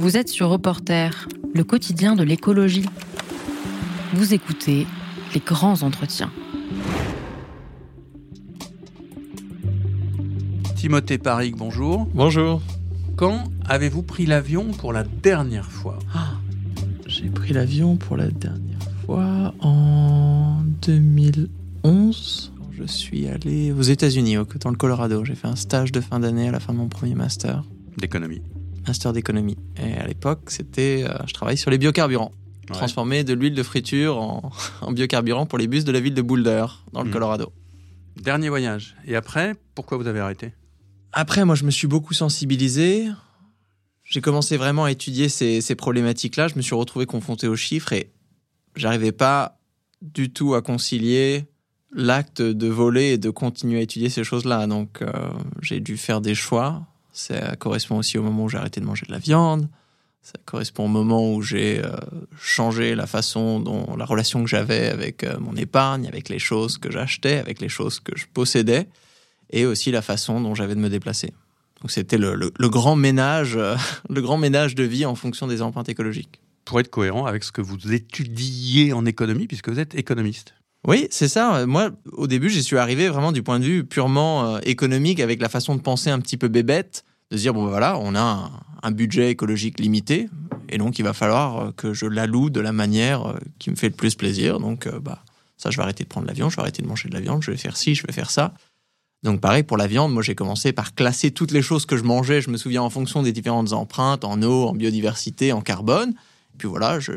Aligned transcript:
Vous 0.00 0.16
êtes 0.16 0.30
sur 0.30 0.48
Reporter, 0.48 1.28
le 1.54 1.62
quotidien 1.62 2.16
de 2.16 2.22
l'écologie. 2.22 2.86
Vous 4.14 4.32
écoutez 4.32 4.86
les 5.34 5.40
grands 5.40 5.82
entretiens. 5.82 6.32
Timothée 10.74 11.18
Paris, 11.18 11.52
bonjour. 11.54 12.08
Bonjour. 12.14 12.62
Quand 13.16 13.44
avez-vous 13.66 14.02
pris 14.02 14.24
l'avion 14.24 14.72
pour 14.72 14.94
la 14.94 15.04
dernière 15.04 15.70
fois? 15.70 15.98
Ah, 16.14 16.38
J'ai 17.04 17.28
pris 17.28 17.52
l'avion 17.52 17.96
pour 17.96 18.16
la 18.16 18.28
dernière 18.30 18.88
fois 19.04 19.52
en 19.60 20.62
2011. 20.80 22.54
Je 22.72 22.84
suis 22.84 23.28
allé 23.28 23.70
aux 23.70 23.82
États-Unis, 23.82 24.36
dans 24.62 24.70
le 24.70 24.76
Colorado. 24.76 25.26
J'ai 25.26 25.34
fait 25.34 25.48
un 25.48 25.56
stage 25.56 25.92
de 25.92 26.00
fin 26.00 26.20
d'année 26.20 26.48
à 26.48 26.52
la 26.52 26.60
fin 26.60 26.72
de 26.72 26.78
mon 26.78 26.88
premier 26.88 27.14
master. 27.14 27.64
D'économie. 27.98 28.40
Master 28.86 29.12
d'économie. 29.12 29.56
Et 29.76 29.94
à 29.94 30.06
l'époque, 30.06 30.50
c'était, 30.50 31.04
euh, 31.06 31.14
je 31.26 31.34
travaillais 31.34 31.56
sur 31.56 31.70
les 31.70 31.78
biocarburants. 31.78 32.32
Transformer 32.68 33.24
de 33.24 33.34
l'huile 33.34 33.54
de 33.54 33.62
friture 33.62 34.16
en, 34.80 34.92
biocarburant 34.92 35.46
pour 35.46 35.58
les 35.58 35.66
bus 35.66 35.84
de 35.84 35.92
la 35.92 36.00
ville 36.00 36.14
de 36.14 36.22
Boulder, 36.22 36.66
dans 36.92 37.02
le 37.02 37.08
hmm. 37.08 37.12
Colorado. 37.12 37.52
Dernier 38.16 38.48
voyage. 38.48 38.96
Et 39.06 39.16
après, 39.16 39.54
pourquoi 39.74 39.98
vous 39.98 40.06
avez 40.06 40.20
arrêté? 40.20 40.52
Après, 41.12 41.44
moi, 41.44 41.56
je 41.56 41.64
me 41.64 41.70
suis 41.70 41.88
beaucoup 41.88 42.14
sensibilisé. 42.14 43.08
J'ai 44.04 44.20
commencé 44.20 44.56
vraiment 44.56 44.84
à 44.84 44.92
étudier 44.92 45.28
ces, 45.28 45.60
ces 45.60 45.74
problématiques-là. 45.74 46.48
Je 46.48 46.54
me 46.56 46.62
suis 46.62 46.74
retrouvé 46.74 47.06
confronté 47.06 47.48
aux 47.48 47.56
chiffres 47.56 47.92
et 47.92 48.12
j'arrivais 48.76 49.12
pas 49.12 49.58
du 50.02 50.32
tout 50.32 50.54
à 50.54 50.62
concilier 50.62 51.46
l'acte 51.92 52.42
de 52.42 52.68
voler 52.68 53.12
et 53.12 53.18
de 53.18 53.30
continuer 53.30 53.78
à 53.78 53.82
étudier 53.82 54.08
ces 54.08 54.24
choses-là. 54.24 54.66
Donc, 54.66 55.02
euh, 55.02 55.10
j'ai 55.60 55.80
dû 55.80 55.96
faire 55.96 56.20
des 56.20 56.34
choix. 56.34 56.86
Ça 57.12 57.56
correspond 57.56 57.98
aussi 57.98 58.18
au 58.18 58.22
moment 58.22 58.44
où 58.44 58.48
j'ai 58.48 58.58
arrêté 58.58 58.80
de 58.80 58.86
manger 58.86 59.06
de 59.06 59.12
la 59.12 59.18
viande. 59.18 59.68
Ça 60.22 60.34
correspond 60.44 60.84
au 60.84 60.88
moment 60.88 61.32
où 61.32 61.42
j'ai 61.42 61.82
euh, 61.82 61.96
changé 62.38 62.94
la 62.94 63.06
façon 63.06 63.58
dont 63.58 63.96
la 63.96 64.04
relation 64.04 64.42
que 64.42 64.50
j'avais 64.50 64.88
avec 64.88 65.24
euh, 65.24 65.38
mon 65.38 65.56
épargne, 65.56 66.06
avec 66.06 66.28
les 66.28 66.38
choses 66.38 66.78
que 66.78 66.90
j'achetais, 66.90 67.38
avec 67.38 67.60
les 67.60 67.70
choses 67.70 68.00
que 68.00 68.16
je 68.16 68.26
possédais, 68.32 68.86
et 69.50 69.64
aussi 69.64 69.90
la 69.90 70.02
façon 70.02 70.40
dont 70.40 70.54
j'avais 70.54 70.74
de 70.74 70.80
me 70.80 70.90
déplacer. 70.90 71.32
Donc, 71.80 71.90
c'était 71.90 72.18
le, 72.18 72.34
le, 72.34 72.68
grand 72.68 72.96
ménage, 72.96 73.58
le 74.10 74.20
grand 74.20 74.36
ménage 74.36 74.74
de 74.74 74.84
vie 74.84 75.06
en 75.06 75.14
fonction 75.14 75.46
des 75.46 75.62
empreintes 75.62 75.88
écologiques. 75.88 76.40
Pour 76.66 76.78
être 76.78 76.90
cohérent 76.90 77.24
avec 77.24 77.42
ce 77.42 77.50
que 77.50 77.62
vous 77.62 77.92
étudiez 77.92 78.92
en 78.92 79.06
économie, 79.06 79.46
puisque 79.46 79.70
vous 79.70 79.80
êtes 79.80 79.94
économiste. 79.94 80.54
Oui, 80.86 81.08
c'est 81.10 81.28
ça. 81.28 81.66
Moi, 81.66 81.90
au 82.12 82.26
début, 82.26 82.48
j'y 82.48 82.62
suis 82.62 82.78
arrivé 82.78 83.08
vraiment 83.08 83.32
du 83.32 83.42
point 83.42 83.58
de 83.58 83.64
vue 83.64 83.84
purement 83.84 84.44
euh, 84.46 84.58
économique, 84.62 85.20
avec 85.20 85.40
la 85.40 85.48
façon 85.48 85.74
de 85.74 85.80
penser 85.80 86.10
un 86.10 86.18
petit 86.20 86.38
peu 86.38 86.48
bébête, 86.48 87.04
de 87.30 87.36
se 87.36 87.42
dire, 87.42 87.52
bon, 87.52 87.64
ben 87.64 87.70
voilà, 87.70 87.98
on 87.98 88.14
a 88.14 88.50
un, 88.82 88.90
budget 88.90 89.30
écologique 89.30 89.78
limité, 89.78 90.28
et 90.70 90.78
donc 90.78 90.98
il 90.98 91.02
va 91.02 91.12
falloir 91.12 91.58
euh, 91.58 91.70
que 91.72 91.92
je 91.92 92.06
l'alloue 92.06 92.48
de 92.48 92.60
la 92.60 92.72
manière 92.72 93.28
euh, 93.28 93.38
qui 93.58 93.70
me 93.70 93.76
fait 93.76 93.88
le 93.88 93.94
plus 93.94 94.14
plaisir. 94.14 94.58
Donc, 94.58 94.88
bah, 94.88 95.22
ça, 95.58 95.70
je 95.70 95.76
vais 95.76 95.82
arrêter 95.82 96.04
de 96.04 96.08
prendre 96.08 96.26
l'avion, 96.26 96.48
je 96.48 96.56
vais 96.56 96.62
arrêter 96.62 96.82
de 96.82 96.88
manger 96.88 97.10
de 97.10 97.14
la 97.14 97.20
viande, 97.20 97.42
je 97.42 97.50
vais 97.50 97.58
faire 97.58 97.76
ci, 97.76 97.94
je 97.94 98.06
vais 98.06 98.12
faire 98.14 98.30
ça. 98.30 98.54
Donc, 99.22 99.42
pareil 99.42 99.64
pour 99.64 99.76
la 99.76 99.86
viande, 99.86 100.14
moi, 100.14 100.22
j'ai 100.22 100.34
commencé 100.34 100.72
par 100.72 100.94
classer 100.94 101.30
toutes 101.30 101.50
les 101.50 101.60
choses 101.60 101.84
que 101.84 101.98
je 101.98 102.04
mangeais, 102.04 102.40
je 102.40 102.48
me 102.48 102.56
souviens, 102.56 102.80
en 102.80 102.88
fonction 102.88 103.22
des 103.22 103.32
différentes 103.32 103.74
empreintes, 103.74 104.24
en 104.24 104.42
eau, 104.42 104.66
en 104.68 104.72
biodiversité, 104.72 105.52
en 105.52 105.60
carbone 105.60 106.14
puis 106.60 106.68
voilà, 106.68 107.00
je, 107.00 107.12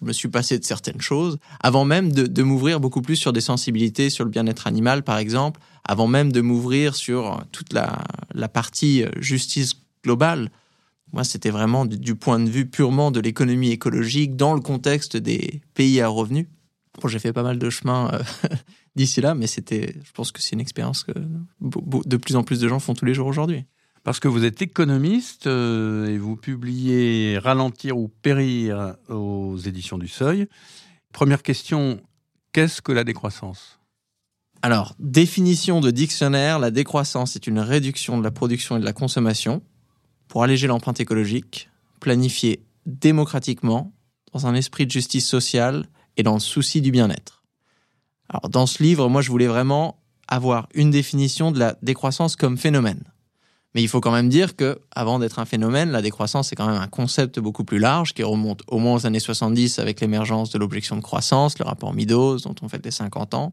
me 0.00 0.12
suis 0.14 0.28
passé 0.28 0.58
de 0.58 0.64
certaines 0.64 1.02
choses, 1.02 1.38
avant 1.60 1.84
même 1.84 2.10
de, 2.12 2.42
m'ouvrir 2.42 2.80
beaucoup 2.80 3.02
plus 3.02 3.16
sur 3.16 3.34
des 3.34 3.42
sensibilités 3.42 4.08
sur 4.08 4.24
le 4.24 4.30
bien-être 4.30 4.66
animal, 4.66 5.02
par 5.02 5.18
exemple, 5.18 5.60
avant 5.84 6.06
même 6.06 6.32
de 6.32 6.40
m'ouvrir 6.40 6.96
sur 6.96 7.44
toute 7.52 7.74
la, 7.74 8.06
partie 8.48 9.04
euh, 9.04 9.10
justice 9.18 9.74
globale. 10.02 10.50
Moi, 11.12 11.24
c'était 11.24 11.50
vraiment 11.50 11.84
du, 11.84 12.14
point 12.14 12.40
de 12.40 12.48
vue 12.48 12.64
purement 12.64 13.10
de 13.10 13.20
l'économie 13.20 13.70
écologique 13.70 14.34
dans 14.34 14.54
le 14.54 14.62
contexte 14.62 15.18
des 15.18 15.60
pays 15.74 16.00
à 16.00 16.08
revenus. 16.08 16.46
Bon, 17.02 17.08
j'ai 17.08 17.18
fait 17.18 17.34
pas 17.34 17.42
mal 17.42 17.58
de 17.58 17.68
chemin 17.68 18.10
euh, 18.14 18.48
d'ici 18.96 19.20
là, 19.20 19.34
mais 19.34 19.46
c'était, 19.46 19.94
je 20.02 20.12
pense 20.12 20.32
que 20.32 20.40
c'est 20.40 20.54
une 20.54 20.60
expérience 20.62 21.04
que 21.04 21.12
de 21.60 22.16
plus 22.16 22.34
en 22.34 22.44
plus 22.44 22.60
de 22.60 22.66
gens 22.66 22.78
font 22.78 22.94
tous 22.94 23.04
les 23.04 23.12
jours 23.12 23.26
aujourd'hui 23.26 23.66
parce 24.06 24.20
que 24.20 24.28
vous 24.28 24.44
êtes 24.44 24.62
économiste 24.62 25.48
euh, 25.48 26.06
et 26.06 26.16
vous 26.16 26.36
publiez 26.36 27.38
Ralentir 27.38 27.98
ou 27.98 28.06
périr 28.06 28.94
aux 29.08 29.56
éditions 29.58 29.98
du 29.98 30.06
Seuil. 30.06 30.46
Première 31.12 31.42
question, 31.42 32.00
qu'est-ce 32.52 32.80
que 32.80 32.92
la 32.92 33.02
décroissance? 33.02 33.80
Alors, 34.62 34.94
définition 35.00 35.80
de 35.80 35.90
dictionnaire, 35.90 36.60
la 36.60 36.70
décroissance 36.70 37.34
est 37.34 37.48
une 37.48 37.58
réduction 37.58 38.16
de 38.16 38.22
la 38.22 38.30
production 38.30 38.76
et 38.76 38.80
de 38.80 38.84
la 38.84 38.92
consommation 38.92 39.60
pour 40.28 40.44
alléger 40.44 40.68
l'empreinte 40.68 41.00
écologique, 41.00 41.68
planifiée 41.98 42.62
démocratiquement, 42.86 43.92
dans 44.32 44.46
un 44.46 44.54
esprit 44.54 44.86
de 44.86 44.92
justice 44.92 45.26
sociale 45.26 45.84
et 46.16 46.22
dans 46.22 46.34
le 46.34 46.38
souci 46.38 46.80
du 46.80 46.92
bien-être. 46.92 47.42
Alors, 48.28 48.50
dans 48.50 48.66
ce 48.66 48.84
livre, 48.84 49.08
moi, 49.08 49.20
je 49.20 49.32
voulais 49.32 49.48
vraiment 49.48 49.98
avoir 50.28 50.68
une 50.74 50.92
définition 50.92 51.50
de 51.50 51.58
la 51.58 51.76
décroissance 51.82 52.36
comme 52.36 52.56
phénomène. 52.56 53.02
Mais 53.76 53.82
il 53.82 53.88
faut 53.88 54.00
quand 54.00 54.10
même 54.10 54.30
dire 54.30 54.56
que, 54.56 54.78
avant 54.90 55.18
d'être 55.18 55.38
un 55.38 55.44
phénomène, 55.44 55.90
la 55.90 56.00
décroissance 56.00 56.50
est 56.50 56.56
quand 56.56 56.66
même 56.66 56.80
un 56.80 56.86
concept 56.86 57.38
beaucoup 57.38 57.62
plus 57.62 57.78
large 57.78 58.14
qui 58.14 58.22
remonte 58.22 58.62
au 58.68 58.78
moins 58.78 58.94
aux 58.94 59.04
années 59.04 59.20
70 59.20 59.80
avec 59.80 60.00
l'émergence 60.00 60.48
de 60.48 60.58
l'objection 60.58 60.96
de 60.96 61.02
croissance, 61.02 61.58
le 61.58 61.66
rapport 61.66 61.92
Meadows 61.92 62.38
dont 62.38 62.54
on 62.62 62.70
fait 62.70 62.82
les 62.82 62.90
50 62.90 63.34
ans, 63.34 63.52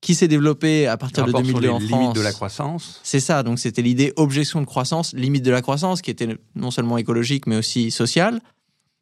qui 0.00 0.16
s'est 0.16 0.26
développé 0.26 0.88
à 0.88 0.96
partir 0.96 1.24
de 1.24 1.30
2002 1.30 1.68
en 1.68 1.78
France. 1.78 2.16
de 2.16 2.20
la 2.20 2.32
croissance. 2.32 2.98
C'est 3.04 3.20
ça. 3.20 3.44
Donc 3.44 3.60
c'était 3.60 3.80
l'idée 3.80 4.12
objection 4.16 4.60
de 4.60 4.66
croissance, 4.66 5.12
limite 5.12 5.44
de 5.44 5.52
la 5.52 5.62
croissance, 5.62 6.02
qui 6.02 6.10
était 6.10 6.36
non 6.56 6.72
seulement 6.72 6.98
écologique 6.98 7.46
mais 7.46 7.56
aussi 7.56 7.92
sociale. 7.92 8.40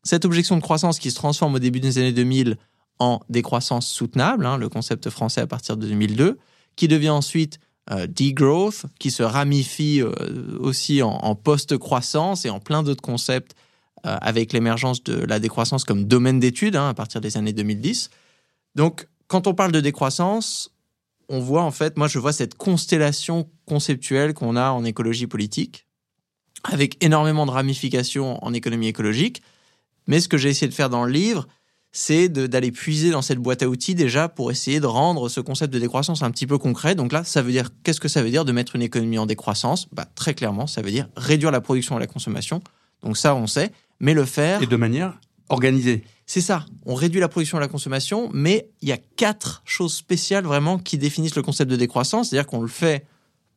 Cette 0.02 0.26
objection 0.26 0.58
de 0.58 0.60
croissance 0.60 0.98
qui 0.98 1.10
se 1.10 1.16
transforme 1.16 1.54
au 1.54 1.60
début 1.60 1.80
des 1.80 1.96
années 1.96 2.12
2000 2.12 2.58
en 2.98 3.20
décroissance 3.30 3.86
soutenable, 3.86 4.44
hein, 4.44 4.58
le 4.58 4.68
concept 4.68 5.08
français 5.08 5.41
à 5.41 5.46
partir 5.46 5.78
de 5.78 5.86
2002, 5.86 6.36
qui 6.76 6.88
devient 6.88 7.08
ensuite 7.08 7.58
degrowth, 7.91 8.84
qui 8.98 9.10
se 9.10 9.22
ramifie 9.22 10.00
euh, 10.00 10.12
aussi 10.60 11.03
en, 11.03 11.34
post-croissance 11.34 12.44
et 12.44 12.50
en 12.50 12.60
plein 12.60 12.82
d'autres 12.82 13.03
concepts 13.03 13.54
euh, 14.06 14.16
avec 14.20 14.53
l'émergence 14.53 15.03
de 15.03 15.15
la 15.15 15.38
décroissance 15.38 15.84
comme 15.84 16.04
domaine 16.04 16.38
d'étude 16.38 16.76
hein, 16.76 16.88
à 16.88 16.94
partir 16.94 17.21
des 17.21 17.37
années 17.37 17.53
2010. 17.53 18.10
Donc, 18.75 19.09
quand 19.26 19.47
on 19.47 19.54
parle 19.54 19.72
de 19.72 19.81
décroissance, 19.81 20.71
on 21.28 21.41
voit 21.41 21.62
en 21.62 21.71
fait, 21.71 21.97
moi 21.97 22.09
je 22.09 22.19
vois 22.19 22.32
cette 22.32 22.54
constellation 22.54 23.48
conceptuelle 23.66 24.34
qu'on 24.34 24.56
a 24.56 24.71
en 24.71 24.84
écologie 24.84 25.26
politique, 25.26 25.87
avec 26.65 27.03
énormément 27.03 27.47
de 27.47 27.50
ramifications 27.50 28.44
en 28.44 28.53
économie 28.53 28.88
écologique. 28.88 29.42
Mais 30.06 30.21
ce 30.21 30.28
que 30.28 30.37
j'ai 30.37 30.50
essayé 30.50 30.69
de 30.69 30.75
faire 30.75 30.91
dans 30.91 31.04
le 31.04 31.12
livre, 31.12 31.47
c'est 31.92 32.30
d'aller 32.30 32.72
puiser 32.72 33.10
dans 33.10 33.20
cette 33.20 33.38
boîte 33.38 33.62
à 33.62 33.69
outils 33.69 33.94
déjà 33.94 34.28
pour 34.28 34.50
essayer 34.50 34.80
de 34.80 34.86
rendre 34.86 35.28
ce 35.28 35.41
concept 35.41 35.72
de 35.72 35.78
décroissance 35.78 36.22
un 36.22 36.30
petit 36.30 36.47
peu 36.47 36.56
concret. 36.56 36.94
Donc 36.94 37.12
là, 37.12 37.22
ça 37.22 37.42
veut 37.42 37.53
dire, 37.53 37.69
qu'est-ce 37.84 38.00
que 38.00 38.08
ça 38.08 38.22
veut 38.22 38.30
dire 38.30 38.47
de 38.47 38.53
mettre 38.53 38.76
une 38.76 38.82
économie 38.82 39.19
en 39.19 39.26
décroissance? 39.26 39.88
Bah, 39.92 40.06
Très 40.14 40.32
clairement, 40.34 40.66
ça 40.66 40.80
veut 40.80 40.91
dire 40.91 41.08
réduire 41.16 41.50
la 41.50 41.60
production 41.60 41.97
et 41.98 42.00
la 42.00 42.06
consommation. 42.06 42.62
Donc 43.03 43.19
ça, 43.19 43.34
on 43.34 43.47
sait, 43.47 43.72
mais 44.00 44.14
le 44.14 44.25
faire... 44.25 44.62
Et 44.62 44.66
de 44.66 44.76
manière 44.76 45.19
organisée. 45.50 46.03
C'est 46.25 46.41
ça, 46.41 46.64
on 46.86 46.94
réduit 46.94 47.20
la 47.20 47.28
production 47.28 47.58
et 47.58 47.60
la 47.60 47.69
consommation, 47.69 48.30
mais 48.32 48.70
il 48.80 48.88
y 48.88 48.92
a 48.92 48.97
quatre 48.97 49.62
choses 49.66 49.94
spéciales 49.94 50.44
vraiment 50.44 50.78
qui 50.78 50.97
définissent 50.97 51.36
le 51.36 51.42
concept 51.42 51.70
de 51.70 51.76
décroissance, 51.76 52.30
c'est-à-dire 52.30 52.47
qu'on 52.47 52.62
le 52.62 52.69
fait 52.69 53.04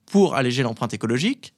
pour 0.06 0.36
alléger 0.36 0.62
l'empreinte 0.62 0.94
écologique, 0.94 1.54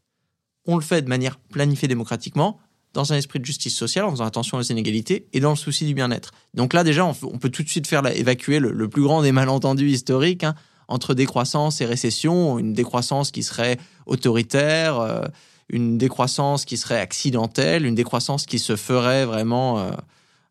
on 0.68 0.76
le 0.76 0.84
fait 0.84 1.02
de 1.02 1.10
manière 1.10 1.38
planifiée 1.38 1.88
démocratiquement, 1.88 2.60
dans 2.98 3.14
un 3.14 3.16
esprit 3.16 3.40
de 3.40 3.46
justice 3.46 3.76
sociale, 3.76 4.06
en 4.06 4.12
faisant 4.12 4.26
attention 4.26 4.58
aux 4.58 4.64
inégalités 4.64 5.28
et 5.32 5.40
dans 5.40 5.52
le 5.52 5.56
souci 5.56 5.86
du 5.86 5.94
bien-être. 5.94 6.32
Donc 6.56 6.74
là, 6.74 6.84
déjà, 6.84 7.06
on, 7.06 7.14
peut 7.14 7.50
tout 7.50 7.62
de 7.62 7.70
suite 7.70 7.86
faire 7.86 8.04
évacuer 8.08 8.58
le, 8.58 8.90
plus 8.90 9.04
grand 9.04 9.22
des 9.22 9.32
malentendus 9.32 9.92
historiques 9.92 10.44
hein, 10.44 10.56
entre 10.88 11.14
décroissance 11.14 11.80
et 11.80 11.86
récession. 11.86 12.58
Une 12.58 12.74
décroissance 12.74 13.30
qui 13.30 13.44
serait 13.44 13.78
autoritaire, 14.08 15.00
euh, 15.00 15.26
une 15.70 16.00
décroissance 16.00 16.66
qui 16.66 16.76
serait 16.76 17.00
accidentelle, 17.00 17.86
une 17.86 17.94
décroissance 17.94 18.48
qui 18.48 18.58
se 18.58 18.76
ferait 18.76 19.26
vraiment 19.26 19.78
euh, 19.78 19.92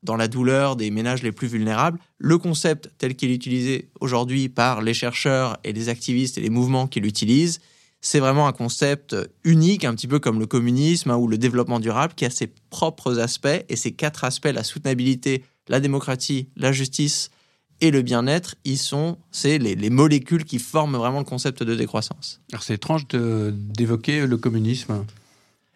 dans 0.05 0.15
la 0.15 0.29
douleur 0.29 0.77
des 0.77 0.93
ménages 0.93 1.25
les 1.25 1.33
plus 1.33 1.49
vulnérables. 1.49 1.99
Le 2.19 2.39
concept 2.39 2.93
tel 2.99 3.17
qu'il 3.17 3.33
est 3.33 3.35
utilisé 3.35 3.89
aujourd'hui 3.99 4.49
par 4.49 4.83
les 4.83 4.95
chercheurs 4.95 5.57
et 5.65 5.73
les 5.73 5.89
activistes 5.89 6.39
et 6.39 6.43
les 6.43 6.51
mouvements 6.51 6.87
qui 6.87 7.01
l'utilisent, 7.01 7.59
c'est 8.07 8.21
vraiment 8.21 8.47
un 8.47 8.53
concept 8.53 9.17
unique, 9.43 9.85
un 9.85 9.93
petit 9.93 10.07
peu 10.07 10.21
comme 10.21 10.39
le 10.39 10.47
communisme 10.47 11.11
hein, 11.11 11.17
ou 11.17 11.27
le 11.27 11.39
développement 11.39 11.81
durable, 11.81 12.15
qui 12.15 12.25
a 12.25 12.31
ses 12.31 12.47
propres 12.71 13.19
aspects. 13.19 13.65
Et 13.69 13.75
ces 13.75 13.91
quatre 13.91 14.23
aspects, 14.23 14.47
la 14.47 14.63
soutenabilité, 14.63 15.43
la 15.67 15.81
démocratie, 15.81 16.49
la 16.55 16.71
justice 16.71 17.33
et 17.81 17.91
le 17.91 18.03
bien-être, 18.03 18.55
ils 18.65 18.79
sont, 18.79 19.19
c'est 19.33 19.59
les, 19.59 19.91
molécules 19.91 20.45
qui 20.45 20.61
forment 20.61 20.97
vraiment 20.97 21.19
le 21.19 21.25
concept 21.25 21.65
de 21.65 21.75
décroissance. 21.75 22.41
Alors 22.53 22.63
c'est 22.63 22.75
étrange 22.75 23.09
d'évoquer 23.09 24.25
le 24.25 24.37
communisme. 24.37 25.05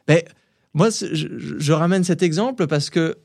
Mais 0.07 0.25
moi, 0.73 0.91
je, 0.91 1.27
je, 1.37 1.73
ramène 1.73 2.05
cet 2.05 2.23
exemple 2.23 2.69
parce 2.69 2.91
que 2.91 3.19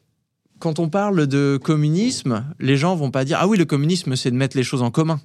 quand 0.57 0.79
on 0.79 0.89
parle 0.89 1.27
de 1.27 1.59
communisme, 1.63 2.43
les 2.59 2.75
gens 2.75 2.95
vont 2.95 3.11
pas 3.11 3.23
dire 3.23 3.37
ah 3.39 3.47
oui 3.47 3.59
le 3.59 3.65
communisme 3.65 4.15
c'est 4.15 4.31
de 4.31 4.35
mettre 4.35 4.57
les 4.57 4.63
choses 4.63 4.81
en 4.81 4.89
commun. 4.89 5.21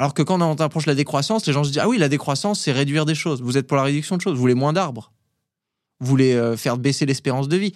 Alors 0.00 0.14
que 0.14 0.22
quand 0.22 0.40
on 0.40 0.54
approche 0.54 0.86
la 0.86 0.94
décroissance, 0.94 1.46
les 1.46 1.52
gens 1.52 1.62
se 1.62 1.68
disent 1.68 1.82
Ah 1.82 1.86
oui, 1.86 1.98
la 1.98 2.08
décroissance, 2.08 2.60
c'est 2.60 2.72
réduire 2.72 3.04
des 3.04 3.14
choses. 3.14 3.42
Vous 3.42 3.58
êtes 3.58 3.66
pour 3.66 3.76
la 3.76 3.82
réduction 3.82 4.16
de 4.16 4.22
choses. 4.22 4.32
Vous 4.32 4.40
voulez 4.40 4.54
moins 4.54 4.72
d'arbres. 4.72 5.12
Vous 6.00 6.06
voulez 6.06 6.32
euh, 6.32 6.56
faire 6.56 6.78
baisser 6.78 7.04
l'espérance 7.04 7.48
de 7.48 7.58
vie. 7.58 7.74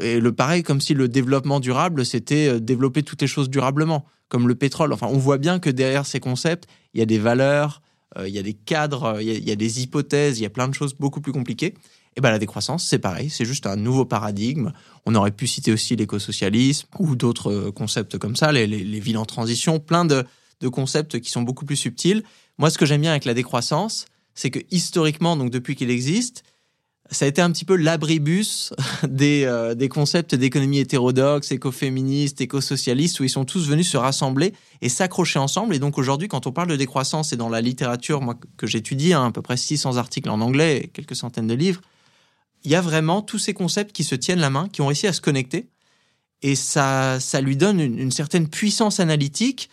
Et 0.00 0.18
le 0.18 0.32
pareil, 0.32 0.62
comme 0.62 0.80
si 0.80 0.94
le 0.94 1.08
développement 1.08 1.60
durable, 1.60 2.06
c'était 2.06 2.48
euh, 2.48 2.58
développer 2.58 3.02
toutes 3.02 3.20
les 3.20 3.26
choses 3.26 3.50
durablement, 3.50 4.06
comme 4.30 4.48
le 4.48 4.54
pétrole. 4.54 4.94
Enfin, 4.94 5.08
on 5.10 5.18
voit 5.18 5.36
bien 5.36 5.58
que 5.58 5.68
derrière 5.68 6.06
ces 6.06 6.20
concepts, 6.20 6.66
il 6.94 7.00
y 7.00 7.02
a 7.02 7.06
des 7.06 7.18
valeurs, 7.18 7.82
euh, 8.16 8.26
il 8.26 8.34
y 8.34 8.38
a 8.38 8.42
des 8.42 8.54
cadres, 8.54 9.18
il 9.20 9.46
y 9.46 9.52
a, 9.52 9.56
des 9.56 9.82
hypothèses, 9.82 10.38
il 10.38 10.44
y 10.44 10.46
a 10.46 10.50
plein 10.50 10.68
de 10.68 10.74
choses 10.74 10.94
beaucoup 10.94 11.20
plus 11.20 11.32
compliquées. 11.32 11.74
Et 12.16 12.22
ben 12.22 12.30
la 12.30 12.38
décroissance, 12.38 12.82
c'est 12.82 12.98
pareil, 12.98 13.28
c'est 13.28 13.44
juste 13.44 13.66
un 13.66 13.76
nouveau 13.76 14.06
paradigme. 14.06 14.72
On 15.04 15.14
aurait 15.14 15.32
pu 15.32 15.46
citer 15.46 15.70
aussi 15.70 15.96
l'écosocialisme 15.96 16.88
ou 16.98 17.14
d'autres 17.14 17.68
concepts 17.68 18.16
comme 18.16 18.36
ça, 18.36 18.52
les, 18.52 18.66
villes 19.00 19.18
en 19.18 19.26
transition, 19.26 19.80
plein 19.80 20.06
de, 20.06 20.24
de 20.60 20.68
concepts 20.68 21.20
qui 21.20 21.30
sont 21.30 21.42
beaucoup 21.42 21.64
plus 21.64 21.76
subtils. 21.76 22.22
Moi, 22.58 22.70
ce 22.70 22.78
que 22.78 22.86
j'aime 22.86 23.00
bien 23.00 23.10
avec 23.10 23.24
la 23.24 23.34
décroissance, 23.34 24.06
c'est 24.34 24.50
que 24.50 24.60
historiquement, 24.70 25.36
donc 25.36 25.50
depuis 25.50 25.76
qu'il 25.76 25.90
existe, 25.90 26.44
ça 27.10 27.24
a 27.24 27.28
été 27.28 27.40
un 27.40 27.50
petit 27.50 27.64
peu 27.64 27.76
l'abribus 27.76 28.72
des, 29.08 29.44
euh, 29.44 29.74
des 29.74 29.88
concepts 29.88 30.34
d'économie 30.34 30.78
hétérodoxe, 30.78 31.52
écoféministe, 31.52 32.40
écosocialiste, 32.40 33.20
où 33.20 33.24
ils 33.24 33.30
sont 33.30 33.44
tous 33.44 33.66
venus 33.66 33.88
se 33.88 33.96
rassembler 33.96 34.52
et 34.82 34.88
s'accrocher 34.88 35.38
ensemble. 35.38 35.74
Et 35.74 35.78
donc 35.78 35.98
aujourd'hui, 35.98 36.28
quand 36.28 36.46
on 36.46 36.52
parle 36.52 36.68
de 36.68 36.76
décroissance, 36.76 37.32
et 37.32 37.36
dans 37.36 37.48
la 37.48 37.60
littérature 37.60 38.20
moi, 38.20 38.38
que 38.56 38.66
j'étudie, 38.66 39.12
hein, 39.12 39.26
à 39.26 39.30
peu 39.30 39.42
près 39.42 39.56
600 39.56 39.96
articles 39.96 40.28
en 40.28 40.40
anglais 40.40 40.82
et 40.84 40.88
quelques 40.88 41.16
centaines 41.16 41.46
de 41.46 41.54
livres, 41.54 41.80
il 42.64 42.70
y 42.70 42.74
a 42.74 42.80
vraiment 42.80 43.22
tous 43.22 43.38
ces 43.38 43.54
concepts 43.54 43.92
qui 43.92 44.04
se 44.04 44.14
tiennent 44.14 44.40
la 44.40 44.50
main, 44.50 44.68
qui 44.68 44.82
ont 44.82 44.86
réussi 44.86 45.06
à 45.06 45.12
se 45.12 45.20
connecter. 45.20 45.68
Et 46.42 46.54
ça, 46.54 47.18
ça 47.20 47.40
lui 47.40 47.56
donne 47.56 47.80
une 47.80 48.10
certaine 48.10 48.48
puissance 48.48 49.00
analytique 49.00 49.70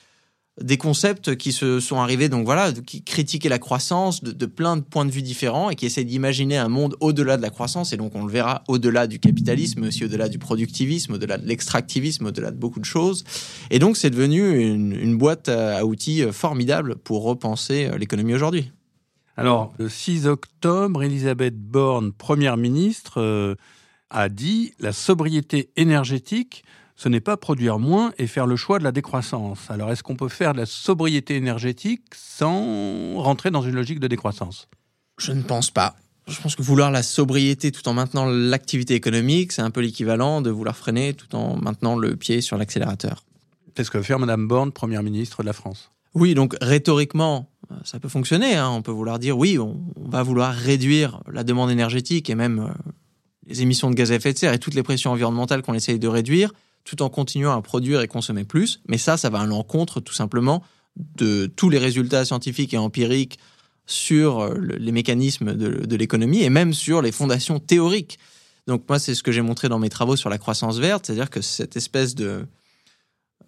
des 0.61 0.77
concepts 0.77 1.35
qui 1.35 1.51
se 1.51 1.81
sont 1.81 1.97
arrivés, 1.97 2.29
donc 2.29 2.45
voilà, 2.45 2.71
qui 2.71 3.03
critiquaient 3.03 3.49
la 3.49 3.59
croissance 3.59 4.23
de, 4.23 4.45
plein 4.45 4.77
de 4.77 4.81
points 4.81 5.03
de 5.03 5.11
vue 5.11 5.21
différents 5.21 5.69
et 5.69 5.75
qui 5.75 5.85
essaient 5.85 6.05
d'imaginer 6.05 6.55
un 6.55 6.69
monde 6.69 6.95
au-delà 7.01 7.35
de 7.35 7.41
la 7.41 7.49
croissance. 7.49 7.91
Et 7.91 7.97
donc, 7.97 8.15
on 8.15 8.25
le 8.25 8.31
verra 8.31 8.63
au-delà 8.69 9.07
du 9.07 9.19
capitalisme, 9.19 9.81
mais 9.81 9.87
aussi 9.87 10.05
au-delà 10.05 10.29
du 10.29 10.39
productivisme, 10.39 11.13
au-delà 11.13 11.37
de 11.37 11.45
l'extractivisme, 11.45 12.27
au-delà 12.27 12.51
de 12.51 12.57
beaucoup 12.57 12.79
de 12.79 12.85
choses. 12.85 13.25
Et 13.69 13.79
donc, 13.79 13.97
c'est 13.97 14.09
devenu 14.09 14.59
une, 14.59 15.17
boîte 15.17 15.49
à 15.49 15.85
outils 15.85 16.23
formidable 16.31 16.95
pour 16.95 17.23
repenser 17.23 17.89
l'économie 17.97 18.33
aujourd'hui. 18.33 18.71
Alors, 19.37 19.73
le 19.77 19.89
6 19.89 20.27
octobre, 20.27 21.03
Elisabeth 21.03 21.57
Borne, 21.57 22.13
première 22.13 22.55
ministre, 22.55 23.19
euh, 23.19 23.55
a 24.09 24.29
dit 24.29 24.73
la 24.79 24.93
sobriété 24.93 25.69
énergétique 25.75 26.63
ce 26.95 27.09
n'est 27.09 27.19
pas 27.19 27.37
produire 27.37 27.79
moins 27.79 28.13
et 28.17 28.27
faire 28.27 28.47
le 28.47 28.55
choix 28.55 28.79
de 28.79 28.83
la 28.83 28.91
décroissance. 28.91 29.59
Alors 29.69 29.91
est-ce 29.91 30.03
qu'on 30.03 30.15
peut 30.15 30.29
faire 30.29 30.53
de 30.53 30.59
la 30.59 30.65
sobriété 30.65 31.35
énergétique 31.35 32.03
sans 32.15 33.17
rentrer 33.17 33.51
dans 33.51 33.61
une 33.61 33.75
logique 33.75 33.99
de 33.99 34.07
décroissance? 34.07 34.67
Je 35.17 35.31
ne 35.31 35.41
pense 35.41 35.71
pas. 35.71 35.95
Je 36.27 36.41
pense 36.41 36.55
que 36.55 36.63
vouloir 36.63 36.89
la 36.89 37.03
sobriété 37.03 37.71
tout 37.71 37.87
en 37.87 37.93
maintenant 37.93 38.25
l'activité 38.25 38.95
économique, 38.95 39.51
c'est 39.51 39.61
un 39.61 39.69
peu 39.69 39.81
l'équivalent 39.81 40.41
de 40.41 40.49
vouloir 40.49 40.75
freiner 40.75 41.13
tout 41.13 41.35
en 41.35 41.55
maintenant 41.57 41.95
le 41.95 42.15
pied 42.15 42.41
sur 42.41 42.57
l'accélérateur. 42.57 43.23
C'est 43.75 43.83
ce 43.83 43.91
que 43.91 43.97
veut 43.97 44.03
faire 44.03 44.19
Mme 44.19 44.47
Borne, 44.47 44.71
Première 44.71 45.03
ministre 45.03 45.43
de 45.43 45.47
la 45.47 45.53
France. 45.53 45.91
Oui, 46.15 46.33
donc 46.33 46.55
rhétoriquement, 46.61 47.49
ça 47.83 47.99
peut 47.99 48.07
fonctionner. 48.07 48.55
Hein. 48.55 48.69
On 48.69 48.81
peut 48.81 48.91
vouloir 48.91 49.19
dire 49.19 49.37
oui, 49.37 49.59
on, 49.59 49.77
va 49.97 50.23
vouloir 50.23 50.53
réduire 50.53 51.21
la 51.31 51.43
demande 51.43 51.69
énergétique 51.69 52.29
et 52.29 52.35
même 52.35 52.59
euh, 52.59 52.91
les 53.45 53.61
émissions 53.61 53.91
de 53.91 53.95
gaz 53.95 54.11
à 54.11 54.15
effet 54.15 54.33
de 54.33 54.37
serre 54.37 54.53
et 54.53 54.59
toutes 54.59 54.75
les 54.75 54.83
pressions 54.83 55.11
environnementales 55.11 55.61
qu'on 55.61 55.73
essaye 55.73 55.99
de 55.99 56.07
réduire 56.07 56.53
tout 56.85 57.01
en 57.01 57.09
continuant 57.09 57.51
à 57.51 57.61
produire 57.61 58.01
et 58.01 58.07
consommer 58.07 58.45
plus. 58.45 58.79
Mais 58.87 58.97
ça, 58.97 59.17
ça 59.17 59.29
va 59.29 59.41
à 59.41 59.45
l'encontre 59.45 59.99
tout 59.99 60.13
simplement 60.13 60.63
de 61.17 61.47
tous 61.47 61.69
les 61.69 61.79
résultats 61.79 62.23
scientifiques 62.23 62.73
et 62.73 62.77
empiriques 62.77 63.37
sur 63.85 64.39
euh, 64.39 64.57
les 64.77 64.91
mécanismes 64.91 65.53
de, 65.53 65.95
l'économie 65.95 66.43
et 66.43 66.49
même 66.49 66.73
sur 66.73 67.01
les 67.01 67.11
fondations 67.11 67.59
théoriques. 67.59 68.17
Donc 68.67 68.83
moi, 68.87 68.97
c'est 68.97 69.13
ce 69.13 69.23
que 69.23 69.31
j'ai 69.31 69.41
montré 69.41 69.67
dans 69.67 69.79
mes 69.79 69.89
travaux 69.89 70.15
sur 70.15 70.29
la 70.29 70.37
croissance 70.37 70.77
verte, 70.77 71.05
c'est-à-dire 71.05 71.29
que 71.29 71.41
cette 71.41 71.75
espèce 71.75 72.15
de 72.15 72.45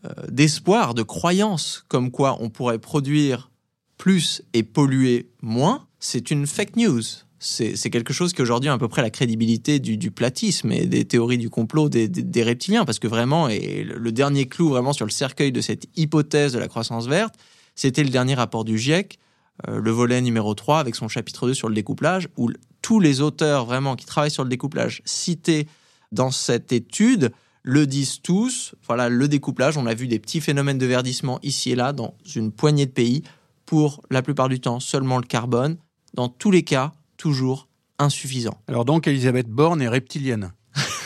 euh, 0.05 0.09
d'espoir, 0.29 0.93
de 0.93 1.01
croyance 1.01 1.85
comme 1.87 2.11
quoi 2.11 2.37
on 2.39 2.49
pourrait 2.49 2.77
produire 2.77 3.49
plus 3.97 4.43
et 4.53 4.61
polluer 4.61 5.31
moins, 5.41 5.87
c'est 5.99 6.29
une 6.29 6.45
fake 6.45 6.75
news 6.75 7.01
c'est 7.39 7.89
quelque 7.89 8.13
chose 8.13 8.33
qui 8.33 8.41
aujourd'hui 8.41 8.69
a 8.69 8.73
à 8.73 8.77
peu 8.77 8.87
près 8.87 9.01
la 9.01 9.09
crédibilité 9.09 9.79
du, 9.79 10.11
platisme 10.11 10.71
et 10.71 10.85
des 10.85 11.05
théories 11.05 11.37
du 11.37 11.49
complot 11.49 11.89
des, 11.89 12.43
reptiliens, 12.43 12.85
parce 12.85 12.99
que 12.99 13.07
vraiment, 13.07 13.47
et 13.47 13.83
le 13.83 14.11
dernier 14.11 14.47
clou 14.47 14.69
vraiment 14.69 14.93
sur 14.93 15.05
le 15.05 15.11
cercueil 15.11 15.51
de 15.51 15.61
cette 15.61 15.85
hypothèse 15.95 16.53
de 16.53 16.59
la 16.59 16.67
croissance 16.67 17.07
verte, 17.07 17.35
c'était 17.75 18.03
le 18.03 18.09
dernier 18.09 18.33
rapport 18.33 18.65
du 18.65 18.77
GIEC, 18.77 19.19
euh, 19.67 19.79
le 19.79 19.91
volet 19.91 20.21
numéro 20.21 20.53
3, 20.55 20.79
avec 20.79 20.95
son 20.95 21.07
chapitre 21.07 21.47
2 21.47 21.53
sur 21.53 21.69
le 21.69 21.75
découplage, 21.75 22.27
où 22.37 22.49
tous 22.81 22.99
les 22.99 23.21
auteurs 23.21 23.65
vraiment 23.65 23.95
qui 23.95 24.05
travaillent 24.05 24.31
sur 24.31 24.43
le 24.43 24.49
découplage 24.49 25.01
cités 25.05 25.67
dans 26.11 26.31
cette 26.31 26.71
étude 26.71 27.31
le 27.63 27.85
disent 27.85 28.21
tous. 28.21 28.75
Voilà, 28.87 29.09
le 29.09 29.27
découplage, 29.27 29.77
on 29.77 29.85
a 29.85 29.93
vu 29.93 30.07
des 30.07 30.19
petits 30.19 30.41
phénomènes 30.41 30.77
de 30.77 30.85
verdissement 30.85 31.39
ici 31.43 31.71
et 31.71 31.75
là 31.75 31.91
dans 31.91 32.15
une 32.35 32.51
poignée 32.51 32.85
de 32.85 32.91
pays, 32.91 33.23
pour 33.65 34.01
la 34.09 34.21
plupart 34.21 34.47
du 34.47 34.59
temps 34.59 34.79
seulement 34.79 35.17
le 35.17 35.25
carbone. 35.25 35.77
Dans 36.13 36.29
tous 36.29 36.51
les 36.51 36.63
cas, 36.63 36.93
toujours 37.17 37.67
insuffisant. 37.99 38.61
Alors 38.67 38.85
donc, 38.85 39.07
Elisabeth 39.07 39.47
Borne 39.47 39.81
est 39.81 39.87
reptilienne 39.87 40.53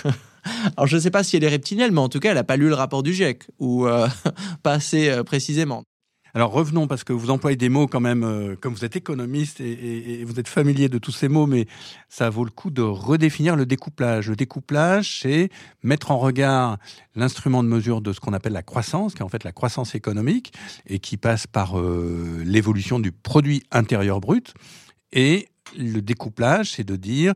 Alors 0.78 0.88
je 0.88 0.96
ne 0.96 1.02
sais 1.02 1.12
pas 1.12 1.24
si 1.24 1.38
elle 1.38 1.44
est 1.44 1.50
reptilienne, 1.50 1.94
mais 1.94 2.00
en 2.00 2.10
tout 2.10 2.20
cas, 2.20 2.30
elle 2.30 2.36
n'a 2.36 2.44
pas 2.44 2.58
lu 2.58 2.68
le 2.68 2.76
rapport 2.76 3.04
du 3.04 3.14
GIEC, 3.14 3.44
ou 3.60 3.88
euh, 3.88 4.08
pas 4.64 4.74
assez 4.74 5.10
euh, 5.10 5.24
précisément. 5.24 5.84
Alors 6.34 6.52
revenons, 6.54 6.88
parce 6.88 7.04
que 7.04 7.12
vous 7.12 7.30
employez 7.30 7.58
des 7.58 7.68
mots 7.68 7.88
quand 7.88 8.00
même, 8.00 8.24
euh, 8.24 8.56
comme 8.56 8.74
vous 8.74 8.86
êtes 8.86 8.96
économiste 8.96 9.60
et, 9.60 10.24
vous 10.24 10.40
êtes 10.40 10.48
familier 10.48 10.88
de 10.88 10.98
tous 10.98 11.12
ces 11.12 11.28
mots, 11.28 11.46
mais 11.46 11.68
ça 12.08 12.30
vaut 12.30 12.46
le 12.46 12.52
coup 12.52 12.70
de 12.70 12.82
redéfinir 12.82 13.58
le 13.58 13.66
découplage. 13.66 14.30
Le 14.30 14.38
découplage, 14.38 15.20
c'est 15.22 15.50
mettre 15.84 16.10
en 16.10 16.18
regard 16.18 16.78
l'instrument 17.16 17.64
de 17.64 17.68
mesure 17.68 18.00
de 18.00 18.14
ce 18.14 18.22
qu'on 18.22 18.32
appelle 18.32 18.54
la 18.54 18.64
croissance, 18.64 19.14
qui 19.14 19.20
est 19.20 19.26
en 19.26 19.30
fait 19.30 19.44
la 19.44 19.52
croissance 19.52 19.94
économique, 19.94 20.54
et 20.88 21.00
qui 21.00 21.18
passe 21.18 21.48
par 21.48 21.76
l'évolution 22.46 23.00
du 23.00 23.12
produit 23.12 23.64
intérieur 23.72 24.22
brut, 24.22 24.54
et 25.12 25.50
le 25.78 26.02
découplage, 26.02 26.72
c'est 26.72 26.84
de 26.84 26.96
dire 26.96 27.34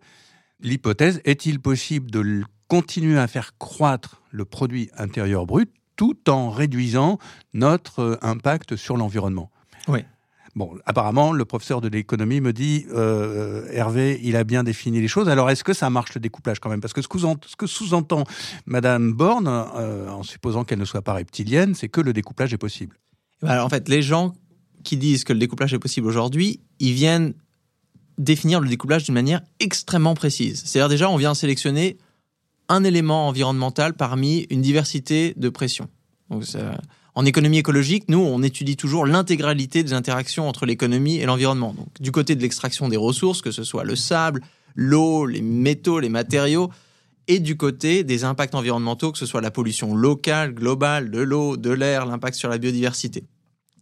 l'hypothèse 0.60 1.22
est-il 1.26 1.60
possible 1.60 2.12
de 2.12 2.44
continuer 2.68 3.20
à 3.20 3.28
faire 3.28 3.58
croître 3.58 4.22
le 4.32 4.46
produit 4.46 4.90
intérieur 4.98 5.46
brut 5.46 5.72
tout 5.96 6.30
en 6.30 6.50
réduisant 6.50 7.20
notre 7.54 8.00
euh, 8.00 8.18
impact 8.22 8.76
sur 8.76 8.98
l'environnement? 8.98 9.52
Oui. 9.88 10.00
Bon, 10.56 10.78
apparemment, 10.86 11.34
le 11.34 11.44
professeur 11.44 11.82
de 11.82 11.90
l'économie 11.90 12.40
me 12.40 12.54
dit, 12.54 12.86
euh, 12.94 13.68
Hervé, 13.72 14.22
il 14.24 14.38
a 14.38 14.46
bien 14.46 14.64
défini 14.64 15.02
les 15.02 15.10
choses. 15.10 15.28
Alors, 15.28 15.50
est-ce 15.50 15.66
que 15.66 15.74
ça 15.74 15.90
marche 15.90 16.16
le 16.16 16.22
découplage 16.22 16.60
quand 16.60 16.70
même? 16.70 16.80
Parce 16.80 16.94
que 16.94 17.02
ce 17.02 17.08
que 17.58 17.68
sous-entend 17.68 18.24
Madame 18.66 19.12
Borne, 19.12 19.48
euh, 19.50 20.08
en 20.08 20.24
supposant 20.24 20.64
qu'elle 20.64 20.80
ne 20.80 20.86
soit 20.86 21.02
pas 21.02 21.14
reptilienne, 21.14 21.76
c'est 21.76 21.90
que 21.90 22.00
le 22.00 22.14
découplage 22.14 22.54
est 22.54 22.58
possible. 22.58 22.98
Eh 23.42 23.46
ben, 23.46 23.52
alors, 23.52 23.66
en 23.66 23.70
fait, 23.70 23.90
les 23.90 24.02
gens 24.02 24.34
qui 24.86 24.96
disent 24.96 25.26
que 25.26 25.34
le 25.34 25.40
découplage 25.40 25.74
est 25.74 25.80
possible 25.80 26.08
aujourd'hui, 26.08 26.62
ils 26.80 26.94
viennent 26.94 27.34
définir 28.18 28.60
le 28.60 28.70
découplage 28.70 29.04
d'une 29.04 29.14
manière 29.14 29.42
extrêmement 29.60 30.14
précise. 30.14 30.64
C'est-à-dire 30.66 30.90
déjà, 30.90 31.10
on 31.10 31.18
vient 31.18 31.34
sélectionner 31.34 31.98
un 32.70 32.84
élément 32.84 33.28
environnemental 33.28 33.94
parmi 33.94 34.48
une 34.50 34.62
diversité 34.62 35.34
de 35.38 35.50
pressions. 35.50 35.90
en 37.14 37.26
économie 37.26 37.60
écologique, 37.60 38.06
nous, 38.10 38.20
on 38.20 38.42
étudie 38.42 38.76
toujours 38.76 39.06
l'intégralité 39.06 39.84
des 39.84 39.94
interactions 39.94 40.50
entre 40.50 40.66
l'économie 40.66 41.18
et 41.18 41.26
l'environnement. 41.26 41.74
Donc, 41.74 41.88
du 42.00 42.12
côté 42.12 42.36
de 42.36 42.42
l'extraction 42.42 42.90
des 42.90 42.98
ressources, 42.98 43.42
que 43.42 43.52
ce 43.52 43.64
soit 43.64 43.84
le 43.84 43.96
sable, 43.96 44.42
l'eau, 44.76 45.26
les 45.26 45.42
métaux, 45.42 46.00
les 46.00 46.10
matériaux, 46.10 46.72
et 47.28 47.40
du 47.40 47.58
côté 47.58 48.04
des 48.04 48.24
impacts 48.24 48.56
environnementaux, 48.56 49.12
que 49.12 49.18
ce 49.18 49.26
soit 49.26 49.42
la 49.42 49.52
pollution 49.52 49.96
locale, 49.96 50.54
globale, 50.54 51.10
de 51.10 51.20
l'eau, 51.20 51.58
de 51.58 51.72
l'air, 51.72 52.06
l'impact 52.06 52.38
sur 52.38 52.50
la 52.50 52.58
biodiversité 52.58 53.24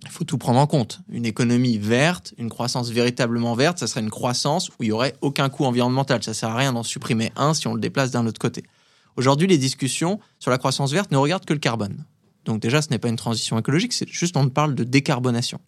il 0.04 0.10
faut 0.10 0.24
tout 0.24 0.38
prendre 0.38 0.60
en 0.60 0.68
compte. 0.68 1.02
Une 1.10 1.26
économie 1.26 1.78
verte, 1.78 2.34
une 2.38 2.50
croissance 2.50 2.90
véritablement 2.90 3.56
verte, 3.56 3.80
ça 3.80 3.88
serait 3.88 4.02
une 4.02 4.10
croissance 4.10 4.70
où 4.70 4.84
il 4.84 4.88
n'y 4.88 4.92
aurait 4.92 5.16
aucun 5.22 5.50
coût 5.50 5.66
environnemental. 5.66 6.24
Ça 6.24 6.34
sert 6.34 6.50
à 6.50 6.56
rien 6.56 6.74
d'en 6.74 6.84
supprimer 6.84 7.32
un 7.36 7.54
si 7.54 7.68
on 7.68 7.74
le 7.74 7.82
déplace 7.82 8.12
d'un 8.12 8.26
autre 8.28 8.40
côté. 8.40 8.64
Aujourd'hui, 9.16 9.48
les 9.48 9.58
discussions 9.58 10.20
sur 10.40 10.52
la 10.52 10.58
croissance 10.58 10.92
verte 10.92 11.12
ne 11.12 11.18
regardent 11.18 11.46
que 11.46 11.54
le 11.54 11.60
carbone. 11.60 12.06
Donc 12.46 12.62
déjà, 12.62 12.82
ce 12.82 12.90
n'est 12.90 13.00
pas 13.00 13.10
une 13.10 13.16
transition 13.16 13.58
écologique, 13.58 13.94
c'est 13.94 14.10
juste 14.10 14.36
on 14.36 14.50
parle 14.50 14.76
de 14.76 14.84
décarbonation. 14.84 15.60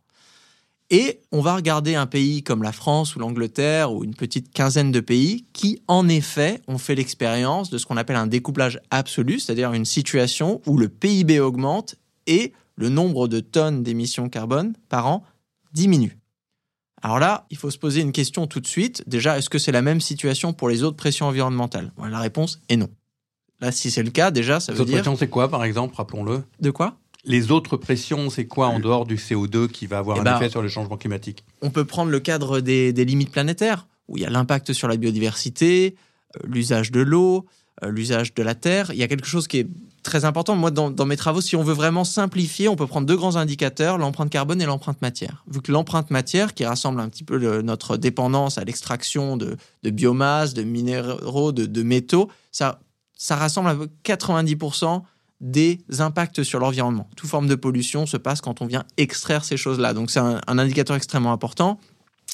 Et 0.92 1.22
on 1.32 1.42
va 1.42 1.56
regarder 1.56 1.96
un 1.96 2.06
pays 2.06 2.44
comme 2.44 2.62
la 2.62 2.72
France 2.72 3.16
ou 3.16 3.20
l'Angleterre 3.20 3.92
ou 3.92 4.04
une 4.04 4.14
petite 4.14 4.52
quinzaine 4.54 4.92
de 4.92 5.00
pays 5.00 5.46
qui, 5.52 5.82
en 5.88 6.08
effet, 6.08 6.62
ont 6.68 6.78
fait 6.78 6.94
l'expérience 6.94 7.72
de 7.72 7.80
ce 7.80 7.88
qu'on 7.88 7.98
appelle 7.98 8.18
un 8.18 8.28
découplage 8.28 8.80
absolu, 8.92 9.40
c'est-à-dire 9.40 9.74
une 9.74 9.86
situation 9.86 10.62
où 10.68 10.78
le 10.78 10.90
PIB 10.90 11.40
augmente 11.40 11.96
et 12.28 12.54
le 12.76 12.90
nombre 12.90 13.28
de 13.28 13.40
tonnes 13.40 13.84
d'émissions 13.84 14.30
carbone 14.30 14.74
par 14.90 15.08
an 15.08 15.24
diminue. 15.74 16.18
Alors 17.02 17.20
là, 17.20 17.46
il 17.52 17.58
faut 17.58 17.70
se 17.70 17.78
poser 17.78 18.02
une 18.02 18.12
question 18.12 18.48
tout 18.48 18.60
de 18.60 18.68
suite. 18.68 19.04
Déjà, 19.08 19.38
est-ce 19.38 19.50
que 19.50 19.60
c'est 19.60 19.72
la 19.72 19.82
même 19.82 20.02
situation 20.02 20.54
pour 20.54 20.70
les 20.70 20.84
autres 20.84 20.98
pressions 20.98 21.28
environnementales? 21.28 21.92
La 22.10 22.20
réponse 22.20 22.62
est 22.70 22.78
non. 22.78 22.90
Là, 23.62 23.72
si 23.72 23.92
c'est 23.92 24.04
le 24.04 24.10
cas, 24.10 24.32
déjà, 24.32 24.60
ça 24.60 24.72
veut 24.72 24.78
dire... 24.78 24.86
Les 24.86 24.92
autres 24.92 25.02
pressions, 25.04 25.18
c'est 25.18 25.30
quoi, 25.30 25.50
par 25.50 25.64
exemple? 25.64 25.96
Rappelons-le. 25.96 26.44
De 26.60 26.72
quoi? 26.72 26.98
Les 27.24 27.52
autres 27.52 27.78
pressions, 27.78 28.30
c'est 28.30 28.46
quoi 28.46 28.68
en 28.68 28.80
dehors 28.80 29.06
du 29.06 29.16
CO2 29.16 29.68
qui 29.68 29.88
va 29.88 30.00
avoir 30.00 30.18
eh 30.18 30.20
un 30.22 30.24
ben, 30.24 30.38
effet 30.38 30.50
sur 30.50 30.62
le 30.62 30.68
changement 30.68 30.98
climatique? 30.98 31.44
On 31.62 31.72
peut 31.72 31.86
prendre 31.86 32.12
le 32.12 32.20
cadre 32.20 32.60
des, 32.60 32.92
limites 32.94 33.32
planétaires, 33.32 33.88
où 34.08 34.18
il 34.18 34.24
y 34.24 34.26
a 34.26 34.30
l'impact 34.30 34.74
sur 34.74 34.88
la 34.88 34.98
biodiversité, 34.98 35.96
euh, 36.38 36.40
l'usage 36.48 36.92
de 36.92 37.02
l'eau, 37.02 37.46
euh, 37.84 37.90
l'usage 37.90 38.34
de 38.34 38.44
la 38.44 38.56
terre. 38.56 38.92
Il 38.92 38.98
y 38.98 39.04
a 39.04 39.08
quelque 39.08 39.28
chose 39.28 39.48
qui 39.48 39.60
est 39.60 39.68
très 40.06 40.24
important. 40.24 40.56
Moi, 40.56 40.72
dans, 40.72 41.06
mes 41.06 41.18
travaux, 41.18 41.42
si 41.42 41.56
on 41.56 41.64
veut 41.64 41.74
vraiment 41.74 42.06
simplifier, 42.06 42.70
on 42.70 42.76
peut 42.76 42.88
prendre 42.88 43.08
deux 43.08 43.18
grands 43.18 43.36
indicateurs, 43.36 43.98
l'empreinte 43.98 44.30
carbone 44.30 44.62
et 44.62 44.66
l'empreinte 44.66 45.02
matière. 45.02 45.44
Vu 45.48 45.62
que 45.62 45.72
l'empreinte 45.72 46.12
matière, 46.12 46.54
qui 46.54 46.64
rassemble 46.64 47.02
un 47.02 47.10
petit 47.10 47.24
peu 47.24 47.62
notre 47.62 47.98
dépendance 47.98 48.58
à 48.58 48.64
l'extraction 48.64 49.36
de, 49.36 49.58
biomasse, 49.84 50.54
de 50.54 50.64
minéraux, 50.64 51.52
de, 51.52 51.84
métaux, 51.84 52.30
ça, 52.52 52.80
ça 53.18 53.36
rassemble 53.36 53.70
à 53.70 53.76
peu 53.76 53.90
90% 54.06 55.02
des 55.42 55.82
impacts 56.00 56.44
sur 56.44 56.60
l'environnement. 56.60 57.10
Toute 57.18 57.30
forme 57.30 57.48
de 57.48 57.56
pollution 57.56 58.06
se 58.06 58.16
passe 58.16 58.40
quand 58.40 58.62
on 58.62 58.66
vient 58.66 58.86
extraire 58.96 59.44
ces 59.44 59.58
choses-là. 59.58 59.94
Donc 59.94 60.10
c'est 60.10 60.20
un, 60.20 60.40
un 60.48 60.58
indicateur 60.58 60.96
extrêmement 60.96 61.34
important. 61.34 61.80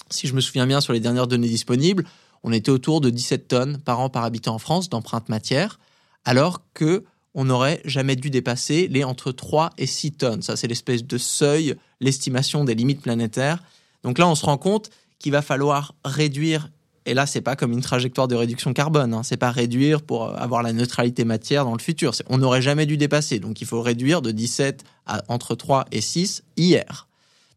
Si 0.09 0.27
je 0.27 0.35
me 0.35 0.41
souviens 0.41 0.67
bien 0.67 0.81
sur 0.81 0.93
les 0.93 0.99
dernières 0.99 1.27
données 1.27 1.47
disponibles, 1.47 2.05
on 2.43 2.51
était 2.51 2.69
autour 2.69 3.01
de 3.01 3.09
17 3.09 3.47
tonnes 3.47 3.77
par 3.79 3.99
an 3.99 4.09
par 4.09 4.23
habitant 4.23 4.55
en 4.55 4.59
France 4.59 4.89
d'empreinte 4.89 5.29
matière, 5.29 5.79
alors 6.25 6.61
que 6.73 7.03
on 7.33 7.45
n'aurait 7.45 7.81
jamais 7.85 8.15
dû 8.15 8.29
dépasser 8.29 8.87
les 8.89 9.03
entre 9.03 9.31
3 9.31 9.71
et 9.77 9.85
6 9.85 10.11
tonnes. 10.13 10.41
Ça, 10.41 10.55
c'est 10.55 10.67
l'espèce 10.67 11.05
de 11.05 11.17
seuil, 11.17 11.75
l'estimation 11.99 12.63
des 12.63 12.75
limites 12.75 13.01
planétaires. 13.01 13.63
Donc 14.03 14.17
là, 14.17 14.27
on 14.27 14.35
se 14.35 14.45
rend 14.45 14.57
compte 14.57 14.89
qu'il 15.19 15.31
va 15.31 15.41
falloir 15.41 15.95
réduire. 16.03 16.69
Et 17.05 17.13
là, 17.13 17.25
c'est 17.25 17.41
pas 17.41 17.55
comme 17.55 17.71
une 17.71 17.81
trajectoire 17.81 18.27
de 18.27 18.35
réduction 18.35 18.73
carbone. 18.73 19.13
Hein. 19.13 19.23
C'est 19.23 19.37
pas 19.37 19.51
réduire 19.51 20.01
pour 20.01 20.37
avoir 20.37 20.61
la 20.61 20.73
neutralité 20.73 21.23
matière 21.23 21.63
dans 21.63 21.73
le 21.73 21.79
futur. 21.79 22.13
On 22.27 22.37
n'aurait 22.37 22.61
jamais 22.61 22.85
dû 22.85 22.97
dépasser. 22.97 23.39
Donc 23.39 23.61
il 23.61 23.67
faut 23.67 23.81
réduire 23.81 24.21
de 24.21 24.31
17 24.31 24.83
à 25.05 25.23
entre 25.27 25.55
3 25.55 25.85
et 25.91 26.01
6 26.01 26.43
hier. 26.57 27.07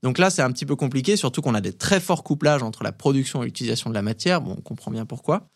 Donc 0.03 0.19
là, 0.19 0.29
c'est 0.29 0.43
un 0.43 0.53
petit 0.53 0.67
peu 0.67 0.77
compliqué, 0.77 1.17
surtout 1.17 1.41
qu'on 1.41 1.55
a 1.55 1.63
des 1.63 1.73
très 1.73 1.99
forts 1.99 2.25
couplages 2.25 2.63
entre 2.63 2.85
la 2.85 2.93
production 2.93 3.43
et 3.43 3.47
l'utilisation 3.47 3.89
de 3.89 3.95
la 3.95 4.03
matière. 4.03 4.43
Bon, 4.43 4.55
on 4.59 4.61
comprend 4.61 4.91
bien 4.91 5.07
pourquoi. 5.07 5.49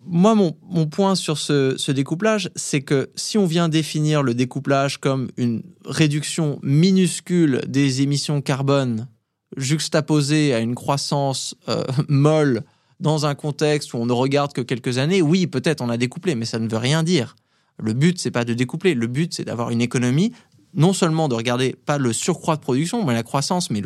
Moi, 0.00 0.34
mon, 0.34 0.86
point 0.86 1.14
sur 1.14 1.36
ce, 1.38 1.90
découplage, 1.90 2.50
c'est 2.54 2.82
que 2.82 3.10
si 3.16 3.38
on 3.38 3.46
vient 3.46 3.68
définir 3.68 4.22
le 4.22 4.34
découplage 4.34 4.98
comme 4.98 5.28
une 5.36 5.62
réduction 5.84 6.60
minuscule 6.62 7.62
des 7.66 8.02
émissions 8.02 8.40
carbone 8.40 9.08
juxtaposée 9.56 10.54
à 10.54 10.60
une 10.60 10.74
croissance 10.74 11.54
euh, 11.68 11.82
molle 12.08 12.62
dans 13.00 13.26
un 13.26 13.34
contexte 13.34 13.94
où 13.94 13.96
on 13.96 14.06
ne 14.06 14.12
regarde 14.12 14.52
que 14.52 14.60
quelques 14.60 14.98
années, 14.98 15.22
oui, 15.22 15.46
peut-être 15.46 15.80
on 15.80 15.88
a 15.88 15.96
découplé, 15.96 16.34
mais 16.34 16.44
ça 16.44 16.58
ne 16.58 16.68
veut 16.68 16.78
rien 16.78 17.02
dire. 17.02 17.34
Le 17.78 17.92
but, 17.92 18.18
c'est 18.18 18.30
pas 18.30 18.44
de 18.44 18.54
découpler. 18.54 18.94
Le 18.94 19.06
but, 19.06 19.34
c'est 19.34 19.44
d'avoir 19.44 19.70
une 19.70 19.80
économie 19.80 20.32
non 20.74 20.92
seulement 20.92 21.28
de 21.28 21.34
regarder 21.34 21.74
pas 21.74 21.98
le 21.98 22.12
surcroît 22.12 22.56
de 22.56 22.60
production, 22.60 23.04
mais 23.04 23.14
la 23.14 23.22
croissance, 23.22 23.70
mais 23.70 23.82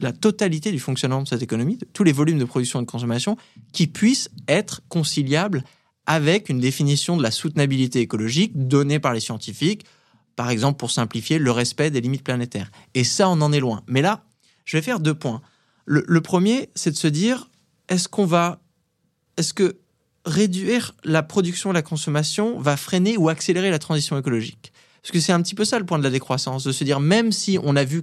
la 0.00 0.12
totalité 0.12 0.70
du 0.70 0.78
fonctionnement 0.78 1.22
de 1.22 1.28
cette 1.28 1.42
économie, 1.42 1.76
de 1.76 1.86
tous 1.92 2.04
les 2.04 2.12
volumes 2.12 2.38
de 2.38 2.44
production 2.44 2.80
et 2.80 2.84
de 2.84 2.90
consommation, 2.90 3.36
qui 3.72 3.86
puissent 3.86 4.30
être 4.46 4.82
conciliables 4.88 5.64
avec 6.06 6.48
une 6.48 6.58
définition 6.58 7.16
de 7.16 7.22
la 7.22 7.30
soutenabilité 7.30 8.00
écologique 8.00 8.52
donnée 8.54 8.98
par 8.98 9.12
les 9.12 9.20
scientifiques, 9.20 9.84
par 10.36 10.50
exemple 10.50 10.78
pour 10.78 10.90
simplifier 10.90 11.38
le 11.38 11.50
respect 11.50 11.90
des 11.90 12.00
limites 12.00 12.24
planétaires. 12.24 12.70
Et 12.94 13.04
ça, 13.04 13.28
on 13.28 13.40
en 13.40 13.52
est 13.52 13.60
loin. 13.60 13.82
Mais 13.86 14.00
là, 14.00 14.24
je 14.64 14.76
vais 14.76 14.82
faire 14.82 15.00
deux 15.00 15.14
points. 15.14 15.42
Le, 15.84 16.20
premier, 16.20 16.68
c'est 16.74 16.90
de 16.90 16.96
se 16.96 17.08
dire, 17.08 17.50
est-ce 17.88 18.08
qu'on 18.08 18.26
va, 18.26 18.60
est-ce 19.38 19.54
que 19.54 19.78
réduire 20.26 20.94
la 21.02 21.22
production 21.22 21.70
et 21.70 21.74
la 21.74 21.82
consommation 21.82 22.58
va 22.60 22.76
freiner 22.76 23.16
ou 23.16 23.30
accélérer 23.30 23.70
la 23.70 23.78
transition 23.78 24.18
écologique? 24.18 24.72
Parce 25.02 25.12
que 25.12 25.20
c'est 25.20 25.32
un 25.32 25.42
petit 25.42 25.54
peu 25.54 25.64
ça 25.64 25.78
le 25.78 25.86
point 25.86 25.98
de 25.98 26.04
la 26.04 26.10
décroissance, 26.10 26.64
de 26.64 26.72
se 26.72 26.84
dire 26.84 27.00
même 27.00 27.32
si 27.32 27.58
on 27.62 27.74
a 27.76 27.84
vu 27.84 28.02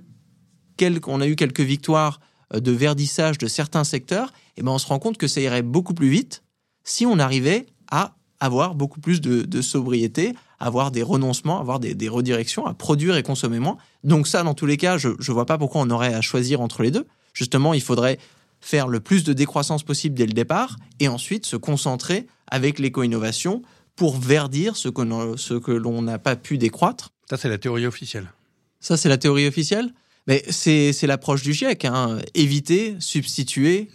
on 1.08 1.22
a 1.22 1.28
eu 1.28 1.36
quelques 1.36 1.62
victoires 1.62 2.20
euh, 2.54 2.60
de 2.60 2.72
verdissage 2.72 3.38
de 3.38 3.48
certains 3.48 3.84
secteurs, 3.84 4.34
eh 4.58 4.64
ben 4.64 4.72
on 4.72 4.78
se 4.78 4.88
rend 4.88 5.00
compte 5.00 5.18
que 5.18 5.28
ça 5.28 5.42
irait 5.42 5.62
beaucoup 5.62 5.94
plus 5.94 6.10
vite 6.10 6.44
si 6.84 7.06
on 7.06 7.20
arrivait 7.20 7.66
à 7.90 8.16
avoir 8.40 8.76
beaucoup 8.76 9.00
plus 9.00 9.22
de, 9.22 9.62
sobriété, 9.62 10.36
avoir 10.60 10.92
des 10.92 11.02
renoncements, 11.02 11.60
avoir 11.60 11.80
des, 11.80 11.96
des, 11.96 12.10
redirections, 12.10 12.68
à 12.68 12.74
produire 12.74 13.16
et 13.16 13.24
consommer 13.24 13.60
moins. 13.60 13.78
Donc 14.04 14.28
ça, 14.28 14.44
dans 14.44 14.54
tous 14.54 14.66
les 14.66 14.78
cas, 14.78 14.98
je 14.98 15.10
ne 15.10 15.34
vois 15.34 15.46
pas 15.46 15.58
pourquoi 15.58 15.82
on 15.82 15.90
aurait 15.90 16.14
à 16.14 16.22
choisir 16.22 16.62
entre 16.62 16.84
les 16.84 16.92
deux. 16.92 17.08
Justement, 17.34 17.74
il 17.74 17.82
faudrait 17.82 18.20
faire 18.60 18.88
le 18.88 19.00
plus 19.00 19.24
de 19.24 19.34
décroissance 19.34 19.84
possible 19.84 20.16
dès 20.16 20.26
le 20.26 20.34
départ 20.34 20.76
et 21.00 21.08
ensuite 21.08 21.46
se 21.46 21.56
concentrer 21.56 22.28
avec 22.48 22.80
l'éco-innovation 22.80 23.62
pour 23.96 24.18
verdir 24.18 24.76
ce 24.76 24.90
que, 24.90 25.38
ce 25.38 25.54
que 25.54 25.72
l'on 25.72 26.02
n'a 26.02 26.20
pas 26.20 26.36
pu 26.36 26.58
décroître. 26.58 27.10
Ça, 27.30 27.38
c'est 27.38 27.50
la 27.50 27.58
théorie 27.58 27.86
officielle. 27.86 28.32
Ça, 28.80 28.98
c'est 28.98 29.10
la 29.10 29.18
théorie 29.18 29.48
officielle? 29.48 29.92
Mais 30.28 30.44
c'est 30.50 31.04
l'approche 31.04 31.44
du 31.44 31.54
GIEC, 31.54 31.86
hein. 31.86 32.20
éviter, 32.34 32.96
substituer, 33.00 33.90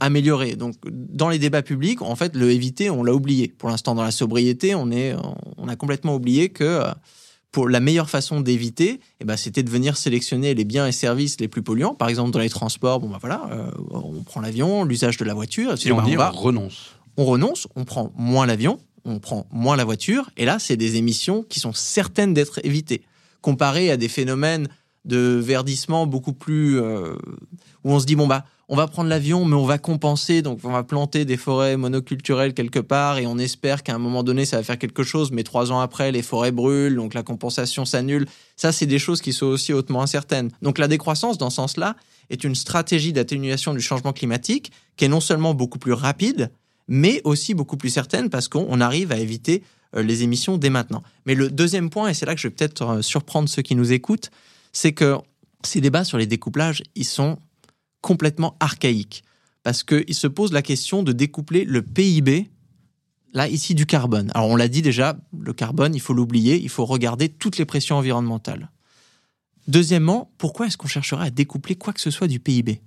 améliorer. 0.00 0.54
Donc 0.54 0.76
dans 0.88 1.28
les 1.28 1.38
débats 1.38 1.62
publics, 1.62 2.02
en 2.02 2.14
fait, 2.14 2.36
le 2.36 2.50
éviter, 2.50 2.88
on 2.88 3.02
l'a 3.02 3.12
oublié. 3.12 3.48
Pour 3.58 3.68
l'instant, 3.68 3.94
dans 3.94 4.04
la 4.04 4.12
sobriété, 4.12 4.74
on, 4.74 4.90
est, 4.90 5.14
on 5.56 5.68
a 5.68 5.76
complètement 5.76 6.14
oublié 6.14 6.50
que 6.50 6.82
pour 7.52 7.68
la 7.68 7.80
meilleure 7.80 8.08
façon 8.08 8.40
d'éviter, 8.40 8.98
eh 9.20 9.24
ben, 9.24 9.36
c'était 9.36 9.62
de 9.62 9.70
venir 9.70 9.96
sélectionner 9.96 10.54
les 10.54 10.64
biens 10.64 10.86
et 10.86 10.92
services 10.92 11.38
les 11.38 11.48
plus 11.48 11.62
polluants. 11.62 11.94
Par 11.94 12.08
exemple, 12.08 12.30
dans 12.30 12.38
les 12.38 12.48
transports, 12.48 12.98
bon, 12.98 13.10
bah, 13.10 13.18
voilà, 13.20 13.46
euh, 13.52 13.70
on 13.90 14.22
prend 14.22 14.40
l'avion, 14.40 14.84
l'usage 14.84 15.18
de 15.18 15.24
la 15.24 15.34
voiture. 15.34 15.74
Et 15.84 15.92
on, 15.92 16.02
dit, 16.02 16.16
on 16.16 16.30
renonce. 16.30 16.92
On 17.18 17.26
renonce, 17.26 17.68
on 17.76 17.84
prend 17.84 18.10
moins 18.16 18.46
l'avion, 18.46 18.78
on 19.04 19.18
prend 19.18 19.46
moins 19.52 19.76
la 19.76 19.84
voiture, 19.84 20.30
et 20.38 20.46
là, 20.46 20.58
c'est 20.58 20.78
des 20.78 20.96
émissions 20.96 21.42
qui 21.42 21.60
sont 21.60 21.74
certaines 21.74 22.32
d'être 22.32 22.58
évitées, 22.64 23.02
comparé 23.42 23.90
à 23.90 23.98
des 23.98 24.08
phénomènes 24.08 24.68
de 25.04 25.40
verdissement 25.42 26.06
beaucoup 26.06 26.32
plus 26.32 26.80
euh, 26.80 27.14
où 27.84 27.92
on 27.92 27.98
se 27.98 28.06
dit 28.06 28.16
bon 28.16 28.26
bah 28.26 28.44
on 28.68 28.76
va 28.76 28.86
prendre 28.86 29.08
l'avion 29.08 29.44
mais 29.44 29.56
on 29.56 29.64
va 29.64 29.78
compenser 29.78 30.42
donc 30.42 30.60
on 30.62 30.70
va 30.70 30.84
planter 30.84 31.24
des 31.24 31.36
forêts 31.36 31.76
monoculturelles 31.76 32.54
quelque 32.54 32.78
part 32.78 33.18
et 33.18 33.26
on 33.26 33.36
espère 33.38 33.82
qu'à 33.82 33.94
un 33.94 33.98
moment 33.98 34.22
donné 34.22 34.44
ça 34.44 34.58
va 34.58 34.62
faire 34.62 34.78
quelque 34.78 35.02
chose 35.02 35.32
mais 35.32 35.42
trois 35.42 35.72
ans 35.72 35.80
après 35.80 36.12
les 36.12 36.22
forêts 36.22 36.52
brûlent 36.52 36.94
donc 36.94 37.14
la 37.14 37.24
compensation 37.24 37.84
s'annule 37.84 38.26
ça 38.56 38.70
c'est 38.70 38.86
des 38.86 39.00
choses 39.00 39.20
qui 39.20 39.32
sont 39.32 39.46
aussi 39.46 39.72
hautement 39.72 40.02
incertaines 40.02 40.50
donc 40.62 40.78
la 40.78 40.86
décroissance 40.86 41.36
dans 41.36 41.50
ce 41.50 41.56
sens-là 41.56 41.96
est 42.30 42.44
une 42.44 42.54
stratégie 42.54 43.12
d'atténuation 43.12 43.74
du 43.74 43.80
changement 43.80 44.12
climatique 44.12 44.70
qui 44.96 45.04
est 45.04 45.08
non 45.08 45.20
seulement 45.20 45.52
beaucoup 45.52 45.80
plus 45.80 45.94
rapide 45.94 46.52
mais 46.86 47.20
aussi 47.24 47.54
beaucoup 47.54 47.76
plus 47.76 47.90
certaine 47.90 48.30
parce 48.30 48.48
qu'on 48.48 48.80
arrive 48.80 49.10
à 49.10 49.18
éviter 49.18 49.62
euh, 49.96 50.02
les 50.02 50.22
émissions 50.22 50.56
dès 50.56 50.70
maintenant. 50.70 51.02
Mais 51.26 51.34
le 51.34 51.50
deuxième 51.50 51.90
point, 51.90 52.08
et 52.08 52.14
c'est 52.14 52.26
là 52.26 52.34
que 52.34 52.40
je 52.40 52.48
vais 52.48 52.54
peut-être 52.54 52.82
euh, 52.82 53.02
surprendre 53.02 53.48
ceux 53.48 53.62
qui 53.62 53.74
nous 53.74 53.92
écoutent, 53.92 54.30
c'est 54.72 54.92
que 54.92 55.18
ces 55.64 55.80
débats 55.80 56.04
sur 56.04 56.18
les 56.18 56.26
découplages, 56.26 56.82
ils 56.94 57.04
sont 57.04 57.38
complètement 58.00 58.56
archaïques. 58.60 59.24
Parce 59.62 59.84
qu'il 59.84 60.14
se 60.14 60.26
pose 60.26 60.52
la 60.52 60.62
question 60.62 61.02
de 61.02 61.12
découpler 61.12 61.64
le 61.64 61.82
PIB, 61.82 62.50
là, 63.32 63.48
ici, 63.48 63.74
du 63.74 63.86
carbone. 63.86 64.30
Alors, 64.34 64.48
on 64.48 64.56
l'a 64.56 64.68
dit 64.68 64.82
déjà, 64.82 65.16
le 65.38 65.52
carbone, 65.52 65.94
il 65.94 66.00
faut 66.00 66.14
l'oublier, 66.14 66.60
il 66.60 66.68
faut 66.68 66.84
regarder 66.84 67.28
toutes 67.28 67.58
les 67.58 67.64
pressions 67.64 67.96
environnementales. 67.96 68.70
Deuxièmement, 69.68 70.32
pourquoi 70.38 70.66
est-ce 70.66 70.76
qu'on 70.76 70.88
chercherait 70.88 71.26
à 71.26 71.30
découpler 71.30 71.76
quoi 71.76 71.92
que 71.92 72.00
ce 72.00 72.10
soit 72.10 72.26
du 72.26 72.40
PIB 72.40 72.80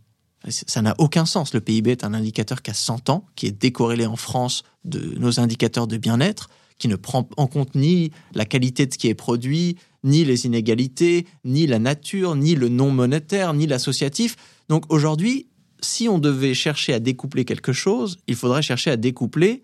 ça 0.50 0.82
n'a 0.82 0.96
aucun 0.98 1.26
sens. 1.26 1.54
Le 1.54 1.62
PIB 1.62 1.92
est 1.92 2.04
un 2.04 2.14
indicateur 2.14 2.62
qui 2.62 2.72
a 2.72 2.74
100 2.74 3.10
ans, 3.10 3.26
qui 3.36 3.48
est 3.48 3.52
décorrélé 3.52 4.06
en 4.06 4.16
France 4.16 4.64
de 4.84 5.18
nos 5.18 5.40
indicateurs 5.40 5.88
de 5.88 5.98
bien-être, 5.98 6.50
qui 6.78 6.88
ne 6.88 6.96
prend 6.96 7.28
en 7.38 7.48
compte 7.48 7.76
ni 7.76 8.12
la 8.34 8.46
qualité 8.46 8.86
de 8.86 8.94
ce 8.94 8.98
qui 8.98 9.08
est 9.08 9.16
produit, 9.16 9.78
ni 10.06 10.24
les 10.24 10.46
inégalités, 10.46 11.26
ni 11.44 11.68
la 11.68 11.80
nature, 11.80 12.36
ni 12.36 12.56
le 12.56 12.70
non 12.70 12.92
monétaire, 12.92 13.54
ni 13.54 13.68
l'associatif. 13.68 14.38
Donc 14.70 14.86
aujourd'hui, 14.90 15.48
si 15.82 16.08
on 16.08 16.20
devait 16.20 16.54
chercher 16.54 16.94
à 16.94 17.00
découpler 17.00 17.44
quelque 17.44 17.74
chose, 17.74 18.18
il 18.28 18.36
faudrait 18.36 18.62
chercher 18.62 18.92
à 18.92 18.98
découpler 18.98 19.64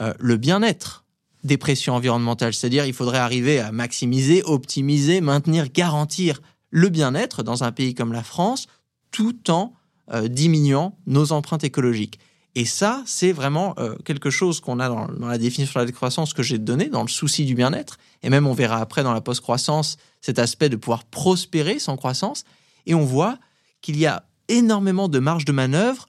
euh, 0.00 0.12
le 0.20 0.36
bien-être 0.36 1.04
des 1.42 1.56
pressions 1.56 1.94
environnementales. 1.94 2.54
C'est-à-dire, 2.54 2.86
il 2.86 2.92
faudrait 2.92 3.18
arriver 3.18 3.58
à 3.58 3.72
maximiser, 3.72 4.42
optimiser, 4.44 5.20
maintenir, 5.20 5.68
garantir 5.72 6.40
le 6.70 6.88
bien-être 6.88 7.42
dans 7.42 7.64
un 7.64 7.72
pays 7.72 7.94
comme 7.94 8.12
la 8.12 8.22
France, 8.22 8.66
tout 9.10 9.50
en 9.50 9.72
euh, 10.12 10.28
diminuant 10.28 10.96
nos 11.06 11.32
empreintes 11.32 11.64
écologiques. 11.64 12.18
Et 12.54 12.66
ça, 12.66 13.02
c'est 13.06 13.32
vraiment 13.32 13.74
euh, 13.78 13.96
quelque 14.04 14.30
chose 14.30 14.60
qu'on 14.60 14.78
a 14.78 14.88
dans, 14.88 15.06
la 15.26 15.38
définition 15.38 15.80
de 15.80 15.84
la 15.84 15.86
décroissance 15.86 16.34
que 16.34 16.42
j'ai 16.42 16.58
donnée, 16.58 16.88
dans 16.88 17.02
le 17.02 17.08
souci 17.08 17.46
du 17.46 17.54
bien-être. 17.54 17.96
Et 18.22 18.28
même, 18.28 18.46
on 18.46 18.52
verra 18.52 18.78
après 18.78 19.02
dans 19.02 19.14
la 19.14 19.22
post-croissance 19.22 19.96
cet 20.20 20.38
aspect 20.38 20.68
de 20.68 20.76
pouvoir 20.76 21.04
prospérer 21.04 21.78
sans 21.78 21.96
croissance. 21.96 22.44
Et 22.84 22.94
on 22.94 23.04
voit 23.04 23.38
qu'il 23.80 23.96
y 23.96 24.06
a 24.06 24.24
énormément 24.48 25.08
de 25.08 25.18
marge 25.18 25.46
de 25.46 25.52
manœuvre 25.52 26.08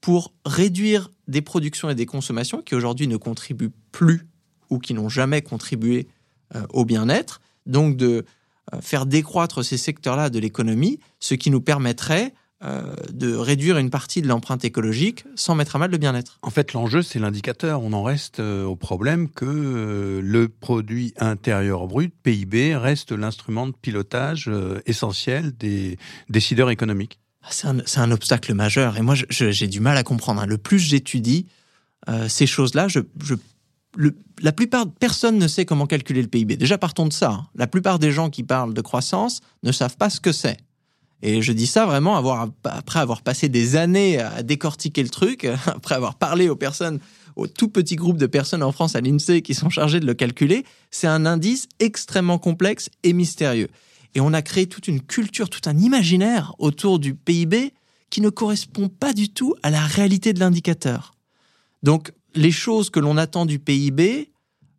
pour 0.00 0.32
réduire 0.44 1.10
des 1.28 1.42
productions 1.42 1.88
et 1.88 1.94
des 1.94 2.06
consommations 2.06 2.60
qui 2.60 2.74
aujourd'hui 2.74 3.06
ne 3.06 3.16
contribuent 3.16 3.72
plus 3.92 4.26
ou 4.70 4.78
qui 4.78 4.94
n'ont 4.94 5.08
jamais 5.08 5.42
contribué 5.42 6.08
euh, 6.56 6.66
au 6.70 6.84
bien-être. 6.84 7.40
Donc 7.66 7.96
de 7.96 8.24
faire 8.80 9.04
décroître 9.04 9.62
ces 9.62 9.76
secteurs-là 9.76 10.30
de 10.30 10.38
l'économie, 10.38 10.98
ce 11.20 11.34
qui 11.34 11.50
nous 11.50 11.60
permettrait 11.60 12.32
euh, 12.62 12.94
de 13.12 13.34
réduire 13.34 13.78
une 13.78 13.90
partie 13.90 14.22
de 14.22 14.28
l'empreinte 14.28 14.64
écologique 14.64 15.24
sans 15.34 15.54
mettre 15.54 15.76
à 15.76 15.78
mal 15.78 15.90
le 15.90 15.98
bien-être. 15.98 16.38
En 16.40 16.50
fait, 16.50 16.72
l'enjeu, 16.72 17.02
c'est 17.02 17.18
l'indicateur. 17.18 17.82
On 17.82 17.92
en 17.92 18.02
reste 18.02 18.40
euh, 18.40 18.64
au 18.64 18.76
problème 18.76 19.28
que 19.28 19.44
euh, 19.44 20.20
le 20.22 20.48
produit 20.48 21.12
intérieur 21.18 21.86
brut, 21.86 22.14
PIB, 22.22 22.76
reste 22.76 23.12
l'instrument 23.12 23.66
de 23.66 23.72
pilotage 23.72 24.50
essentiel 24.86 25.54
des 25.56 25.98
décideurs 26.30 26.70
économiques. 26.70 27.18
Ah, 27.42 27.74
c'est 27.84 27.98
un, 27.98 28.10
obstacle 28.10 28.54
majeur. 28.54 28.96
Et 28.96 29.02
moi, 29.02 29.14
j'ai 29.28 29.66
du 29.66 29.80
mal 29.80 29.98
à 29.98 30.02
comprendre. 30.02 30.40
Hein. 30.40 30.46
Le 30.46 30.56
plus 30.56 30.78
j'étudie 30.78 31.46
ces 32.28 32.46
choses-là, 32.46 32.86
je, 32.88 33.00
la 34.40 34.52
plupart, 34.52 34.86
personne 34.98 35.38
ne 35.38 35.48
sait 35.48 35.64
comment 35.64 35.86
calculer 35.86 36.22
le 36.22 36.28
PIB. 36.28 36.56
Déjà, 36.56 36.78
partons 36.78 37.06
de 37.06 37.12
ça. 37.12 37.30
Hein. 37.30 37.46
La 37.54 37.66
plupart 37.66 37.98
des 37.98 38.10
gens 38.10 38.30
qui 38.30 38.42
parlent 38.42 38.74
de 38.74 38.80
croissance 38.80 39.40
ne 39.62 39.72
savent 39.72 39.96
pas 39.96 40.10
ce 40.10 40.20
que 40.20 40.32
c'est. 40.32 40.58
Et 41.26 41.40
je 41.40 41.52
dis 41.52 41.66
ça 41.66 41.86
vraiment 41.86 42.16
après 42.64 43.00
avoir 43.00 43.22
passé 43.22 43.48
des 43.48 43.76
années 43.76 44.20
à 44.20 44.42
décortiquer 44.42 45.02
le 45.02 45.08
truc, 45.08 45.44
après 45.66 45.94
avoir 45.94 46.16
parlé 46.16 46.50
aux 46.50 46.54
personnes, 46.54 47.00
au 47.34 47.46
tout 47.46 47.68
petit 47.68 47.96
groupe 47.96 48.18
de 48.18 48.26
personnes 48.26 48.62
en 48.62 48.72
France 48.72 48.94
à 48.94 49.00
l'INSEE 49.00 49.40
qui 49.40 49.54
sont 49.54 49.70
chargées 49.70 50.00
de 50.00 50.06
le 50.06 50.12
calculer, 50.12 50.64
c'est 50.90 51.06
un 51.06 51.24
indice 51.24 51.66
extrêmement 51.80 52.38
complexe 52.38 52.90
et 53.04 53.14
mystérieux. 53.14 53.68
Et 54.14 54.20
on 54.20 54.34
a 54.34 54.42
créé 54.42 54.66
toute 54.66 54.86
une 54.86 55.00
culture, 55.00 55.48
tout 55.48 55.62
un 55.64 55.78
imaginaire 55.78 56.54
autour 56.58 56.98
du 56.98 57.14
PIB 57.14 57.72
qui 58.10 58.20
ne 58.20 58.28
correspond 58.28 58.88
pas 58.88 59.14
du 59.14 59.30
tout 59.30 59.54
à 59.62 59.70
la 59.70 59.80
réalité 59.80 60.34
de 60.34 60.40
l'indicateur. 60.40 61.14
Donc, 61.82 62.12
les 62.34 62.52
choses 62.52 62.90
que 62.90 63.00
l'on 63.00 63.16
attend 63.16 63.46
du 63.46 63.58
PIB, 63.58 64.30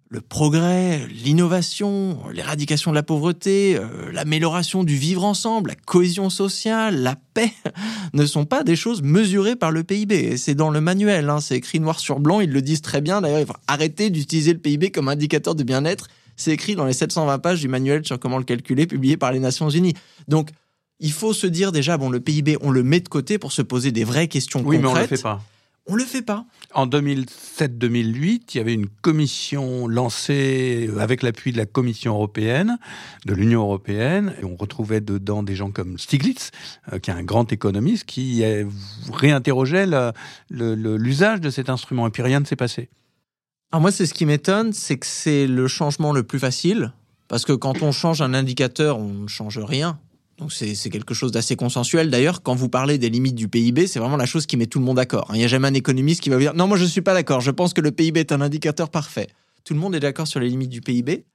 le 0.10 0.22
progrès, 0.22 1.08
l'innovation, 1.08 2.20
l'éradication 2.32 2.92
de 2.92 2.96
la 2.96 3.04
pauvreté, 3.04 3.76
euh, 3.76 4.12
l'amélioration 4.12 4.84
du 4.84 4.96
vivre 4.96 5.24
ensemble, 5.24 5.72
la 5.72 5.76
cohésion 5.76 6.30
sociale, 6.30 7.02
la 7.02 7.16
paix, 7.34 7.52
ne 8.14 8.26
sont 8.26 8.46
pas 8.46 8.64
des 8.64 8.76
choses 8.76 9.02
mesurées 9.02 9.56
par 9.56 9.72
le 9.72 9.84
PIB. 9.84 10.38
C'est 10.38 10.54
dans 10.54 10.70
le 10.70 10.80
manuel, 10.80 11.30
hein, 11.30 11.42
c'est 11.42 11.56
écrit 11.56 11.80
noir 11.80 12.00
sur 12.00 12.20
blanc, 12.20 12.40
ils 12.40 12.52
le 12.52 12.62
disent 12.62 12.82
très 12.82 13.02
bien. 13.02 13.22
D'ailleurs, 13.22 13.40
il 13.40 13.46
faut 13.48 13.54
arrêter 13.68 14.10
d'utiliser 14.10 14.54
le 14.54 14.60
PIB 14.60 14.92
comme 14.92 15.10
indicateur 15.10 15.56
de 15.56 15.64
bien-être. 15.64 16.08
C'est 16.38 16.52
écrit 16.52 16.76
dans 16.76 16.86
les 16.86 16.94
720 16.94 17.40
pages 17.40 17.62
du 17.62 17.68
manuel 17.68 18.06
sur 18.06 18.20
comment 18.20 18.38
le 18.38 18.44
calculer, 18.44 18.86
publié 18.86 19.18
par 19.18 19.32
les 19.32 19.40
Nations 19.40 19.70
Unies. 19.70 19.94
Donc, 20.28 20.50
il 21.00 21.12
faut 21.12 21.34
se 21.34 21.48
dire 21.48 21.72
déjà, 21.72 21.98
bon, 21.98 22.10
le 22.10 22.20
PIB, 22.20 22.58
on 22.62 22.72
le 22.72 22.84
met 22.84 23.00
de 23.00 23.10
côté 23.10 23.38
pour 23.38 23.52
se 23.52 23.62
poser 23.62 23.92
des 23.92 24.04
vraies 24.04 24.28
questions 24.28 24.60
oui, 24.60 24.78
concrètes. 24.78 24.84
Oui, 24.84 24.94
mais 24.94 25.00
on 25.00 25.02
le 25.02 25.08
fait 25.08 25.22
pas. 25.22 25.42
On 25.88 25.96
le 25.96 26.04
fait 26.04 26.24
pas. 26.24 26.46
En 26.74 26.88
2007-2008, 26.88 28.42
il 28.54 28.58
y 28.58 28.60
avait 28.60 28.74
une 28.74 28.88
commission 28.88 29.88
lancée 29.88 30.90
avec 31.00 31.22
l'appui 31.22 31.52
de 31.52 31.58
la 31.58 31.68
Commission 31.68 32.16
européenne, 32.16 32.80
de 33.26 33.36
l'Union 33.36 33.62
européenne, 33.62 34.34
et 34.42 34.46
on 34.46 34.56
retrouvait 34.56 35.00
dedans 35.00 35.44
des 35.44 35.56
gens 35.56 35.70
comme 35.70 36.00
Stiglitz, 36.00 36.50
euh, 36.92 36.98
qui 36.98 37.12
est 37.12 37.14
un 37.14 37.24
grand 37.24 37.54
économiste, 37.54 38.06
qui 38.06 38.44
réinterrogeait 39.14 39.86
l'usage 40.50 41.40
de 41.40 41.52
cet 41.52 41.70
instrument. 41.70 42.08
Et 42.08 42.10
puis 42.10 42.24
rien 42.24 42.40
ne 42.40 42.46
s'est 42.46 42.56
passé. 42.56 42.90
Alors 43.72 43.82
moi, 43.82 43.92
c'est 43.92 44.08
ce 44.08 44.14
qui 44.16 44.26
m'étonne, 44.26 44.74
c'est 44.74 44.98
que 44.98 45.06
c'est 45.06 45.46
le 45.46 45.68
changement 45.68 46.14
le 46.14 46.24
plus 46.24 46.40
facile, 46.40 46.94
parce 47.28 47.46
que 47.46 47.54
quand 47.54 47.84
on 47.84 47.92
change 47.92 48.24
un 48.24 48.34
indicateur, 48.34 48.98
on 48.98 49.10
ne 49.10 49.28
change 49.28 49.60
rien. 49.60 50.00
Donc 50.38 50.52
c'est 50.52 50.90
quelque 50.90 51.14
chose 51.14 51.32
d'assez 51.32 51.56
consensuel. 51.56 52.10
D'ailleurs, 52.10 52.44
quand 52.44 52.56
vous 52.56 52.68
parlez 52.68 52.98
des 52.98 53.10
limites 53.10 53.36
du 53.36 53.48
PIB, 53.48 53.88
c'est 53.88 54.00
vraiment 54.00 54.18
la 54.18 54.26
chose 54.26 54.46
qui 54.46 54.58
met 54.58 54.66
tout 54.66 54.80
le 54.80 54.86
monde 54.86 54.98
d'accord. 54.98 55.28
Il 55.34 55.38
n'y 55.38 55.46
a 55.46 55.48
jamais 55.48 55.70
un 55.70 55.74
économiste 55.74 56.22
qui 56.22 56.30
va 56.30 56.36
vous 56.36 56.42
dire 56.42 56.54
non, 56.54 56.68
moi 56.68 56.78
je 56.78 56.84
ne 56.84 56.90
suis 56.90 57.02
pas 57.02 57.14
d'accord. 57.14 57.40
Je 57.40 57.52
pense 57.52 57.74
que 57.74 57.82
le 57.82 57.92
PIB 57.92 58.20
est 58.20 58.32
un 58.32 58.42
indicateur 58.42 58.90
parfait. 58.90 59.28
Tout 59.64 59.74
le 59.74 59.80
monde 59.80 59.96
est 59.96 60.00
d'accord 60.00 60.28
sur 60.28 60.40
les 60.40 60.50
limites 60.50 60.70
du 60.70 60.82
PIB. 60.82 61.26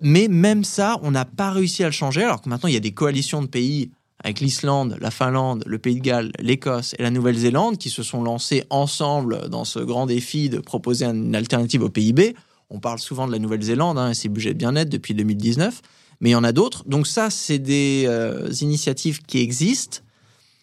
Mais 0.00 0.28
même 0.28 0.64
ça, 0.64 0.98
on 1.02 1.10
n'a 1.10 1.24
pas 1.24 1.50
réussi 1.50 1.82
à 1.82 1.86
le 1.86 1.92
changer. 1.92 2.22
Alors 2.22 2.40
que 2.40 2.48
maintenant, 2.48 2.68
il 2.68 2.74
y 2.74 2.78
a 2.78 2.80
des 2.80 2.92
coalitions 2.92 3.42
de 3.42 3.46
pays 3.46 3.90
avec 4.24 4.40
l'Islande, 4.40 4.96
la 5.00 5.10
Finlande, 5.10 5.62
le 5.66 5.78
Pays 5.78 5.96
de 5.96 6.00
Galles, 6.00 6.32
l'Écosse 6.38 6.94
et 6.98 7.02
la 7.02 7.10
Nouvelle-Zélande 7.10 7.76
qui 7.76 7.90
se 7.90 8.02
sont 8.02 8.22
lancés 8.22 8.64
ensemble 8.70 9.48
dans 9.50 9.64
ce 9.64 9.78
grand 9.78 10.06
défi 10.06 10.48
de 10.48 10.58
proposer 10.58 11.04
une 11.04 11.36
alternative 11.36 11.82
au 11.82 11.90
PIB. 11.90 12.34
On 12.70 12.80
parle 12.80 12.98
souvent 12.98 13.26
de 13.26 13.32
la 13.32 13.38
Nouvelle-Zélande 13.38 13.98
hein, 13.98 14.10
et 14.10 14.14
ses 14.14 14.28
budgets 14.28 14.54
de 14.54 14.58
bien-être 14.58 14.88
depuis 14.88 15.14
2019 15.14 15.82
mais 16.20 16.30
il 16.30 16.32
y 16.32 16.36
en 16.36 16.44
a 16.44 16.52
d'autres. 16.52 16.84
Donc 16.86 17.06
ça, 17.06 17.30
c'est 17.30 17.58
des 17.58 18.04
euh, 18.06 18.50
initiatives 18.60 19.22
qui 19.22 19.38
existent, 19.38 19.98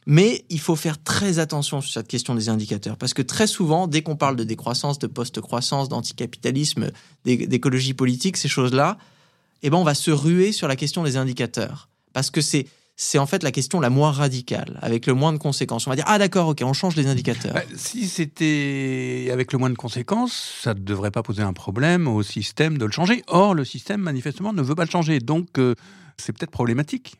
mais 0.05 0.45
il 0.49 0.59
faut 0.59 0.75
faire 0.75 1.01
très 1.01 1.39
attention 1.39 1.81
sur 1.81 1.91
cette 1.91 2.07
question 2.07 2.35
des 2.35 2.49
indicateurs, 2.49 2.97
parce 2.97 3.13
que 3.13 3.21
très 3.21 3.47
souvent, 3.47 3.87
dès 3.87 4.01
qu'on 4.01 4.15
parle 4.15 4.35
de 4.35 4.43
décroissance, 4.43 4.99
de 4.99 5.07
post-croissance, 5.07 5.89
d'anticapitalisme, 5.89 6.91
d'écologie 7.25 7.93
politique, 7.93 8.37
ces 8.37 8.49
choses-là, 8.49 8.97
eh 9.61 9.69
ben 9.69 9.77
on 9.77 9.83
va 9.83 9.93
se 9.93 10.11
ruer 10.11 10.51
sur 10.51 10.67
la 10.67 10.75
question 10.75 11.03
des 11.03 11.15
indicateurs, 11.15 11.87
parce 12.11 12.29
que 12.29 12.41
c'est 12.41 12.67
c'est 12.95 13.17
en 13.17 13.25
fait 13.25 13.43
la 13.43 13.51
question 13.51 13.79
la 13.79 13.89
moins 13.89 14.11
radicale, 14.11 14.79
avec 14.81 15.07
le 15.07 15.13
moins 15.13 15.33
de 15.33 15.37
conséquences. 15.37 15.87
On 15.87 15.89
va 15.89 15.95
dire, 15.95 16.05
ah 16.07 16.19
d'accord, 16.19 16.49
ok, 16.49 16.61
on 16.63 16.73
change 16.73 16.95
les 16.95 17.07
indicateurs. 17.07 17.53
Bah, 17.53 17.63
si 17.75 18.07
c'était 18.07 19.29
avec 19.31 19.51
le 19.51 19.59
moins 19.59 19.69
de 19.69 19.75
conséquences, 19.75 20.59
ça 20.61 20.73
ne 20.73 20.79
devrait 20.79 21.11
pas 21.11 21.23
poser 21.23 21.41
un 21.41 21.53
problème 21.53 22.07
au 22.07 22.21
système 22.21 22.77
de 22.77 22.85
le 22.85 22.91
changer. 22.91 23.23
Or, 23.27 23.55
le 23.55 23.65
système, 23.65 24.01
manifestement, 24.01 24.53
ne 24.53 24.61
veut 24.61 24.75
pas 24.75 24.85
le 24.85 24.91
changer. 24.91 25.19
Donc, 25.19 25.57
euh, 25.57 25.73
c'est 26.17 26.33
peut-être 26.37 26.51
problématique. 26.51 27.15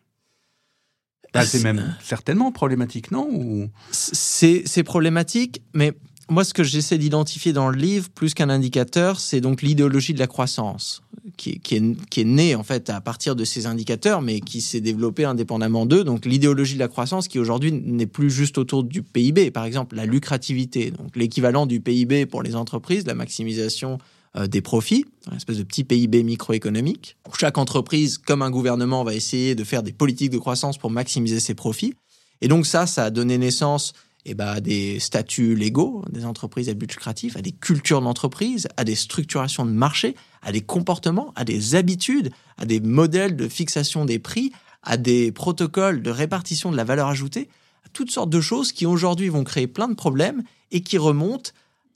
Bah, 1.34 1.46
c'est 1.46 1.64
même 1.64 1.96
certainement 2.00 2.52
problématique, 2.52 3.10
non 3.10 3.70
C'est 3.92 4.84
problématique, 4.84 5.64
mais 5.74 5.94
moi, 6.30 6.44
ce 6.44 6.54
que 6.54 6.64
j'essaie 6.64 6.98
d'identifier 6.98 7.54
dans 7.54 7.70
le 7.70 7.78
livre, 7.78 8.10
plus 8.10 8.34
qu'un 8.34 8.50
indicateur, 8.50 9.20
c'est 9.20 9.42
donc 9.42 9.62
l'idéologie 9.62 10.14
de 10.14 10.20
la 10.20 10.28
croissance, 10.28 11.02
qui, 11.38 11.60
qui, 11.60 11.76
est, 11.76 12.10
qui 12.10 12.22
est 12.22 12.26
née 12.26 12.56
en 12.56 12.64
fait 12.64 12.90
à 12.90 13.02
partir 13.02 13.36
de 13.36 13.46
ces 13.46 13.66
indicateurs, 13.66 14.22
mais 14.22 14.40
qui 14.40 14.62
s'est 14.62 14.82
développée 14.82 15.26
indépendamment 15.26 15.86
d'eux. 15.86 16.04
Donc 16.04 16.26
l'idéologie 16.26 16.76
de 16.76 16.80
la 16.80 16.88
croissance, 16.88 17.28
qui 17.28 17.40
aujourd'hui 17.40 17.72
n'est 17.72 18.08
plus 18.08 18.30
juste 18.30 18.58
autour 18.58 18.84
du 18.84 19.04
PIB, 19.04 19.52
par 19.52 19.66
exemple 19.66 19.96
la 19.96 20.06
lucrativité, 20.06 20.92
donc 20.92 21.16
l'équivalent 21.16 21.66
du 21.66 21.80
PIB 21.80 22.26
pour 22.26 22.44
les 22.44 22.56
entreprises, 22.56 23.06
la 23.06 23.16
maximisation 23.16 23.98
euh, 24.36 24.48
des 24.48 24.62
profits, 24.62 25.06
une 25.30 25.38
espèce 25.38 25.58
de 25.58 25.64
petit 25.64 25.84
PIB 25.84 26.24
microéconomique. 26.24 27.18
Chaque 27.38 27.58
entreprise, 27.58 28.18
comme 28.18 28.42
un 28.42 28.52
gouvernement, 28.52 29.04
va 29.04 29.14
essayer 29.14 29.56
de 29.56 29.64
faire 29.64 29.84
des 29.84 29.94
politiques 29.94 30.32
de 30.32 30.40
croissance 30.40 30.78
pour 30.78 30.90
maximiser 30.90 31.40
ses 31.40 31.54
profits. 31.54 31.94
Et 32.42 32.48
donc 32.48 32.66
ça, 32.66 32.88
ça 32.88 33.06
a 33.06 33.10
donné 33.10 33.38
naissance 33.38 33.94
eh 34.26 34.34
ben, 34.34 34.48
à 34.48 34.62
des 34.62 35.00
statuts 35.00 35.56
légaux 35.56 36.04
des 36.10 36.26
entreprises 36.26 36.70
à 36.70 36.74
but 36.74 36.92
lucratif, 36.94 37.36
à 37.36 37.42
des 37.42 37.52
cultures 37.52 38.02
d'entreprise, 38.02 38.68
à 38.78 38.84
des 38.84 38.96
structurations 38.96 39.66
de 39.66 39.72
marché, 39.72 40.16
à 40.42 40.52
des 40.52 40.62
comportements, 40.62 41.34
à 41.36 41.44
des 41.44 41.76
habitudes, 41.76 42.32
à 42.58 42.66
des 42.66 42.80
modèles 42.80 43.36
de 43.36 43.48
fixation 43.48 44.06
des 44.06 44.20
prix, 44.20 44.52
à 44.82 44.98
des 44.98 45.32
protocoles 45.32 46.02
de 46.02 46.10
répartition 46.10 46.72
de 46.72 46.78
la 46.78 46.84
valeur 46.84 47.08
ajoutée, 47.08 47.50
à 47.86 47.90
toutes 47.90 48.12
sortes 48.12 48.30
de 48.30 48.42
choses 48.42 48.72
qui 48.72 48.86
aujourd'hui 48.86 49.30
vont 49.30 49.44
créer 49.44 49.68
plein 49.68 49.88
de 49.88 49.96
problèmes 49.96 50.44
et 50.72 50.82
qui 50.82 50.98
remontent 50.98 51.52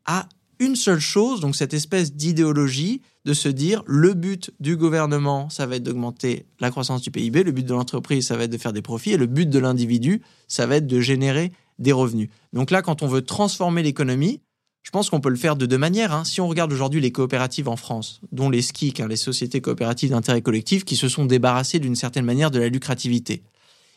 à 0.05 0.27
une 0.59 0.75
seule 0.75 0.99
chose, 0.99 1.39
donc 1.39 1.55
cette 1.55 1.73
espèce 1.73 2.13
d'idéologie 2.13 3.01
de 3.25 3.33
se 3.33 3.49
dire 3.49 3.83
le 3.85 4.13
but 4.13 4.51
du 4.59 4.75
gouvernement, 4.75 5.49
ça 5.49 5.65
va 5.65 5.75
être 5.75 5.83
d'augmenter 5.83 6.45
la 6.59 6.71
croissance 6.71 7.01
du 7.01 7.11
PIB, 7.11 7.43
le 7.43 7.51
but 7.51 7.65
de 7.65 7.73
l'entreprise, 7.73 8.27
ça 8.27 8.37
va 8.37 8.45
être 8.45 8.51
de 8.51 8.57
faire 8.57 8.73
des 8.73 8.81
profits, 8.81 9.11
et 9.11 9.17
le 9.17 9.27
but 9.27 9.49
de 9.49 9.59
l'individu, 9.59 10.21
ça 10.47 10.65
va 10.65 10.77
être 10.77 10.87
de 10.87 10.99
générer 10.99 11.51
des 11.79 11.91
revenus. 11.91 12.29
Donc 12.53 12.71
là, 12.71 12.81
quand 12.81 13.03
on 13.03 13.07
veut 13.07 13.21
transformer 13.21 13.83
l'économie, 13.83 14.41
je 14.83 14.91
pense 14.91 15.09
qu'on 15.09 15.19
peut 15.19 15.29
le 15.29 15.35
faire 15.35 15.57
de 15.57 15.65
deux 15.65 15.77
manières. 15.77 16.13
Hein. 16.13 16.23
Si 16.23 16.39
on 16.39 16.47
regarde 16.47 16.71
aujourd'hui 16.71 17.01
les 17.01 17.11
coopératives 17.11 17.67
en 17.67 17.75
France, 17.75 18.21
dont 18.31 18.49
les 18.49 18.61
SKIC, 18.61 19.01
hein, 19.01 19.07
les 19.07 19.17
sociétés 19.17 19.59
coopératives 19.59 20.11
d'intérêt 20.11 20.41
collectif, 20.41 20.85
qui 20.85 20.95
se 20.95 21.09
sont 21.09 21.25
débarrassées 21.25 21.79
d'une 21.79 21.95
certaine 21.95 22.23
manière 22.23 22.51
de 22.51 22.59
la 22.59 22.69
lucrativité, 22.69 23.43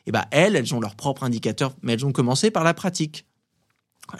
eh 0.07 0.13
ben 0.13 0.25
elles, 0.33 0.57
elles 0.57 0.75
ont 0.75 0.81
leurs 0.81 0.97
propres 0.97 1.23
indicateurs, 1.23 1.77
mais 1.83 1.93
elles 1.93 2.05
ont 2.05 2.13
commencé 2.13 2.51
par 2.51 2.65
la 2.65 2.75
pratique. 2.75 3.25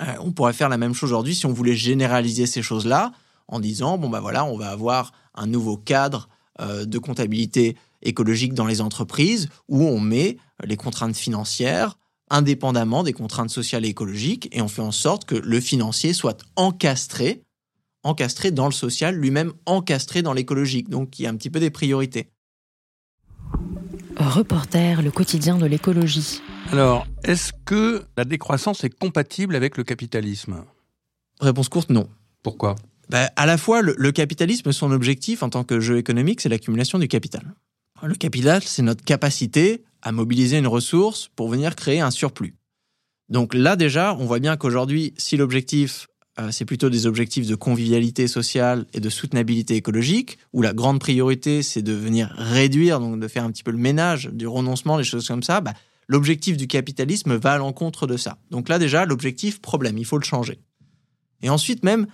Euh, 0.01 0.15
on 0.21 0.31
pourrait 0.31 0.53
faire 0.53 0.69
la 0.69 0.79
même 0.79 0.95
chose 0.95 1.11
aujourd'hui 1.11 1.35
si 1.35 1.47
on 1.47 1.53
voulait 1.53 1.75
généraliser 1.75 2.47
ces 2.47 2.63
choses-là 2.63 3.13
en 3.49 3.59
disant 3.59 3.99
bon 3.99 4.09
ben 4.09 4.21
voilà, 4.21 4.45
on 4.45 4.57
va 4.57 4.69
avoir 4.69 5.13
un 5.35 5.49
nouveau 5.49 5.77
cadre 5.77 6.29
euh, 6.61 6.85
de 6.85 6.99
comptabilité 6.99 7.77
écologique 8.03 8.55
dans 8.55 8.67
les 8.67 8.81
entreprises 8.81 9.49
où 9.69 9.83
on 9.83 9.99
met 9.99 10.37
les 10.65 10.77
contraintes 10.77 11.17
financières, 11.17 11.99
indépendamment 12.31 13.03
des 13.03 13.13
contraintes 13.13 13.51
sociales 13.51 13.85
et 13.85 13.89
écologiques, 13.89 14.49
et 14.53 14.63
on 14.63 14.69
fait 14.69 14.83
en 14.83 14.93
sorte 14.93 15.25
que 15.25 15.35
le 15.35 15.61
financier 15.61 16.13
soit 16.13 16.45
encastré, 16.57 17.43
encastré 18.03 18.51
dans 18.51 18.67
le 18.67 18.73
social, 18.73 19.17
lui-même 19.17 19.53
encastré 19.67 20.23
dans 20.23 20.33
l'écologique. 20.33 20.89
Donc 20.89 21.19
il 21.19 21.25
y 21.25 21.27
a 21.27 21.31
un 21.31 21.37
petit 21.37 21.51
peu 21.51 21.61
des 21.61 21.71
priorités. 21.71 22.31
Reporter, 24.17 25.03
le 25.03 25.11
quotidien 25.11 25.57
de 25.57 25.67
l'écologie. 25.67 26.41
Alors, 26.73 27.07
est-ce 27.25 27.53
que 27.65 28.05
la 28.17 28.25
décroissance 28.25 28.85
est 28.85 28.91
compatible 28.91 29.57
avec 29.57 29.77
le 29.77 29.85
capitalisme? 29.85 30.65
Réponse 31.41 31.69
courte, 31.69 31.91
non. 31.91 32.09
Pourquoi? 32.43 32.77
Bah, 33.09 33.31
À 33.37 33.47
la 33.47 33.57
fois, 33.57 33.83
le, 33.83 33.95
le 33.97 34.13
capitalisme, 34.13 34.73
son 34.73 34.93
objectif 34.93 35.43
en 35.43 35.49
tant 35.49 35.65
que 35.65 35.81
jeu 35.81 35.97
économique, 35.99 36.41
c'est 36.41 36.49
l'accumulation 36.49 36.99
du 36.99 37.09
capital. 37.09 37.55
Le 38.03 38.15
capital, 38.15 38.63
c'est 38.63 38.83
notre 38.83 39.05
capacité 39.05 39.85
à 40.03 40.13
mobiliser 40.13 40.59
une 40.59 40.67
ressource 40.67 41.31
pour 41.37 41.49
venir 41.49 41.77
créer 41.77 42.01
un 42.01 42.11
surplus. 42.11 42.55
Donc 43.29 43.55
là 43.55 43.77
déjà, 43.77 44.17
on 44.19 44.27
voit 44.27 44.41
bien 44.41 44.57
qu'aujourd'hui, 44.57 45.15
si 45.17 45.37
l'objectif, 45.37 46.09
euh, 46.39 46.51
c'est 46.51 46.65
plutôt 46.65 46.91
des 46.91 47.07
objectifs 47.07 47.47
de 47.47 47.55
convivialité 47.55 48.27
sociale 48.27 48.87
et 48.93 49.01
de 49.01 49.09
soutenabilité 49.09 49.77
écologique, 49.77 50.39
où 50.53 50.63
la 50.63 50.73
grande 50.73 50.99
priorité, 50.99 51.63
c'est 51.63 51.83
de 51.83 51.93
venir 51.93 52.33
réduire, 52.37 52.99
donc 52.99 53.21
de 53.21 53.29
faire 53.29 53.45
un 53.45 53.51
petit 53.51 53.63
peu 53.63 53.71
le 53.71 53.79
ménage 53.79 54.31
du 54.33 54.47
renoncement, 54.47 54.99
des 54.99 55.05
choses 55.05 55.29
comme 55.29 55.43
ça, 55.43 55.61
bah, 55.61 55.75
l'objectif 56.09 56.57
du 56.57 56.67
capitalisme 56.67 57.37
va 57.37 57.53
à 57.53 57.59
l'encontre 57.59 58.07
de 58.07 58.17
ça. 58.17 58.39
Donc 58.51 58.69
là 58.69 58.79
déjà, 58.79 59.05
l'objectif, 59.07 59.61
problème, 59.61 59.97
il 59.97 60.05
faut 60.05 60.19
le 60.19 60.25
changer. 60.25 60.59
Et 61.43 61.51
ensuite 61.51 61.85
même, 61.85 62.07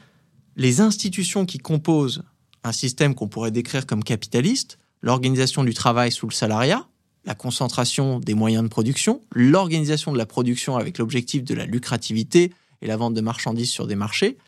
les 0.55 0.81
institutions 0.81 1.47
qui 1.47 1.59
composent 1.59 2.23
un 2.63 2.73
système 2.73 3.15
qu'on 3.15 3.29
pourrait 3.29 3.51
décrire 3.51 3.87
comme 3.87 4.05
capitaliste, 4.05 4.79
l'organisation 5.01 5.65
du 5.65 5.73
travail 5.73 6.13
sous 6.13 6.27
le 6.27 6.35
salariat, 6.35 6.87
la 7.27 7.35
concentration 7.35 8.21
des 8.21 8.35
moyens 8.35 8.63
de 8.63 8.69
production, 8.69 9.21
l'organisation 9.33 10.13
de 10.13 10.19
la 10.19 10.27
production 10.27 10.77
avec 10.77 10.99
l'objectif 10.99 11.45
de 11.45 11.55
la 11.55 11.67
lucrativité 11.67 12.53
et 12.81 12.87
la 12.87 12.97
vente 12.97 13.15
de 13.15 13.21
marchandises 13.21 13.71
sur 13.71 13.87
des 13.87 13.97
marchés, 13.97 14.39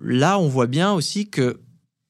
là, 0.00 0.38
on 0.38 0.48
voit 0.48 0.66
bien 0.66 0.92
aussi 0.92 1.30
que 1.30 1.60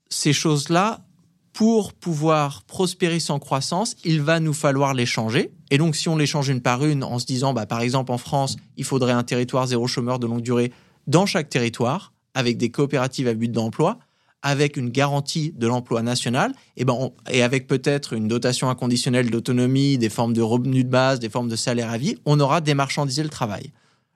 ces 0.08 0.32
choses-là, 0.32 1.04
pour 1.52 1.92
pouvoir 1.92 2.62
prospérer 2.62 3.20
sans 3.20 3.38
croissance, 3.38 3.94
il 4.04 4.22
va 4.22 4.40
nous 4.40 4.54
falloir 4.54 4.94
les 4.94 5.04
changer. 5.04 5.52
Et 5.70 5.76
donc, 5.76 5.96
si 5.96 6.08
on 6.08 6.16
les 6.16 6.26
change 6.26 6.48
une 6.48 6.62
par 6.62 6.84
une 6.84 7.04
en 7.04 7.18
se 7.18 7.26
disant, 7.26 7.52
bah, 7.52 7.66
par 7.66 7.82
exemple, 7.82 8.10
en 8.10 8.18
France, 8.18 8.56
il 8.78 8.84
faudrait 8.84 9.12
un 9.12 9.22
territoire 9.22 9.66
zéro 9.66 9.86
chômeur 9.86 10.18
de 10.18 10.26
longue 10.26 10.40
durée 10.40 10.72
dans 11.06 11.26
chaque 11.26 11.50
territoire, 11.50 12.14
avec 12.34 12.56
des 12.56 12.70
coopératives 12.70 13.28
à 13.28 13.34
but 13.34 13.52
d'emploi, 13.52 13.98
avec 14.42 14.76
une 14.76 14.90
garantie 14.90 15.52
de 15.56 15.66
l'emploi 15.66 16.02
national, 16.02 16.52
et, 16.76 16.84
ben 16.84 17.10
et 17.30 17.42
avec 17.42 17.66
peut-être 17.66 18.12
une 18.12 18.28
dotation 18.28 18.68
inconditionnelle 18.68 19.30
d'autonomie, 19.30 19.98
des 19.98 20.08
formes 20.08 20.32
de 20.32 20.42
revenus 20.42 20.84
de 20.84 20.90
base, 20.90 21.20
des 21.20 21.28
formes 21.28 21.48
de 21.48 21.56
salaire 21.56 21.90
à 21.90 21.98
vie, 21.98 22.16
on 22.24 22.40
aura 22.40 22.60
démarchandisé 22.60 23.22
le 23.22 23.28
travail 23.28 23.72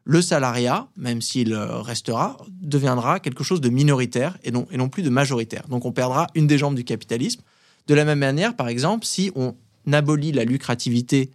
le 0.08 0.22
salariat, 0.22 0.86
même 0.96 1.20
s'il 1.20 1.52
euh, 1.52 1.80
restera, 1.80 2.36
deviendra 2.48 3.18
quelque 3.18 3.42
chose 3.42 3.60
de 3.60 3.68
minoritaire 3.68 4.38
et 4.44 4.52
non, 4.52 4.68
et 4.70 4.76
non 4.76 4.88
plus 4.88 5.02
de 5.02 5.10
majoritaire. 5.10 5.66
Donc 5.68 5.84
on 5.84 5.90
perdra 5.90 6.28
une 6.36 6.46
des 6.46 6.58
jambes 6.58 6.76
du 6.76 6.84
capitalisme. 6.84 7.42
De 7.88 7.94
la 7.94 8.04
même 8.04 8.20
manière, 8.20 8.54
par 8.54 8.68
exemple, 8.68 9.04
si 9.04 9.32
on 9.34 9.56
abolit 9.92 10.30
la 10.30 10.44
lucrativité 10.44 11.32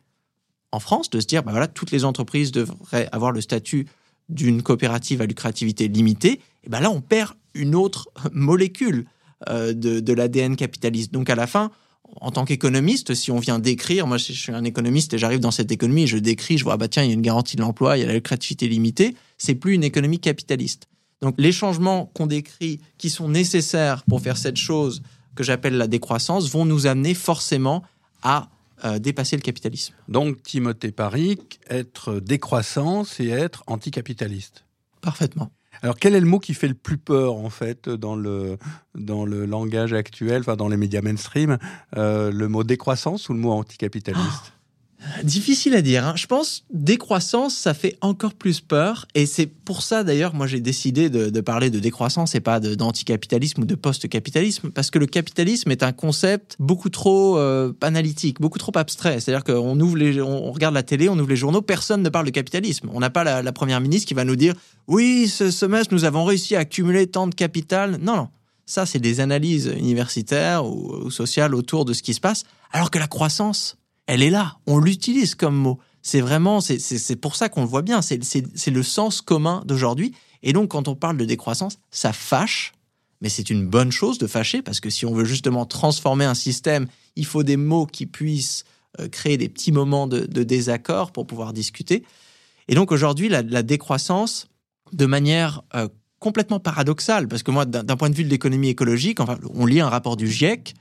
en 0.72 0.80
France, 0.80 1.10
de 1.10 1.20
se 1.20 1.28
dire, 1.28 1.44
bah 1.44 1.52
voilà, 1.52 1.68
toutes 1.68 1.92
les 1.92 2.06
entreprises 2.06 2.54
devraient 2.54 3.10
avoir 3.12 3.34
le 3.34 3.42
statut 3.42 3.88
d'une 4.30 4.64
coopérative 4.64 5.22
à 5.22 5.26
lucrativité 5.26 5.90
limitée, 5.90 6.40
et 6.64 6.70
ben 6.70 6.80
là, 6.80 6.90
on 6.90 7.02
perd 7.02 7.34
une 7.54 7.76
autre 7.76 8.10
molécule 8.32 9.06
euh, 9.50 9.74
de, 9.74 10.00
de 10.00 10.14
l'ADN 10.14 10.56
capitaliste. 10.56 11.12
Donc 11.12 11.30
à 11.30 11.36
la 11.36 11.48
fin, 11.48 11.72
en 12.20 12.32
tant 12.32 12.46
qu'économiste, 12.46 13.14
si 13.14 13.32
on 13.32 13.40
vient 13.40 13.60
décrire, 13.60 14.08
moi 14.08 14.18
je 14.18 14.34
suis 14.34 14.52
un 14.52 14.64
économiste 14.64 15.14
et 15.14 15.18
j'arrive 15.18 15.40
dans 15.40 15.52
cette 15.52 15.72
économie, 15.72 16.08
je 16.08 16.18
décris, 16.18 16.58
je 16.58 16.64
vois, 16.64 16.74
ah 16.74 16.78
bah 16.78 16.88
tiens, 16.88 17.04
il 17.04 17.08
y 17.08 17.12
a 17.12 17.14
une 17.14 17.22
garantie 17.22 17.56
de 17.56 17.62
l'emploi, 17.62 17.98
il 17.98 18.02
y 18.02 18.04
a 18.04 18.08
la 18.08 18.14
lucrativité 18.14 18.68
limitée, 18.68 19.16
c'est 19.38 19.56
plus 19.56 19.74
une 19.74 19.84
économie 19.84 20.20
capitaliste. 20.20 20.88
Donc 21.22 21.36
les 21.38 21.52
changements 21.52 22.08
qu'on 22.14 22.28
décrit, 22.28 22.80
qui 22.98 23.10
sont 23.10 23.30
nécessaires 23.30 24.04
pour 24.04 24.22
faire 24.22 24.38
cette 24.38 24.58
chose 24.58 25.02
que 25.36 25.44
j'appelle 25.44 25.78
la 25.78 25.88
décroissance, 25.88 26.50
vont 26.50 26.66
nous 26.66 26.88
amener 26.88 27.14
forcément 27.14 27.84
à 28.24 28.50
euh, 28.84 29.00
dépasser 29.00 29.36
le 29.36 29.42
capitalisme. 29.42 29.94
Donc 30.08 30.44
Timothée 30.44 30.92
Paris, 30.92 31.40
être 31.70 32.20
décroissant, 32.20 33.04
c'est 33.04 33.28
être 33.28 33.64
anticapitaliste. 33.68 34.66
Parfaitement. 35.02 35.52
Alors, 35.82 35.98
quel 35.98 36.16
est 36.16 36.20
le 36.20 36.28
mot 36.28 36.40
qui 36.40 36.54
fait 36.54 36.68
le 36.68 36.74
plus 36.74 36.98
peur, 36.98 37.36
en 37.36 37.50
fait, 37.50 37.90
dans 37.90 38.16
le, 38.16 38.58
dans 38.94 39.26
le 39.26 39.46
langage 39.46 39.94
actuel, 39.94 40.42
enfin, 40.42 40.56
dans 40.56 40.68
les 40.68 40.78
médias 40.78 41.02
mainstream 41.02 41.58
euh, 41.98 42.32
Le 42.32 42.48
mot 42.48 42.64
décroissance 42.64 43.30
ou 43.30 43.34
le 43.34 43.40
mot 43.40 43.52
anticapitaliste? 43.52 44.54
Difficile 45.24 45.74
à 45.74 45.82
dire. 45.82 46.06
Hein. 46.06 46.14
Je 46.16 46.28
pense 46.28 46.64
décroissance, 46.72 47.56
ça 47.56 47.74
fait 47.74 47.98
encore 48.02 48.34
plus 48.34 48.62
peur. 48.62 49.08
Et 49.16 49.26
c'est 49.26 49.48
pour 49.48 49.82
ça, 49.82 50.04
d'ailleurs, 50.04 50.36
moi, 50.36 50.46
j'ai 50.46 50.60
décidé 50.60 51.10
de, 51.10 51.42
parler 51.42 51.70
de 51.70 51.80
décroissance 51.80 52.36
et 52.36 52.40
pas 52.40 52.60
d'anticapitalisme 52.60 53.62
ou 53.62 53.66
de 53.66 53.76
post-capitalisme. 53.76 54.70
Parce 54.70 54.92
que 54.92 55.00
le 55.00 55.08
capitalisme 55.08 55.72
est 55.72 55.82
un 55.84 55.92
concept 55.92 56.56
beaucoup 56.60 56.90
trop 56.90 57.38
euh, 57.38 57.74
analytique, 57.82 58.40
beaucoup 58.40 58.60
trop 58.60 58.72
abstrait. 58.76 59.20
C'est-à-dire 59.20 59.44
qu'on 59.44 59.80
ouvre 59.80 59.98
on 60.22 60.52
regarde 60.52 60.76
la 60.76 60.84
télé, 60.84 61.10
on 61.10 61.18
ouvre 61.18 61.30
les 61.30 61.36
journaux, 61.36 61.62
personne 61.62 62.04
ne 62.04 62.10
parle 62.10 62.26
de 62.26 62.32
capitalisme. 62.32 62.90
On 62.94 63.00
n'a 63.00 63.10
pas 63.10 63.24
la, 63.42 63.52
première 63.52 63.82
ministre 63.82 64.08
qui 64.08 64.14
va 64.14 64.24
nous 64.24 64.36
dire 64.36 64.54
oui, 64.88 65.28
ce 65.28 65.52
semestre, 65.52 65.94
nous 65.94 66.06
avons 66.06 66.26
réussi 66.26 66.56
à 66.56 66.60
accumuler 66.60 67.08
tant 67.08 67.28
de 67.28 67.36
capital. 67.36 67.98
Non, 68.02 68.16
non. 68.16 68.28
Ça, 68.68 68.86
c'est 68.86 69.00
des 69.00 69.20
analyses 69.20 69.74
universitaires 69.78 70.66
ou 70.66 71.10
sociales 71.10 71.56
autour 71.56 71.86
de 71.86 71.94
ce 71.94 72.04
qui 72.04 72.14
se 72.14 72.22
passe. 72.22 72.44
Alors 72.72 72.90
que 72.90 73.00
la 73.00 73.08
croissance, 73.08 73.78
elle 74.08 74.24
est 74.24 74.30
là. 74.30 74.58
On 74.68 74.80
l'utilise 74.80 75.36
comme 75.36 75.56
mot. 75.56 75.80
C'est 76.02 76.22
vraiment, 76.22 76.62
c'est 76.62 77.16
pour 77.16 77.36
ça 77.36 77.50
qu'on 77.50 77.62
le 77.62 77.68
voit 77.68 77.84
bien. 77.84 78.02
C'est 78.02 78.72
le 78.72 78.84
sens 78.84 79.22
commun 79.22 79.64
d'aujourd'hui. 79.66 80.14
Et 80.44 80.54
donc, 80.54 80.70
quand 80.70 80.88
on 80.88 80.96
parle 80.96 81.18
de 81.18 81.26
décroissance, 81.26 81.78
ça 81.92 82.14
fâche, 82.14 82.74
mais 83.22 83.30
c'est 83.30 83.50
une 83.50 83.68
bonne 83.68 83.92
chose 83.92 84.18
de 84.18 84.28
fâcher 84.28 84.62
parce 84.62 84.80
que 84.80 84.90
si 84.90 85.06
on 85.06 85.14
veut 85.14 85.26
justement 85.26 85.66
transformer 85.66 86.26
un 86.26 86.34
système, 86.34 86.88
il 87.16 87.26
faut 87.26 87.44
des 87.44 87.58
mots 87.58 87.86
qui 87.86 88.08
puissent 88.08 88.64
euh, 89.00 89.08
créer 89.08 89.38
des 89.38 89.48
petits 89.48 89.72
moments 89.72 90.08
de, 90.08 90.26
désaccord 90.26 91.12
pour 91.12 91.28
pouvoir 91.28 91.54
discuter. 91.54 92.04
Et 92.68 92.76
donc 92.76 92.92
aujourd'hui, 92.92 93.30
la, 93.30 93.44
décroissance, 93.64 94.48
de 94.92 95.06
manière 95.06 95.62
euh, 95.76 95.88
complètement 96.20 96.60
paradoxale, 96.60 97.28
parce 97.28 97.44
que 97.44 97.52
moi, 97.52 97.66
d'un 97.66 97.96
point 97.96 98.10
de 98.10 98.16
vue 98.16 98.24
de 98.24 98.30
l'économie 98.30 98.70
écologique, 98.70 99.20
enfin, 99.20 99.38
on 99.54 99.66
lit 99.66 99.82
un 99.82 99.90
rapport 99.90 100.18
du 100.18 100.28
GIEC 100.28 100.74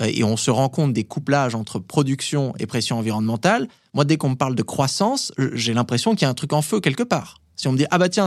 et 0.00 0.24
on 0.24 0.36
se 0.36 0.50
rend 0.50 0.68
compte 0.68 0.92
des 0.92 1.04
couplages 1.04 1.54
entre 1.54 1.78
production 1.78 2.54
et 2.58 2.66
pression 2.66 2.98
environnementale, 2.98 3.68
moi, 3.94 4.04
dès 4.04 4.16
qu'on 4.16 4.30
me 4.30 4.36
parle 4.36 4.54
de 4.54 4.62
croissance, 4.62 5.32
j'ai 5.52 5.74
l'impression 5.74 6.14
qu'il 6.14 6.22
y 6.22 6.24
a 6.24 6.30
un 6.30 6.34
truc 6.34 6.52
en 6.52 6.62
feu 6.62 6.80
quelque 6.80 7.02
part. 7.02 7.38
Si 7.56 7.68
on 7.68 7.72
me 7.72 7.76
dit, 7.76 7.86
ah 7.90 7.98
bah 7.98 8.08
tiens, 8.08 8.26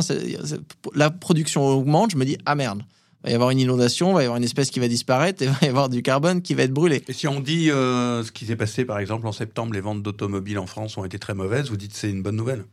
la 0.93 1.10
production 1.10 1.65
augmente, 1.65 2.12
je 2.12 2.17
me 2.17 2.25
dis, 2.25 2.38
ah 2.45 2.56
merde, 2.56 2.84
il 3.23 3.30
va 3.30 3.32
y 3.32 3.34
avoir 3.34 3.49
une 3.49 3.60
inondation, 3.60 4.12
il 4.12 4.13
va 4.13 4.21
y 4.21 4.25
avoir 4.25 4.38
une 4.38 4.43
espèce 4.43 4.69
qui 4.69 4.80
va 4.80 4.88
disparaître, 4.88 5.41
et 5.41 5.45
il 5.45 5.51
va 5.60 5.65
y 5.65 5.67
avoir 5.67 5.89
du 5.89 6.04
carbone 6.04 6.41
qui 6.41 6.54
va 6.54 6.63
être 6.63 6.73
brûlé. 6.73 7.04
Et 7.08 7.13
si 7.13 7.28
on 7.28 7.39
dit 7.39 7.71
euh, 7.71 8.23
ce 8.23 8.32
qui 8.32 8.45
s'est 8.45 8.56
passé, 8.56 8.86
par 8.86 8.99
exemple, 8.99 9.25
en 9.28 9.32
septembre, 9.32 9.73
les 9.73 9.82
ventes 9.82 10.04
d'automobiles 10.04 10.60
en 10.60 10.67
France 10.67 10.97
ont 10.97 11.06
été 11.06 11.17
très 11.17 11.34
mauvaises, 11.34 11.69
vous 11.69 11.78
dites 11.78 11.95
c'est 11.95 12.10
une 12.10 12.21
bonne 12.21 12.36
nouvelle 12.36 12.65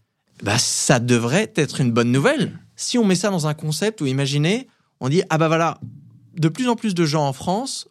bah, 0.43 0.59
Ça 0.59 1.01
devrait 1.01 1.51
être 1.57 1.81
une 1.81 1.93
bonne 1.93 2.13
nouvelle. 2.13 2.59
Si 2.77 2.99
on 2.99 3.05
met 3.05 3.15
ça 3.15 3.31
dans 3.31 3.47
un 3.47 3.55
concept 3.55 4.03
où, 4.03 4.07
imaginez, 4.07 4.69
on 5.01 5.09
dit, 5.09 5.23
ah 5.31 5.39
bah 5.39 5.49
voilà, 5.49 5.81
de 6.37 6.49
plus 6.49 6.69
en 6.69 6.77
plus 6.77 6.95
de 6.95 7.07
gens 7.07 7.27
en 7.27 7.33
France 7.33 7.89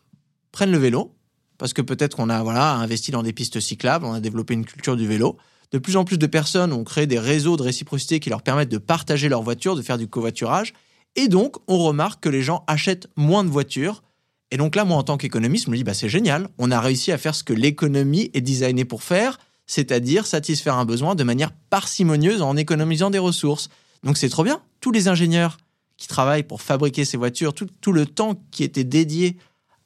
prennent 0.51 0.71
le 0.71 0.77
vélo, 0.77 1.15
parce 1.57 1.73
que 1.73 1.81
peut-être 1.81 2.15
qu'on 2.15 2.29
a 2.29 2.41
voilà, 2.43 2.73
investi 2.73 3.11
dans 3.11 3.23
des 3.23 3.33
pistes 3.33 3.59
cyclables, 3.59 4.05
on 4.05 4.13
a 4.13 4.19
développé 4.19 4.53
une 4.53 4.65
culture 4.65 4.95
du 4.95 5.07
vélo. 5.07 5.37
De 5.71 5.77
plus 5.77 5.95
en 5.95 6.03
plus 6.03 6.17
de 6.17 6.27
personnes 6.27 6.73
ont 6.73 6.83
créé 6.83 7.07
des 7.07 7.19
réseaux 7.19 7.55
de 7.55 7.63
réciprocité 7.63 8.19
qui 8.19 8.29
leur 8.29 8.41
permettent 8.41 8.69
de 8.69 8.77
partager 8.77 9.29
leur 9.29 9.41
voiture, 9.41 9.75
de 9.75 9.81
faire 9.81 9.97
du 9.97 10.07
covoiturage. 10.07 10.73
Et 11.15 11.27
donc, 11.27 11.57
on 11.67 11.77
remarque 11.77 12.23
que 12.23 12.29
les 12.29 12.41
gens 12.41 12.63
achètent 12.67 13.07
moins 13.15 13.43
de 13.43 13.49
voitures. 13.49 14.03
Et 14.51 14.57
donc 14.57 14.75
là, 14.75 14.83
moi, 14.83 14.97
en 14.97 15.03
tant 15.03 15.17
qu'économiste, 15.17 15.65
je 15.65 15.71
me 15.71 15.77
dis, 15.77 15.83
bah, 15.83 15.93
c'est 15.93 16.09
génial. 16.09 16.49
On 16.57 16.71
a 16.71 16.81
réussi 16.81 17.11
à 17.11 17.17
faire 17.17 17.35
ce 17.35 17.43
que 17.43 17.53
l'économie 17.53 18.31
est 18.33 18.41
designée 18.41 18.83
pour 18.83 19.01
faire, 19.03 19.39
c'est-à-dire 19.65 20.25
satisfaire 20.25 20.75
un 20.75 20.85
besoin 20.85 21.15
de 21.15 21.23
manière 21.23 21.51
parcimonieuse 21.69 22.41
en 22.41 22.57
économisant 22.57 23.09
des 23.09 23.19
ressources. 23.19 23.69
Donc 24.03 24.17
c'est 24.17 24.29
trop 24.29 24.43
bien. 24.43 24.61
Tous 24.81 24.91
les 24.91 25.07
ingénieurs 25.07 25.57
qui 25.95 26.07
travaillent 26.07 26.43
pour 26.43 26.61
fabriquer 26.61 27.05
ces 27.05 27.15
voitures, 27.15 27.53
tout, 27.53 27.67
tout 27.79 27.93
le 27.93 28.05
temps 28.05 28.41
qui 28.51 28.63
était 28.63 28.83
dédié 28.83 29.37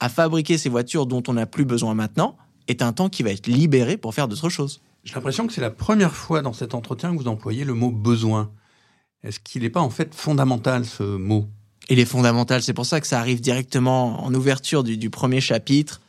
à 0.05 0.09
fabriquer 0.09 0.59
ces 0.59 0.69
voitures 0.69 1.07
dont 1.07 1.23
on 1.27 1.33
n'a 1.33 1.47
plus 1.47 1.65
besoin 1.65 1.95
maintenant 1.95 2.37
est 2.67 2.83
un 2.83 2.93
temps 2.93 3.09
qui 3.09 3.23
va 3.23 3.31
être 3.31 3.47
libéré 3.47 3.97
pour 3.97 4.13
faire 4.13 4.27
d'autres 4.27 4.49
choses. 4.49 4.79
J'ai 5.03 5.15
l'impression 5.15 5.47
que 5.47 5.53
c'est 5.53 5.61
la 5.61 5.71
première 5.71 6.13
fois 6.13 6.43
dans 6.43 6.53
cet 6.53 6.75
entretien 6.75 7.11
que 7.11 7.17
vous 7.17 7.27
employez 7.27 7.63
le 7.63 7.73
mot 7.73 7.89
besoin. 7.89 8.51
Est-ce 9.23 9.39
qu'il 9.39 9.63
n'est 9.63 9.71
pas 9.71 9.81
en 9.81 9.89
fait 9.89 10.13
fondamental 10.13 10.85
ce 10.85 11.01
mot? 11.01 11.47
Il 11.89 11.97
est 11.97 12.05
fondamental, 12.05 12.61
c'est 12.61 12.73
pour 12.73 12.85
ça 12.85 13.01
que 13.01 13.07
ça 13.07 13.19
arrive 13.19 13.41
directement 13.41 14.23
en 14.23 14.31
ouverture 14.35 14.83
du, 14.83 15.09
premier 15.09 15.41
chapitre, 15.41 16.01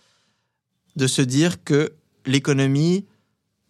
de 0.96 1.06
se 1.06 1.22
dire 1.22 1.64
que 1.64 1.94
l'économie, 2.26 3.06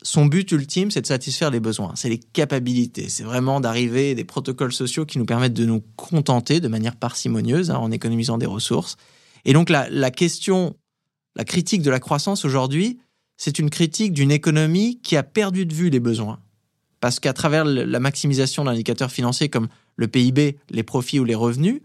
son 0.03 0.27
but 0.27 0.51
ultime, 0.51 0.91
c'est 0.91 1.03
de 1.03 1.07
satisfaire 1.07 1.53
les 1.53 1.61
besoins, 1.61 1.93
c'est 1.95 2.09
les 2.09 2.19
capacités, 2.19 3.09
c'est 3.09 3.23
vraiment 3.23 3.61
d'arriver 3.61 4.17
des 4.17 4.25
protocoles 4.25 4.73
sociaux 4.73 5.07
qui 5.07 5.19
nous 5.19 5.25
permettent 5.25 5.55
de 5.55 5.67
nous 5.67 5.85
contenter 5.95 6.59
de 6.59 6.67
manière 6.67 6.97
parcimonieuse 6.97 7.71
hein, 7.71 7.77
en 7.77 7.93
économisant 7.93 8.39
des 8.39 8.47
ressources 8.47 8.97
et 9.47 9.53
donc 9.53 9.71
la, 9.71 10.11
question, 10.11 10.77
la 11.37 11.45
critique 11.45 11.81
de 11.81 11.91
la 11.91 12.01
croissance 12.01 12.45
aujourd'hui, 12.45 12.99
c'est 13.37 13.61
une 13.61 13.71
critique 13.71 14.13
d'une 14.13 14.33
économie 14.33 15.01
qui 15.03 15.17
a 15.17 15.23
perdu 15.23 15.65
de 15.65 15.73
vue 15.73 15.89
les 15.89 16.01
besoins. 16.01 16.41
Parce 17.01 17.21
qu'à 17.21 17.33
travers 17.33 17.65
la 17.65 18.01
maximisation 18.01 18.65
d'indicateurs 18.65 19.13
financiers 19.13 19.49
comme 19.49 19.69
le 19.95 20.09
PIB, 20.09 20.59
les 20.71 20.83
profits 20.83 21.21
ou 21.21 21.25
les 21.25 21.37
revenus, 21.37 21.81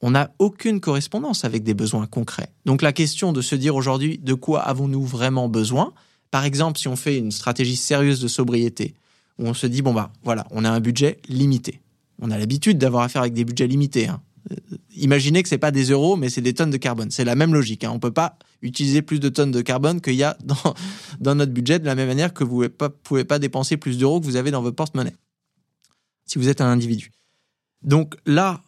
on 0.00 0.10
n'a 0.10 0.32
aucune 0.40 0.80
correspondance 0.80 1.44
avec 1.44 1.62
des 1.62 1.74
besoins 1.74 2.06
concrets. 2.06 2.48
Donc 2.64 2.82
la 2.82 2.92
question 2.92 3.32
de 3.32 3.40
se 3.40 3.54
dire 3.54 3.76
aujourd'hui 3.76 4.18
de 4.18 4.34
quoi 4.34 4.62
avons-nous 4.62 5.04
vraiment 5.04 5.48
besoin? 5.48 5.94
Par 6.32 6.44
exemple, 6.44 6.76
si 6.76 6.88
on 6.88 6.96
fait 6.96 7.18
une 7.18 7.30
stratégie 7.30 7.76
sérieuse 7.76 8.20
de 8.20 8.28
sobriété, 8.28 8.94
où 9.38 9.46
on 9.46 9.54
se 9.54 9.68
dit, 9.68 9.80
bon 9.80 9.94
bah 9.94 10.12
voilà, 10.24 10.44
on 10.50 10.64
a 10.64 10.70
un 10.70 10.80
budget 10.80 11.18
limité. 11.28 11.80
On 12.20 12.32
a 12.32 12.38
l'habitude 12.38 12.78
d'avoir 12.78 13.04
affaire 13.04 13.22
avec 13.22 13.34
des 13.34 13.44
budgets 13.44 13.68
limités. 13.68 14.08
Hein. 14.08 14.20
Imaginez 14.94 15.42
que 15.42 15.48
c'est 15.48 15.58
pas 15.58 15.70
des 15.70 15.90
euros, 15.90 16.16
mais 16.16 16.28
c'est 16.28 16.40
des 16.40 16.54
tonnes 16.54 16.70
de 16.70 16.76
carbone. 16.76 17.10
C'est 17.10 17.24
la 17.24 17.34
même 17.34 17.52
logique. 17.52 17.84
Hein. 17.84 17.90
On 17.92 17.98
peut 17.98 18.12
pas 18.12 18.38
utiliser 18.62 19.02
plus 19.02 19.20
de 19.20 19.28
tonnes 19.28 19.50
de 19.50 19.60
carbone 19.60 20.00
qu'il 20.00 20.14
y 20.14 20.22
a 20.22 20.36
dans, 20.44 20.74
dans 21.20 21.34
notre 21.34 21.52
budget, 21.52 21.78
de 21.78 21.86
la 21.86 21.94
même 21.94 22.08
manière 22.08 22.32
que 22.32 22.44
vous 22.44 22.62
ne 22.62 22.68
pouvez 22.68 23.24
pas 23.24 23.38
dépenser 23.38 23.76
plus 23.76 23.98
d'euros 23.98 24.20
que 24.20 24.24
vous 24.24 24.36
avez 24.36 24.50
dans 24.50 24.62
votre 24.62 24.76
porte-monnaie, 24.76 25.14
si 26.26 26.38
vous 26.38 26.48
êtes 26.48 26.60
un 26.60 26.66
individu. 26.66 27.12
Donc 27.82 28.16
là, 28.26 28.62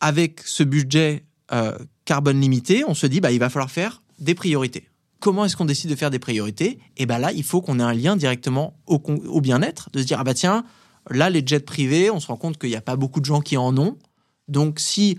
avec 0.00 0.40
ce 0.44 0.62
budget 0.62 1.24
euh, 1.52 1.76
carbone 2.04 2.40
limité, 2.40 2.84
on 2.86 2.94
se 2.94 3.06
dit, 3.06 3.20
bah, 3.20 3.30
il 3.30 3.38
va 3.38 3.50
falloir 3.50 3.70
faire 3.70 4.02
des 4.18 4.34
priorités. 4.34 4.88
Comment 5.20 5.44
est-ce 5.44 5.56
qu'on 5.56 5.64
décide 5.64 5.90
de 5.90 5.94
faire 5.94 6.10
des 6.10 6.18
priorités? 6.18 6.70
Et 6.70 7.02
eh 7.02 7.06
bien 7.06 7.18
là, 7.18 7.30
il 7.32 7.44
faut 7.44 7.62
qu'on 7.62 7.78
ait 7.78 7.84
un 7.84 7.94
lien 7.94 8.16
directement 8.16 8.76
au, 8.86 8.96
au 8.96 9.40
bien-être, 9.40 9.88
de 9.92 10.00
se 10.00 10.04
dire, 10.04 10.18
ah 10.18 10.24
bah 10.24 10.34
tiens, 10.34 10.64
là, 11.10 11.30
les 11.30 11.42
jets 11.46 11.60
privés, 11.60 12.10
on 12.10 12.18
se 12.18 12.26
rend 12.26 12.36
compte 12.36 12.58
qu'il 12.58 12.70
n'y 12.70 12.76
a 12.76 12.80
pas 12.80 12.96
beaucoup 12.96 13.20
de 13.20 13.24
gens 13.24 13.40
qui 13.40 13.56
en 13.56 13.76
ont. 13.78 13.96
Donc 14.48 14.80
si 14.80 15.18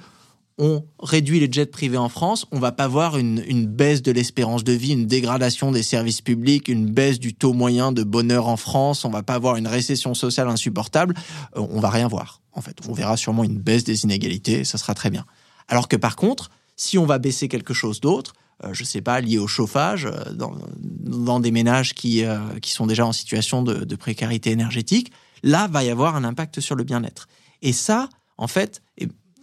on 0.59 0.85
réduit 0.99 1.39
les 1.39 1.51
jets 1.51 1.65
privés 1.65 1.97
en 1.97 2.09
France, 2.09 2.45
on 2.51 2.59
va 2.59 2.71
pas 2.71 2.87
voir 2.87 3.17
une, 3.17 3.65
baisse 3.65 4.03
de 4.03 4.11
l'espérance 4.11 4.63
de 4.63 4.71
vie, 4.71 4.93
une 4.93 5.07
dégradation 5.07 5.71
des 5.71 5.81
services 5.81 6.21
publics, 6.21 6.67
une 6.67 6.91
baisse 6.91 7.19
du 7.19 7.33
taux 7.33 7.53
moyen 7.53 7.91
de 7.91 8.03
bonheur 8.03 8.47
en 8.47 8.57
France, 8.57 9.03
on 9.03 9.09
va 9.09 9.23
pas 9.23 9.33
avoir 9.33 9.55
une 9.55 9.67
récession 9.67 10.13
sociale 10.13 10.47
insupportable, 10.47 11.15
euh, 11.57 11.65
on 11.71 11.79
va 11.79 11.89
rien 11.89 12.07
voir. 12.07 12.41
En 12.51 12.61
fait, 12.61 12.77
on 12.87 12.93
verra 12.93 13.17
sûrement 13.17 13.43
une 13.43 13.57
baisse 13.57 13.83
des 13.83 14.03
inégalités, 14.03 14.59
et 14.59 14.63
ça 14.63 14.77
sera 14.77 14.93
très 14.93 15.09
bien. 15.09 15.25
Alors 15.67 15.87
que 15.87 15.95
par 15.95 16.15
contre, 16.15 16.51
si 16.75 16.99
on 16.99 17.05
va 17.05 17.17
baisser 17.17 17.47
quelque 17.47 17.73
chose 17.73 17.99
d'autre, 17.99 18.33
euh, 18.63 18.73
je 18.73 18.83
ne 18.83 18.87
sais 18.87 19.01
pas, 19.01 19.19
lié 19.21 19.39
au 19.39 19.47
chauffage, 19.47 20.05
euh, 20.05 20.33
dans, 20.33 21.39
des 21.39 21.51
ménages 21.51 21.93
qui, 21.93 22.23
euh, 22.23 22.37
qui 22.61 22.71
sont 22.71 22.87
déjà 22.87 23.05
en 23.05 23.11
situation 23.11 23.63
de, 23.63 23.95
précarité 23.95 24.51
énergétique, 24.51 25.11
là, 25.43 25.67
va 25.67 25.83
y 25.83 25.89
avoir 25.89 26.15
un 26.15 26.23
impact 26.23 26.59
sur 26.59 26.75
le 26.75 26.83
bien-être. 26.83 27.27
Et 27.61 27.73
ça, 27.73 28.09
en 28.43 28.47
fait, 28.47 28.81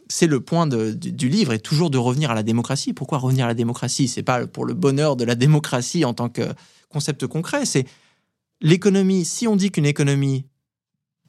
c'est 0.09 0.27
le 0.27 0.41
point 0.41 0.67
du, 0.67 1.29
livre, 1.29 1.53
et 1.53 1.59
toujours 1.59 1.89
de 1.89 1.97
revenir 1.97 2.31
à 2.31 2.35
la 2.35 2.43
démocratie. 2.43 2.93
Pourquoi 2.93 3.17
revenir 3.19 3.47
à 3.47 3.49
la 3.49 3.55
démocratie? 3.55 4.09
C'est 4.09 4.23
pas 4.23 4.47
pour 4.47 4.67
le 4.67 4.75
bonheur 4.75 5.17
de 5.17 5.25
la 5.25 5.35
démocratie 5.35 6.05
en 6.05 6.13
tant 6.13 6.29
que 6.29 6.43
concept 6.91 7.27
concret, 7.27 7.65
c'est 7.65 7.87
l'économie. 8.61 9.25
Si 9.25 9.49
on 9.49 9.57
dit 9.57 9.71
qu'une 9.71 9.87
économie, 9.87 10.45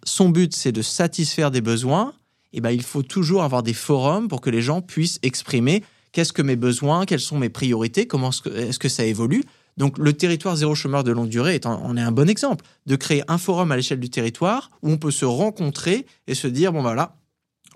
son 0.03 0.29
but, 0.29 0.53
c'est 0.53 0.73
de 0.73 0.81
satisfaire 0.81 1.49
des 1.49 1.62
besoins, 1.62 2.13
eh 2.51 2.60
ben, 2.60 2.71
il 2.71 2.84
faut 2.84 3.03
toujours 3.03 3.43
avoir 3.43 3.63
des 3.63 3.73
forums 3.73 4.27
pour 4.27 4.41
que 4.41 4.49
les 4.49 4.62
gens 4.62 4.81
puissent 4.81 5.19
exprimer 5.23 5.84
qu'est-ce 6.12 6.34
que 6.34 6.41
mes 6.41 6.57
besoins, 6.57 7.05
quelles 7.05 7.21
sont 7.21 7.38
mes 7.38 7.49
priorités, 7.49 8.05
comment 8.05 8.31
est-ce 8.31 8.79
que, 8.79 8.89
ça 8.89 9.05
évolue. 9.05 9.43
Donc 9.77 9.97
le 9.97 10.12
territoire 10.12 10.57
zéro 10.57 10.75
chômeur 10.75 11.05
de 11.05 11.12
longue 11.12 11.29
durée 11.29 11.55
est 11.55 11.65
en, 11.65 11.95
est 11.95 12.01
un 12.01 12.12
bon 12.12 12.27
exemple 12.27 12.65
de 12.88 12.97
créer 12.97 13.23
un 13.29 13.38
forum 13.38 13.71
à 13.71 13.77
l'échelle 13.77 14.01
du 14.01 14.10
territoire 14.10 14.71
où 14.81 14.89
on 14.89 14.97
peut 14.97 15.12
se 15.12 15.23
rencontrer 15.23 16.05
et 16.27 16.36
se 16.36 16.47
dire 16.47 16.73
bon 16.73 16.79
ben 16.79 16.89
voilà, 16.89 17.15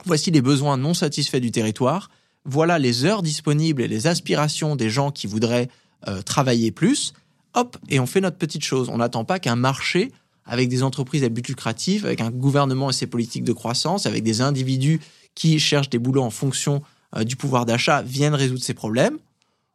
voici 0.03 0.31
les 0.31 0.41
besoins 0.41 0.77
non 0.77 0.93
satisfaits 0.93 1.39
du 1.39 1.51
territoire, 1.51 2.10
voilà 2.43 2.77
les 2.77 3.05
heures 3.05 3.23
disponibles 3.23 3.81
et 3.81 3.88
les 3.88 4.08
aspirations 4.08 4.75
des 4.75 4.89
gens 4.89 5.12
qui 5.12 5.27
voudraient 5.27 5.69
euh, 6.08 6.21
travailler 6.21 6.71
plus. 6.71 7.13
Hop, 7.53 7.77
et 7.89 7.99
on 7.99 8.05
fait 8.05 8.21
notre 8.21 8.38
petite 8.38 8.63
chose. 8.63 8.89
On 8.89 8.97
n'attend 8.97 9.23
pas 9.23 9.39
qu'un 9.39 9.55
marché 9.55 10.12
avec 10.45 10.69
des 10.69 10.84
entreprises 10.84 11.23
à 11.23 11.29
but 11.29 11.47
lucratif, 11.47 12.05
avec 12.05 12.21
un 12.21 12.29
gouvernement 12.29 12.89
et 12.89 12.93
ses 12.93 13.08
politiques 13.08 13.43
de 13.43 13.53
croissance, 13.53 14.05
avec 14.05 14.23
des 14.23 14.41
individus 14.41 14.99
qui 15.34 15.60
cherchent 15.60 15.89
des 15.89 15.97
boulots 15.97 16.21
en 16.21 16.29
fonction 16.29 16.84
euh, 17.15 17.23
du 17.23 17.36
pouvoir 17.36 17.65
d'achat 17.65 18.01
viennent 18.01 18.36
résoudre 18.36 18.63
ces 18.63 18.73
problèmes, 18.73 19.17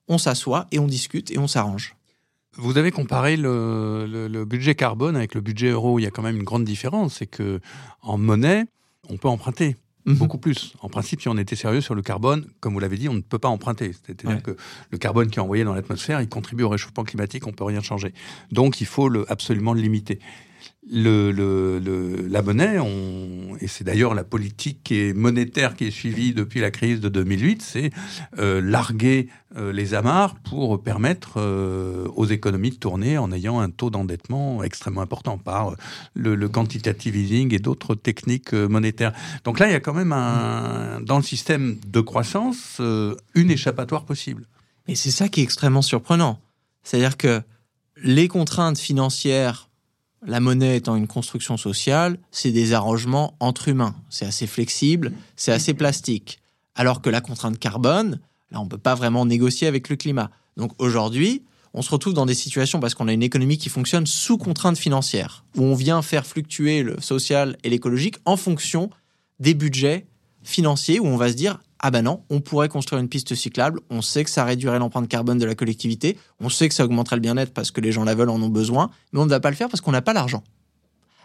on 0.08 0.18
s'assoit 0.18 0.66
et 0.72 0.78
on 0.78 0.86
discute 0.86 1.30
et 1.30 1.38
on 1.38 1.46
s'arrange. 1.46 1.96
Vous 2.56 2.76
avez 2.76 2.90
comparé 2.90 3.36
le, 3.36 4.44
budget 4.44 4.74
carbone 4.74 5.16
avec 5.16 5.34
le 5.34 5.40
budget 5.40 5.68
euro. 5.68 5.98
Il 5.98 6.02
y 6.02 6.06
a 6.06 6.10
quand 6.10 6.22
même 6.22 6.36
une 6.36 6.42
grande 6.42 6.64
différence, 6.64 7.14
c'est 7.14 7.26
que 7.26 7.60
en 8.02 8.18
monnaie, 8.18 8.64
on 9.08 9.16
peut 9.16 9.28
emprunter 9.28 9.76
mhm. 10.10 10.18
beaucoup 10.18 10.38
plus. 10.38 10.74
En 10.80 10.88
principe, 10.88 11.20
si 11.20 11.28
on 11.28 11.36
était 11.38 11.56
sérieux 11.56 11.80
sur 11.80 11.94
le 11.94 12.02
carbone, 12.02 12.46
comme 12.60 12.74
vous 12.74 12.80
l'avez 12.80 12.96
dit, 12.96 13.08
on 13.08 13.14
ne 13.14 13.20
peut 13.20 13.38
pas 13.38 13.48
emprunter. 13.48 13.92
C'est-à-dire 13.92 14.42
que 14.42 14.56
le 14.90 14.98
carbone 14.98 15.30
qui 15.30 15.38
est 15.38 15.42
envoyé 15.42 15.64
dans 15.64 15.74
l'atmosphère, 15.74 16.20
il 16.20 16.28
contribue 16.28 16.64
au 16.64 16.68
réchauffement 16.68 17.04
climatique, 17.04 17.46
on 17.46 17.52
peut 17.52 17.64
rien 17.64 17.82
changer. 17.82 18.12
Donc, 18.52 18.80
il 18.80 18.86
faut 18.86 19.08
le, 19.08 19.30
absolument 19.30 19.72
le 19.72 19.80
limiter 19.80 20.18
le, 20.88 21.30
le, 21.30 22.26
la 22.28 22.42
monnaie, 22.42 22.78
on, 22.78 23.56
et 23.60 23.68
c'est 23.68 23.84
d'ailleurs 23.84 24.14
la 24.14 24.24
politique 24.24 24.92
monétaire 25.14 25.76
qui 25.76 25.84
est 25.84 25.90
suivie 25.90 26.32
depuis 26.32 26.60
la 26.60 26.70
crise 26.70 27.00
de 27.00 27.08
2008, 27.08 27.62
c'est 27.62 27.90
euh, 28.38 28.60
larguer 28.62 29.28
euh, 29.56 29.72
les 29.72 29.94
amarres 29.94 30.36
pour 30.36 30.82
permettre 30.82 31.34
euh, 31.36 32.06
aux 32.16 32.24
économies 32.24 32.70
de 32.70 32.76
tourner 32.76 33.18
en 33.18 33.30
ayant 33.30 33.60
un 33.60 33.68
taux 33.68 33.90
d'endettement 33.90 34.62
extrêmement 34.62 35.02
important 35.02 35.36
par 35.36 35.74
le, 36.14 36.34
le 36.34 36.48
quantitative 36.48 37.14
easing 37.14 37.54
et 37.54 37.58
d'autres 37.58 37.94
techniques 37.94 38.54
monétaires. 38.54 39.12
Donc 39.44 39.58
là, 39.58 39.68
il 39.68 39.72
y 39.72 39.76
a 39.76 39.80
quand 39.80 39.94
même 39.94 40.12
un, 40.12 41.00
dans 41.02 41.18
le 41.18 41.22
système 41.22 41.78
de 41.86 42.00
croissance 42.00 42.80
une 43.34 43.50
échappatoire 43.50 44.04
possible. 44.04 44.46
Et 44.88 44.94
c'est 44.94 45.10
ça 45.10 45.28
qui 45.28 45.40
est 45.40 45.44
extrêmement 45.44 45.82
surprenant. 45.82 46.40
C'est-à-dire 46.82 47.16
que 47.16 47.42
les 48.02 48.28
contraintes 48.28 48.78
financières 48.78 49.69
la 50.26 50.40
monnaie 50.40 50.76
étant 50.76 50.96
une 50.96 51.06
construction 51.06 51.56
sociale, 51.56 52.18
c'est 52.30 52.52
des 52.52 52.72
arrangements 52.72 53.34
entre 53.40 53.68
humains. 53.68 53.94
C'est 54.10 54.26
assez 54.26 54.46
flexible, 54.46 55.12
c'est 55.36 55.52
assez 55.52 55.74
plastique. 55.74 56.40
Alors 56.74 57.00
que 57.00 57.10
la 57.10 57.20
contrainte 57.20 57.58
carbone, 57.58 58.20
là, 58.50 58.60
on 58.60 58.64
ne 58.64 58.68
peut 58.68 58.78
pas 58.78 58.94
vraiment 58.94 59.24
négocier 59.26 59.66
avec 59.66 59.88
le 59.88 59.96
climat. 59.96 60.30
Donc 60.56 60.72
aujourd'hui, 60.78 61.42
on 61.72 61.82
se 61.82 61.90
retrouve 61.90 62.14
dans 62.14 62.26
des 62.26 62.34
situations 62.34 62.80
parce 62.80 62.94
qu'on 62.94 63.08
a 63.08 63.12
une 63.12 63.22
économie 63.22 63.58
qui 63.58 63.68
fonctionne 63.68 64.06
sous 64.06 64.38
contrainte 64.38 64.76
financière, 64.76 65.44
où 65.56 65.62
on 65.62 65.74
vient 65.74 66.02
faire 66.02 66.26
fluctuer 66.26 66.82
le 66.82 67.00
social 67.00 67.56
et 67.62 67.70
l'écologique 67.70 68.16
en 68.24 68.36
fonction 68.36 68.90
des 69.38 69.54
budgets 69.54 70.06
financiers, 70.42 71.00
où 71.00 71.06
on 71.06 71.16
va 71.16 71.28
se 71.28 71.34
dire, 71.34 71.60
ah 71.82 71.90
ben 71.90 72.02
non, 72.02 72.22
on 72.28 72.40
pourrait 72.40 72.68
construire 72.68 73.00
une 73.00 73.08
piste 73.08 73.34
cyclable, 73.34 73.80
on 73.88 74.02
sait 74.02 74.22
que 74.24 74.30
ça 74.30 74.44
réduirait 74.44 74.78
l'empreinte 74.78 75.08
carbone 75.08 75.38
de 75.38 75.46
la 75.46 75.54
collectivité, 75.54 76.18
on 76.38 76.50
sait 76.50 76.68
que 76.68 76.74
ça 76.74 76.84
augmenterait 76.84 77.16
le 77.16 77.22
bien-être 77.22 77.52
parce 77.54 77.70
que 77.70 77.80
les 77.80 77.90
gens 77.90 78.04
la 78.04 78.14
veulent, 78.14 78.28
en 78.28 78.40
ont 78.40 78.48
besoin, 78.48 78.90
mais 79.12 79.20
on 79.20 79.24
ne 79.24 79.30
va 79.30 79.40
pas 79.40 79.50
le 79.50 79.56
faire 79.56 79.68
parce 79.68 79.80
qu'on 79.80 79.92
n'a 79.92 80.02
pas 80.02 80.12
l'argent. 80.12 80.44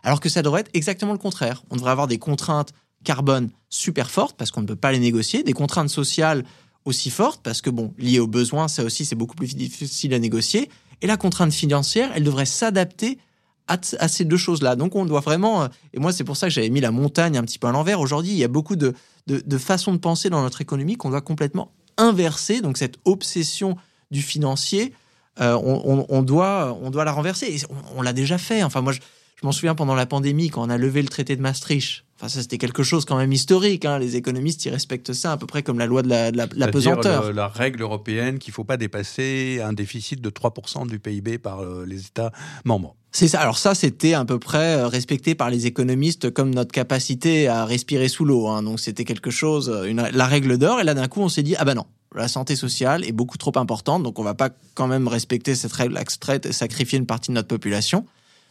Alors 0.04 0.20
que 0.20 0.30
ça 0.30 0.42
devrait 0.42 0.62
être 0.62 0.72
exactement 0.74 1.12
le 1.12 1.18
contraire. 1.18 1.64
On 1.72 1.76
devrait 1.76 1.92
avoir 1.92 2.08
des 2.08 2.20
contraintes 2.20 2.72
carbone 3.04 3.50
super 3.70 4.10
fortes 4.10 4.36
parce 4.38 4.52
qu'on 4.52 4.62
ne 4.62 4.68
peut 4.68 4.76
pas 4.76 4.92
les 4.92 5.00
négocier, 5.00 5.44
des 5.44 5.54
contraintes 5.54 5.90
sociales 5.90 6.46
aussi 6.86 7.10
fortes 7.10 7.42
parce 7.44 7.62
que, 7.62 7.70
bon, 7.70 7.94
liées 7.98 8.20
aux 8.20 8.28
besoins, 8.28 8.68
ça 8.68 8.84
aussi, 8.84 9.06
c'est 9.06 9.16
beaucoup 9.16 9.36
plus 9.36 9.56
difficile 9.56 10.14
à 10.14 10.20
négocier. 10.20 10.70
Et 11.02 11.08
la 11.08 11.18
contrainte 11.18 11.54
financière, 11.54 12.12
elle 12.16 12.24
devrait 12.24 12.46
s'adapter 12.46 13.18
à, 13.68 14.08
ces 14.08 14.26
deux 14.26 14.38
choses-là. 14.38 14.76
Donc 14.76 14.96
on 14.96 15.06
doit 15.06 15.22
vraiment, 15.22 15.64
euh, 15.64 15.68
et 15.94 16.00
moi 16.00 16.12
c'est 16.12 16.24
pour 16.24 16.38
ça 16.38 16.48
que 16.48 16.54
j'avais 16.54 16.70
mis 16.70 16.82
la 16.82 16.92
montagne 16.92 17.38
un 17.38 17.44
petit 17.44 17.60
peu 17.60 17.68
à 17.68 17.72
l'envers. 17.72 18.00
Aujourd'hui, 18.00 18.32
il 18.32 18.38
y 18.38 18.44
a 18.44 18.48
beaucoup 18.48 18.76
de, 18.76 18.94
de, 19.28 19.58
façons 19.58 19.94
de 19.94 19.98
penser 19.98 20.30
dans 20.30 20.42
notre 20.42 20.62
économie 20.62 20.98
qu'on 20.98 21.10
doit 21.10 21.22
complètement 21.22 21.72
inverser. 21.98 22.62
Donc 22.62 22.78
cette 22.78 22.98
obsession 23.06 23.78
du 24.12 24.22
financier, 24.22 24.94
euh, 25.42 25.58
on, 25.58 26.22
doit, 26.22 26.78
on 26.82 26.92
doit 26.92 27.06
la 27.06 27.12
renverser. 27.12 27.48
Et 27.48 27.60
on, 27.96 28.02
l'a 28.02 28.14
déjà 28.14 28.38
fait. 28.38 28.64
Enfin 28.64 28.82
moi, 28.82 28.94
je, 28.94 29.00
je 29.36 29.46
m'en 29.46 29.52
souviens 29.52 29.76
pendant 29.76 29.96
la 29.96 30.06
pandémie, 30.06 30.50
quand 30.50 30.66
on 30.66 30.70
a 30.70 30.78
levé 30.78 31.02
le 31.02 31.10
traité 31.10 31.36
de 31.36 31.42
Maastricht. 31.42 32.04
Enfin, 32.18 32.30
ça, 32.30 32.42
c'était 32.42 32.58
quelque 32.58 32.82
chose 32.82 33.04
quand 33.04 33.18
même 33.18 33.34
historique. 33.34 33.84
Hein. 33.84 34.00
Les 34.00 34.16
économistes, 34.16 34.64
ils 34.64 34.70
respectent 34.70 35.12
ça 35.12 35.34
à 35.34 35.38
peu 35.38 35.48
près 35.48 35.64
comme 35.64 35.78
la 35.78 35.86
loi 35.86 36.02
de 36.02 36.08
la, 36.08 36.32
de 36.32 36.38
la, 36.38 36.68
pesanteur. 36.70 37.34
la 37.34 37.50
règle 37.50 37.82
européenne 37.82 38.40
qu'il 38.40 38.52
ne 38.52 38.56
faut 38.56 38.64
pas 38.64 38.78
dépasser 38.78 39.60
un 39.62 39.74
déficit 39.74 40.22
de 40.22 40.30
3% 40.30 40.88
du 40.88 41.00
PIB 41.00 41.40
par 41.40 41.60
euh, 41.60 41.86
les 41.86 42.06
États 42.06 42.32
membres. 42.64 42.96
C'est 43.12 43.28
ça. 43.28 43.42
Alors 43.42 43.58
ça, 43.58 43.76
c'était 43.76 44.14
à 44.14 44.24
peu 44.24 44.40
près 44.40 44.76
euh, 44.76 44.88
respecté 44.88 45.36
par 45.36 45.50
les 45.50 45.66
économistes 45.66 46.32
comme 46.32 46.56
notre 46.56 46.72
capacité 46.72 47.50
à 47.50 47.66
respirer 47.66 48.08
sous 48.08 48.24
l'eau. 48.24 48.48
Hein. 48.48 48.64
Donc 48.64 48.80
c'était 48.80 49.04
quelque 49.04 49.32
chose, 49.32 49.70
euh, 49.70 49.84
une, 49.84 50.02
la 50.02 50.26
règle 50.26 50.58
d'or. 50.58 50.80
Et 50.80 50.86
là, 50.86 50.94
d'un 50.94 51.10
coup, 51.10 51.20
on 51.22 51.30
s'est 51.30 51.44
dit, 51.44 51.56
ah 51.58 51.66
ben 51.66 51.76
non, 51.76 51.86
la 52.16 52.30
santé 52.30 52.56
sociale 52.56 53.04
est 53.04 53.12
beaucoup 53.12 53.38
trop 53.38 53.58
importante, 53.58 54.04
donc 54.04 54.20
on 54.20 54.24
va 54.24 54.36
pas 54.36 54.50
quand 54.74 54.88
même 54.88 55.10
respecter 55.10 55.54
cette 55.54 55.74
règle 55.74 55.98
extraite 55.98 56.46
et 56.46 56.54
sacrifier 56.54 56.98
une 56.98 57.06
partie 57.06 57.32
de 57.32 57.36
notre 57.36 57.50
population. 57.50 58.06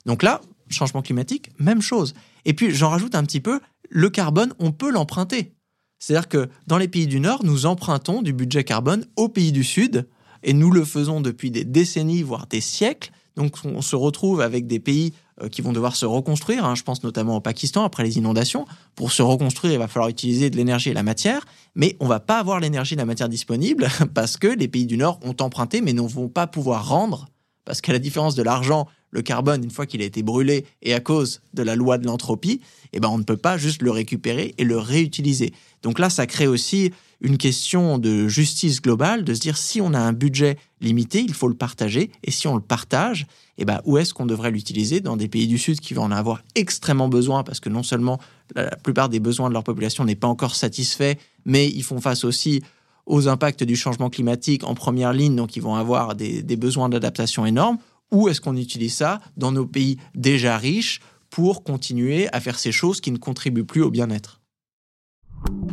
Donc 0.04 0.22
là, 0.22 0.42
changement 0.68 1.00
climatique, 1.00 1.50
même 1.58 1.80
chose. 1.80 2.14
Et 2.44 2.54
puis 2.54 2.74
j'en 2.74 2.90
rajoute 2.90 3.14
un 3.14 3.22
petit 3.24 3.40
peu, 3.40 3.60
le 3.88 4.10
carbone, 4.10 4.54
on 4.58 4.72
peut 4.72 4.90
l'emprunter. 4.90 5.54
C'est-à-dire 5.98 6.28
que 6.28 6.48
dans 6.66 6.78
les 6.78 6.88
pays 6.88 7.06
du 7.06 7.20
Nord, 7.20 7.44
nous 7.44 7.66
empruntons 7.66 8.22
du 8.22 8.32
budget 8.32 8.64
carbone 8.64 9.06
aux 9.16 9.28
pays 9.28 9.52
du 9.52 9.64
Sud, 9.64 10.06
et 10.42 10.52
nous 10.52 10.70
le 10.70 10.84
faisons 10.84 11.20
depuis 11.20 11.50
des 11.50 11.64
décennies, 11.64 12.22
voire 12.22 12.46
des 12.46 12.60
siècles. 12.60 13.10
Donc 13.36 13.56
on 13.64 13.80
se 13.80 13.96
retrouve 13.96 14.40
avec 14.40 14.66
des 14.66 14.78
pays 14.78 15.14
euh, 15.42 15.48
qui 15.48 15.62
vont 15.62 15.72
devoir 15.72 15.96
se 15.96 16.06
reconstruire, 16.06 16.64
hein. 16.64 16.76
je 16.76 16.84
pense 16.84 17.02
notamment 17.02 17.36
au 17.36 17.40
Pakistan 17.40 17.82
après 17.82 18.04
les 18.04 18.18
inondations. 18.18 18.66
Pour 18.94 19.10
se 19.10 19.22
reconstruire, 19.22 19.72
il 19.72 19.78
va 19.78 19.88
falloir 19.88 20.08
utiliser 20.08 20.50
de 20.50 20.56
l'énergie 20.56 20.90
et 20.90 20.94
la 20.94 21.02
matière, 21.02 21.44
mais 21.74 21.96
on 21.98 22.06
va 22.06 22.20
pas 22.20 22.38
avoir 22.38 22.60
l'énergie 22.60 22.94
et 22.94 22.98
la 22.98 23.06
matière 23.06 23.28
disponible 23.28 23.88
parce 24.14 24.36
que 24.36 24.46
les 24.46 24.68
pays 24.68 24.86
du 24.86 24.96
Nord 24.96 25.18
ont 25.24 25.34
emprunté 25.40 25.80
mais 25.80 25.92
ne 25.92 26.02
vont 26.02 26.28
pas 26.28 26.46
pouvoir 26.46 26.88
rendre, 26.88 27.26
parce 27.64 27.80
qu'à 27.80 27.92
la 27.92 27.98
différence 27.98 28.36
de 28.36 28.42
l'argent, 28.42 28.86
le 29.14 29.22
carbone, 29.22 29.62
une 29.62 29.70
fois 29.70 29.86
qu'il 29.86 30.02
a 30.02 30.04
été 30.04 30.22
brûlé 30.22 30.66
et 30.82 30.92
à 30.92 31.00
cause 31.00 31.40
de 31.54 31.62
la 31.62 31.76
loi 31.76 31.98
de 31.98 32.06
l'entropie, 32.06 32.60
eh 32.92 32.98
ben, 32.98 33.08
on 33.08 33.16
ne 33.16 33.22
peut 33.22 33.36
pas 33.36 33.56
juste 33.56 33.80
le 33.80 33.92
récupérer 33.92 34.54
et 34.58 34.64
le 34.64 34.76
réutiliser. 34.76 35.52
Donc 35.82 36.00
là, 36.00 36.10
ça 36.10 36.26
crée 36.26 36.48
aussi 36.48 36.90
une 37.20 37.38
question 37.38 37.98
de 37.98 38.26
justice 38.26 38.82
globale, 38.82 39.24
de 39.24 39.32
se 39.32 39.40
dire 39.40 39.56
si 39.56 39.80
on 39.80 39.94
a 39.94 40.00
un 40.00 40.12
budget 40.12 40.58
limité, 40.80 41.20
il 41.20 41.32
faut 41.32 41.46
le 41.46 41.54
partager. 41.54 42.10
Et 42.24 42.32
si 42.32 42.48
on 42.48 42.56
le 42.56 42.60
partage, 42.60 43.26
eh 43.56 43.64
ben, 43.64 43.80
où 43.84 43.98
est-ce 43.98 44.12
qu'on 44.12 44.26
devrait 44.26 44.50
l'utiliser? 44.50 45.00
Dans 45.00 45.16
des 45.16 45.28
pays 45.28 45.46
du 45.46 45.58
Sud 45.58 45.78
qui 45.78 45.94
vont 45.94 46.02
en 46.02 46.10
avoir 46.10 46.42
extrêmement 46.56 47.08
besoin, 47.08 47.44
parce 47.44 47.60
que 47.60 47.68
non 47.68 47.84
seulement 47.84 48.18
la 48.56 48.74
plupart 48.76 49.08
des 49.08 49.20
besoins 49.20 49.48
de 49.48 49.54
leur 49.54 49.64
population 49.64 50.04
n'est 50.04 50.16
pas 50.16 50.26
encore 50.26 50.56
satisfait, 50.56 51.18
mais 51.44 51.68
ils 51.68 51.84
font 51.84 52.00
face 52.00 52.24
aussi 52.24 52.62
aux 53.06 53.28
impacts 53.28 53.62
du 53.62 53.76
changement 53.76 54.10
climatique 54.10 54.64
en 54.64 54.74
première 54.74 55.12
ligne, 55.12 55.36
donc 55.36 55.56
ils 55.56 55.62
vont 55.62 55.76
avoir 55.76 56.16
des 56.16 56.56
besoins 56.56 56.88
d'adaptation 56.88 57.46
énormes 57.46 57.78
ou 58.10 58.28
est-ce 58.28 58.40
qu'on 58.40 58.56
utilise 58.56 58.94
ça 58.94 59.20
dans 59.36 59.52
nos 59.52 59.66
pays 59.66 59.98
déjà 60.14 60.56
riches 60.58 61.00
pour 61.30 61.64
continuer 61.64 62.28
à 62.32 62.40
faire 62.40 62.58
ces 62.58 62.72
choses 62.72 63.00
qui 63.00 63.10
ne 63.10 63.18
contribuent 63.18 63.64
plus 63.64 63.82
au 63.82 63.90
bien-être? 63.90 64.40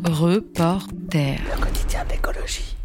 Reporter. 0.04 1.39
Le 1.39 1.62
quotidien 1.62 2.04
d'écologie. 2.06 2.76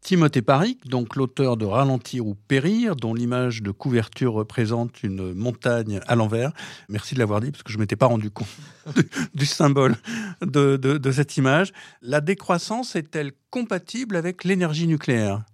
Timothée 0.00 0.42
Paric, 0.42 0.88
donc 0.88 1.14
l'auteur 1.14 1.56
de 1.56 1.64
Ralentir 1.64 2.26
ou 2.26 2.34
Périr, 2.34 2.96
dont 2.96 3.14
l'image 3.14 3.62
de 3.62 3.70
couverture 3.70 4.32
représente 4.32 5.02
une 5.02 5.34
montagne 5.34 6.00
à 6.06 6.16
l'envers. 6.16 6.52
Merci 6.88 7.14
de 7.14 7.20
l'avoir 7.20 7.40
dit, 7.40 7.50
parce 7.50 7.62
que 7.62 7.70
je 7.70 7.76
ne 7.76 7.82
m'étais 7.82 7.96
pas 7.96 8.06
rendu 8.06 8.30
compte 8.30 8.48
du, 9.34 9.46
symbole 9.46 9.96
de, 10.40 10.76
de 10.76 11.12
cette 11.12 11.36
image. 11.36 11.72
La 12.02 12.20
décroissance 12.20 12.96
est-elle 12.96 13.32
compatible 13.50 14.16
avec 14.16 14.42
l'énergie 14.44 14.86
nucléaire? 14.86 15.44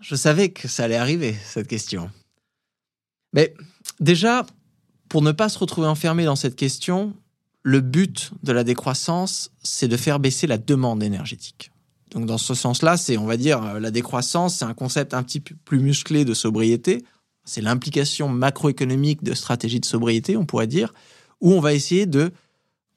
Je 0.00 0.14
savais 0.14 0.50
que 0.50 0.68
ça 0.68 0.84
allait 0.84 0.96
arriver, 0.96 1.36
cette 1.44 1.68
question. 1.68 2.10
Mais 3.32 3.54
déjà, 4.00 4.46
pour 5.08 5.22
ne 5.22 5.32
pas 5.32 5.48
se 5.48 5.58
retrouver 5.58 5.88
enfermé 5.88 6.24
dans 6.24 6.36
cette 6.36 6.56
question, 6.56 7.14
le 7.62 7.80
but 7.80 8.30
de 8.42 8.52
la 8.52 8.64
décroissance, 8.64 9.50
c'est 9.62 9.88
de 9.88 9.96
faire 9.96 10.20
baisser 10.20 10.46
la 10.46 10.58
demande 10.58 11.02
énergétique. 11.02 11.70
Donc 12.10 12.26
dans 12.26 12.38
ce 12.38 12.54
sens-là, 12.54 12.96
c'est, 12.96 13.18
on 13.18 13.26
va 13.26 13.36
dire, 13.36 13.62
euh, 13.62 13.80
la 13.80 13.90
décroissance, 13.90 14.56
c'est 14.56 14.64
un 14.64 14.74
concept 14.74 15.12
un 15.14 15.22
petit 15.22 15.40
peu 15.40 15.54
plus 15.64 15.78
musclé 15.78 16.24
de 16.24 16.34
sobriété. 16.34 17.04
C'est 17.44 17.60
l'implication 17.60 18.28
macroéconomique 18.28 19.22
de 19.22 19.34
stratégie 19.34 19.80
de 19.80 19.84
sobriété, 19.84 20.36
on 20.36 20.46
pourrait 20.46 20.66
dire, 20.66 20.94
où 21.40 21.52
on 21.52 21.60
va 21.60 21.74
essayer 21.74 22.06
de 22.06 22.32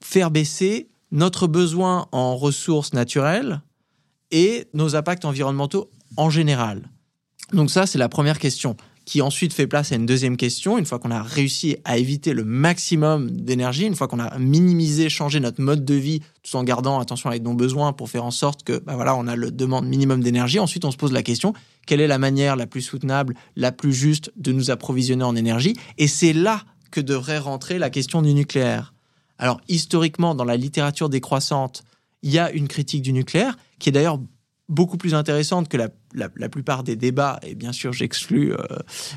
faire 0.01 0.31
baisser 0.31 0.89
notre 1.11 1.47
besoin 1.47 2.07
en 2.11 2.37
ressources 2.37 2.93
naturelles 2.93 3.61
et 4.31 4.67
nos 4.73 4.95
impacts 4.95 5.25
environnementaux 5.25 5.89
en 6.17 6.29
général. 6.29 6.89
Donc 7.53 7.69
ça, 7.69 7.85
c'est 7.85 7.97
la 7.97 8.09
première 8.09 8.39
question 8.39 8.75
qui 9.03 9.21
ensuite 9.21 9.51
fait 9.51 9.67
place 9.67 9.91
à 9.91 9.95
une 9.95 10.05
deuxième 10.05 10.37
question. 10.37 10.77
Une 10.77 10.85
fois 10.85 10.99
qu'on 10.99 11.11
a 11.11 11.23
réussi 11.23 11.77
à 11.85 11.97
éviter 11.97 12.33
le 12.33 12.43
maximum 12.43 13.31
d'énergie, 13.31 13.85
une 13.85 13.95
fois 13.95 14.07
qu'on 14.07 14.19
a 14.19 14.37
minimisé, 14.37 15.09
changé 15.09 15.39
notre 15.39 15.61
mode 15.61 15.83
de 15.83 15.95
vie, 15.95 16.21
tout 16.43 16.55
en 16.55 16.63
gardant 16.63 16.99
attention 16.99 17.29
avec 17.29 17.41
nos 17.43 17.53
besoins 17.53 17.93
pour 17.93 18.09
faire 18.09 18.23
en 18.23 18.31
sorte 18.31 18.63
que, 18.63 18.77
bah 18.79 18.95
voilà, 18.95 19.15
on 19.15 19.27
a 19.27 19.35
le 19.35 19.51
demande 19.51 19.87
minimum 19.87 20.21
d'énergie. 20.21 20.59
Ensuite, 20.59 20.85
on 20.85 20.91
se 20.91 20.97
pose 20.97 21.11
la 21.11 21.23
question 21.23 21.53
quelle 21.85 21.99
est 21.99 22.07
la 22.07 22.19
manière 22.19 22.55
la 22.55 22.67
plus 22.67 22.81
soutenable, 22.81 23.35
la 23.55 23.71
plus 23.71 23.93
juste 23.93 24.31
de 24.37 24.51
nous 24.51 24.69
approvisionner 24.69 25.23
en 25.23 25.35
énergie? 25.35 25.75
Et 25.97 26.07
c'est 26.07 26.33
là 26.33 26.61
que 26.91 27.01
devrait 27.01 27.39
rentrer 27.39 27.79
la 27.79 27.89
question 27.89 28.21
du 28.21 28.33
nucléaire. 28.33 28.93
Alors, 29.39 29.59
historiquement, 29.67 30.35
dans 30.35 30.45
la 30.45 30.57
littérature 30.57 31.09
décroissante, 31.09 31.83
il 32.21 32.31
y 32.31 32.37
a 32.37 32.51
une 32.51 32.67
critique 32.67 33.01
du 33.01 33.13
nucléaire 33.13 33.57
qui 33.79 33.89
est 33.89 33.91
d'ailleurs 33.91 34.19
beaucoup 34.71 34.97
plus 34.97 35.13
intéressante 35.13 35.67
que 35.67 35.77
la, 35.77 36.49
plupart 36.49 36.83
des 36.83 36.95
débats, 36.95 37.39
et 37.43 37.55
bien 37.55 37.73
sûr 37.73 37.93
j'exclus 37.93 38.53
euh, 38.53 38.57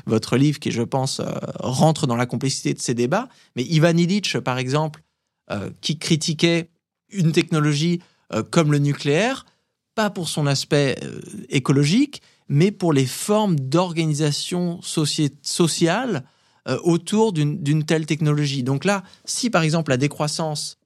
votre 0.05 0.37
livre 0.37 0.59
qui, 0.59 0.71
je 0.71 0.81
pense, 0.81 1.21
euh, 1.21 1.25
rentre 1.59 2.07
dans 2.07 2.17
la 2.17 2.25
complexité 2.25 2.73
de 2.73 2.79
ces 2.79 2.93
débats, 2.93 3.29
mais 3.55 3.63
Ivan 3.63 3.97
Illich, 3.97 4.37
par 4.39 4.57
exemple, 4.57 5.01
euh, 5.49 5.69
qui 5.81 5.97
critiquait 5.97 6.69
une 7.09 7.31
technologie 7.31 8.01
comme 8.49 8.71
le 8.71 8.79
nucléaire, 8.79 9.45
pas 9.93 10.09
pour 10.09 10.27
son 10.27 10.47
aspect 10.47 10.99
écologique, 11.49 12.23
mais 12.49 12.71
pour 12.71 12.91
les 12.91 13.05
formes 13.05 13.59
d'organisation 13.59 14.81
sociale 14.81 16.25
autour 16.83 17.33
d'une 17.33 17.85
telle 17.85 18.07
technologie. 18.07 18.63
Donc 18.63 18.83
là, 18.83 19.03
si 19.25 19.51
par 19.51 19.61
exemple 19.61 19.91
la 19.91 19.97
décroissance 19.97 20.79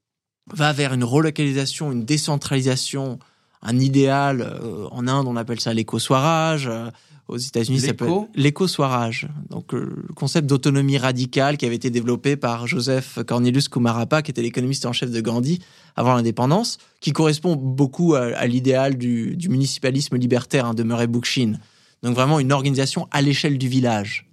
va 0.54 0.74
vers 0.74 0.94
une 0.94 1.06
relocalisation, 1.06 1.94
une 1.94 2.04
décentralisation, 2.04 3.20
un 3.62 3.80
idéal. 3.80 4.42
Euh, 4.42 4.88
en 4.92 5.08
Inde, 5.08 5.28
on 5.28 5.36
appelle 5.36 5.60
ça 5.60 5.74
l'éco-soirage. 5.74 6.68
Euh, 6.68 6.90
aux 7.28 7.38
États-Unis, 7.38 7.82
ça 7.82 7.94
peut 7.94 8.10
l'éco-soirage. 8.34 9.30
Donc, 9.52 9.76
euh, 9.76 10.04
le 10.08 10.14
concept 10.16 10.48
d'autonomie 10.48 10.98
radicale 10.98 11.58
qui 11.58 11.66
avait 11.68 11.76
été 11.76 11.92
développé 11.92 12.36
par 12.36 12.66
Joseph 12.66 13.20
Cornelius 13.28 13.70
Kumarapa, 13.70 14.24
qui 14.24 14.32
était 14.32 14.42
l'économiste 14.42 14.88
en 14.88 14.94
chef 14.94 15.12
de 15.12 15.22
Gandhi 15.22 15.60
avant 15.96 16.16
l'indépendance, 16.16 16.80
qui 17.02 17.12
correspond 17.12 17.56
beaucoup 17.56 18.16
à, 18.16 18.48
l'idéal 18.48 18.98
du, 18.98 19.38
municipalisme 19.48 20.18
libertaire 20.18 20.66
hein, 20.66 20.74
de 20.74 20.82
Murray 20.82 21.06
Bookchin. 21.06 21.54
Donc, 22.02 22.16
vraiment 22.16 22.40
une 22.40 22.52
organisation 22.52 23.08
à 23.12 23.22
l'échelle 23.22 23.60
du 23.60 23.68
village. 23.68 24.26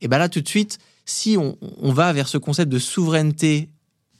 Et 0.00 0.06
ben 0.06 0.18
là, 0.18 0.28
tout 0.28 0.40
de 0.40 0.48
suite, 0.48 0.78
si 1.04 1.36
on, 1.36 1.58
on 1.80 1.92
va 1.92 2.12
vers 2.12 2.28
ce 2.28 2.38
concept 2.38 2.70
de 2.70 2.78
souveraineté 2.78 3.70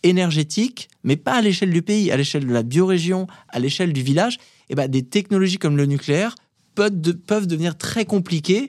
énergétique, 0.09 0.89
mais 1.05 1.17
pas 1.17 1.35
à 1.35 1.41
l'échelle 1.41 1.71
du 1.71 1.83
pays, 1.83 2.11
à 2.11 2.17
l'échelle 2.17 2.47
de 2.47 2.53
la 2.53 2.63
biorégion, 2.63 3.27
à 3.49 3.59
l'échelle 3.59 3.93
du 3.93 4.03
village, 4.03 4.35
et 4.69 4.73
eh 4.73 4.75
ben, 4.75 4.89
des 4.89 5.05
technologies 5.05 5.59
comme 5.59 5.77
le 5.77 5.87
nucléaire 5.87 6.35
peuvent, 6.75 7.47
devenir 7.47 7.79
très 7.79 8.05
compliquées, 8.05 8.69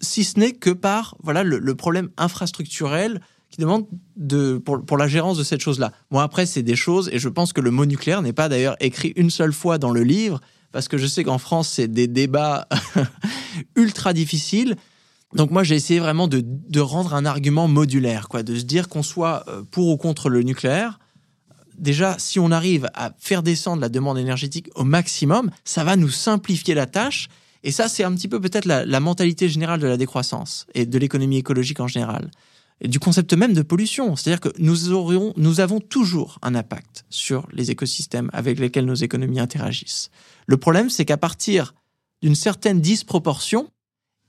si 0.00 0.24
ce 0.24 0.38
n'est 0.38 0.52
que 0.52 0.70
par 0.70 1.16
voilà 1.22 1.42
le, 1.42 1.74
problème 1.74 2.10
infrastructurel 2.16 3.20
qui 3.50 3.60
demande 3.60 3.86
de, 4.16 4.58
pour, 4.58 4.84
pour 4.84 4.96
la 4.96 5.06
gérance 5.06 5.38
de 5.38 5.44
cette 5.44 5.60
chose-là. 5.60 5.92
Moi, 6.10 6.22
après, 6.22 6.44
c'est 6.44 6.62
des 6.62 6.76
choses, 6.76 7.08
et 7.12 7.18
je 7.18 7.28
pense 7.28 7.52
que 7.52 7.60
le 7.60 7.70
mot 7.70 7.86
nucléaire 7.86 8.20
n'est 8.20 8.32
pas 8.32 8.48
d'ailleurs 8.48 8.76
écrit 8.80 9.12
une 9.16 9.30
seule 9.30 9.52
fois 9.52 9.78
dans 9.78 9.92
le 9.92 10.02
livre, 10.02 10.40
parce 10.72 10.88
que 10.88 10.98
je 10.98 11.06
sais 11.06 11.22
qu'en 11.22 11.38
France, 11.38 11.68
c'est 11.68 11.86
des 11.86 12.08
débats 12.08 12.66
ultra 13.76 14.12
difficiles. 14.12 14.74
Donc 15.34 15.50
moi, 15.50 15.64
j'ai 15.64 15.74
essayé 15.74 15.98
vraiment 15.98 16.28
de, 16.28 16.80
rendre 16.80 17.14
un 17.14 17.26
argument 17.26 17.66
modulaire, 17.66 18.28
quoi, 18.28 18.42
de 18.42 18.56
se 18.56 18.62
dire 18.62 18.88
qu'on 18.88 19.02
soit 19.02 19.44
euh, 19.48 19.62
pour 19.68 19.88
ou 19.88 19.96
contre 19.96 20.28
le 20.28 20.42
nucléaire. 20.42 21.00
Déjà, 21.76 22.16
si 22.18 22.38
on 22.38 22.52
arrive 22.52 22.88
à 22.94 23.12
faire 23.18 23.42
descendre 23.42 23.80
la 23.80 23.88
demande 23.88 24.16
énergétique 24.16 24.70
au 24.76 24.84
maximum, 24.84 25.50
ça 25.64 25.82
va 25.82 25.96
nous 25.96 26.08
simplifier 26.08 26.74
la 26.74 26.86
tâche. 26.86 27.28
Et 27.64 27.72
ça, 27.72 27.88
c'est 27.88 28.04
un 28.04 28.14
petit 28.14 28.28
peu 28.28 28.40
peut-être 28.40 28.66
la, 28.66 29.00
mentalité 29.00 29.48
générale 29.48 29.80
de 29.80 29.88
la 29.88 29.96
décroissance 29.96 30.66
et 30.74 30.86
de 30.86 30.98
l'économie 30.98 31.38
écologique 31.38 31.80
en 31.80 31.88
général. 31.88 32.30
Et 32.80 32.86
du 32.86 33.00
concept 33.00 33.32
même 33.32 33.54
de 33.54 33.62
pollution. 33.62 34.14
C'est-à-dire 34.14 34.40
que 34.40 34.50
nous, 34.58 34.92
aurions, 34.92 35.32
nous 35.36 35.60
avons 35.60 35.80
toujours 35.80 36.38
un 36.42 36.54
impact 36.54 37.06
sur 37.10 37.48
les 37.52 37.70
écosystèmes 37.72 38.30
avec 38.32 38.60
lesquels 38.60 38.84
nos 38.84 38.94
économies 38.94 39.40
interagissent. 39.40 40.10
Le 40.46 40.58
problème, 40.58 40.90
c'est 40.90 41.04
qu'à 41.04 41.16
partir 41.16 41.74
d'une 42.22 42.34
certaine 42.34 42.80
disproportion, 42.80 43.68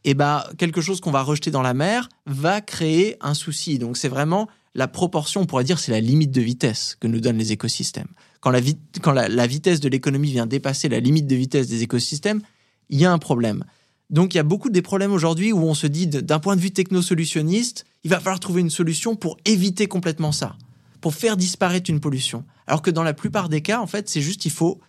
eh 0.06 0.14
ben, 0.14 0.44
quelque 0.58 0.82
chose 0.82 1.02
qu'on 1.02 1.12
va 1.12 1.24
rejeter 1.24 1.52
dans 1.52 1.62
la 1.62 1.74
mer 1.74 2.10
va 2.26 2.62
créer 2.62 3.18
un 3.22 3.34
souci. 3.34 3.80
Donc 3.80 3.98
c'est 3.98 4.08
vraiment 4.08 4.48
la 4.76 4.88
proportion, 4.88 5.42
on 5.42 5.46
pourrait 5.46 5.64
dire, 5.64 5.80
c'est 5.80 5.92
la 5.92 6.00
limite 6.00 6.32
de 6.32 6.42
vitesse 6.42 6.96
que 7.00 7.08
nous 7.08 7.20
donnent 7.20 7.38
les 7.38 7.52
écosystèmes. 7.52 8.10
Quand 8.42 8.52
la, 8.52 9.48
vitesse 9.48 9.80
de 9.80 9.90
l'économie 9.90 10.32
vient 10.32 10.46
dépasser 10.46 10.90
la 10.90 11.00
limite 11.00 11.26
de 11.26 11.36
vitesse 11.36 11.68
des 11.68 11.82
écosystèmes, 11.82 12.42
il 12.90 13.00
y 13.00 13.06
a 13.06 13.12
un 13.12 13.18
problème. 13.18 13.64
Donc 14.12 14.36
il 14.36 14.38
y 14.38 14.40
a 14.40 14.44
beaucoup 14.44 14.70
des 14.70 14.84
problèmes 14.84 15.12
aujourd'hui 15.12 15.52
où 15.52 15.60
on 15.60 15.74
se 15.74 15.88
dit, 15.88 16.06
d'un 16.06 16.40
point 16.40 16.56
de 16.56 16.62
vue 16.62 16.72
technosolutionniste, 16.72 17.86
il 18.04 18.12
va 18.12 18.20
falloir 18.20 18.40
trouver 18.40 18.62
une 18.62 18.70
solution 18.70 19.16
pour 19.16 19.38
éviter 19.46 19.88
complètement 19.88 20.32
ça, 20.32 20.56
pour 21.02 21.16
faire 21.16 21.38
disparaître 21.38 21.90
une 21.90 22.00
pollution. 22.00 22.44
Alors 22.68 22.84
que 22.84 22.92
dans 22.92 23.02
la 23.02 23.16
plupart 23.16 23.50
des 23.50 23.62
cas, 23.62 23.80
en 23.80 23.88
fait, 23.88 24.08
c'est 24.08 24.22
juste 24.22 24.46
il 24.46 24.52
faut 24.52 24.80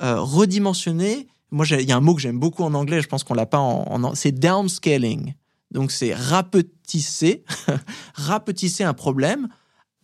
euh, 0.00 0.18
redimensionner 0.20 1.28
moi, 1.52 1.66
il 1.70 1.88
y 1.88 1.92
a 1.92 1.96
un 1.96 2.00
mot 2.00 2.14
que 2.14 2.20
j'aime 2.20 2.38
beaucoup 2.38 2.64
en 2.64 2.74
anglais, 2.74 3.02
je 3.02 3.08
pense 3.08 3.22
qu'on 3.22 3.34
l'a 3.34 3.46
pas 3.46 3.58
en, 3.58 4.04
en 4.04 4.14
c'est 4.14 4.32
downscaling. 4.32 5.34
Donc, 5.70 5.92
c'est 5.92 6.14
rapetisser, 6.14 7.44
rapetisser 8.14 8.84
un 8.84 8.94
problème 8.94 9.48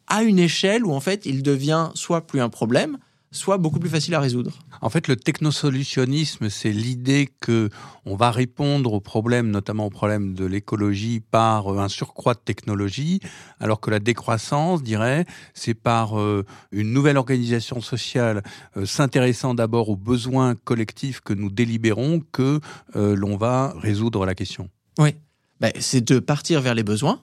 à 0.07 0.23
une 0.23 0.39
échelle 0.39 0.85
où, 0.85 0.93
en 0.93 1.01
fait, 1.01 1.27
il 1.27 1.43
devient 1.43 1.91
soit 1.95 2.27
plus 2.27 2.41
un 2.41 2.49
problème, 2.49 2.99
soit 3.31 3.59
beaucoup 3.59 3.79
plus 3.79 3.91
facile 3.91 4.15
à 4.15 4.21
résoudre. 4.21 4.53
En 4.81 4.89
fait, 4.89 5.09
le 5.09 5.17
technosolutionnisme, 5.17 6.49
c'est 6.49 6.73
l'idée 6.73 7.29
que 7.41 7.69
on 8.05 8.17
va 8.17 8.31
répondre 8.31 8.93
aux 8.93 9.01
problèmes, 9.01 9.51
notamment 9.51 9.87
aux 9.87 9.91
problèmes 9.91 10.35
de 10.35 10.47
l'écologie, 10.47 11.21
par 11.21 11.73
euh, 11.73 11.79
un 11.79 11.89
surcroît 11.89 12.35
de 12.35 12.41
technologie, 12.41 13.21
alors 13.61 13.81
que 13.81 13.91
la 13.91 14.01
décroissance, 14.01 14.83
dirais, 14.83 15.27
c'est 15.55 15.75
par 15.75 16.19
euh, 16.19 16.45
une 16.73 16.93
nouvelle 16.93 17.19
organisation 17.19 17.81
sociale 17.81 18.43
euh, 18.77 18.87
s'intéressant 18.87 19.55
d'abord 19.55 19.91
aux 19.91 19.97
besoins 19.97 20.55
collectifs 20.55 21.21
que 21.21 21.35
nous 21.35 21.51
délibérons 21.51 22.23
que 22.33 22.61
l'on 22.95 23.37
va 23.37 23.75
résoudre 23.77 24.25
la 24.27 24.35
question. 24.35 24.69
Oui, 24.99 25.15
ben, 25.61 25.73
c'est 25.79 26.01
de 26.01 26.19
partir 26.19 26.61
vers 26.61 26.75
les 26.75 26.83
besoins, 26.83 27.21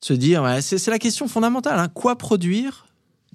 se 0.00 0.12
dire, 0.12 0.58
c'est 0.60 0.86
la 0.88 0.98
question 0.98 1.28
fondamentale, 1.28 1.78
hein. 1.78 1.88
quoi 1.88 2.16
produire 2.16 2.86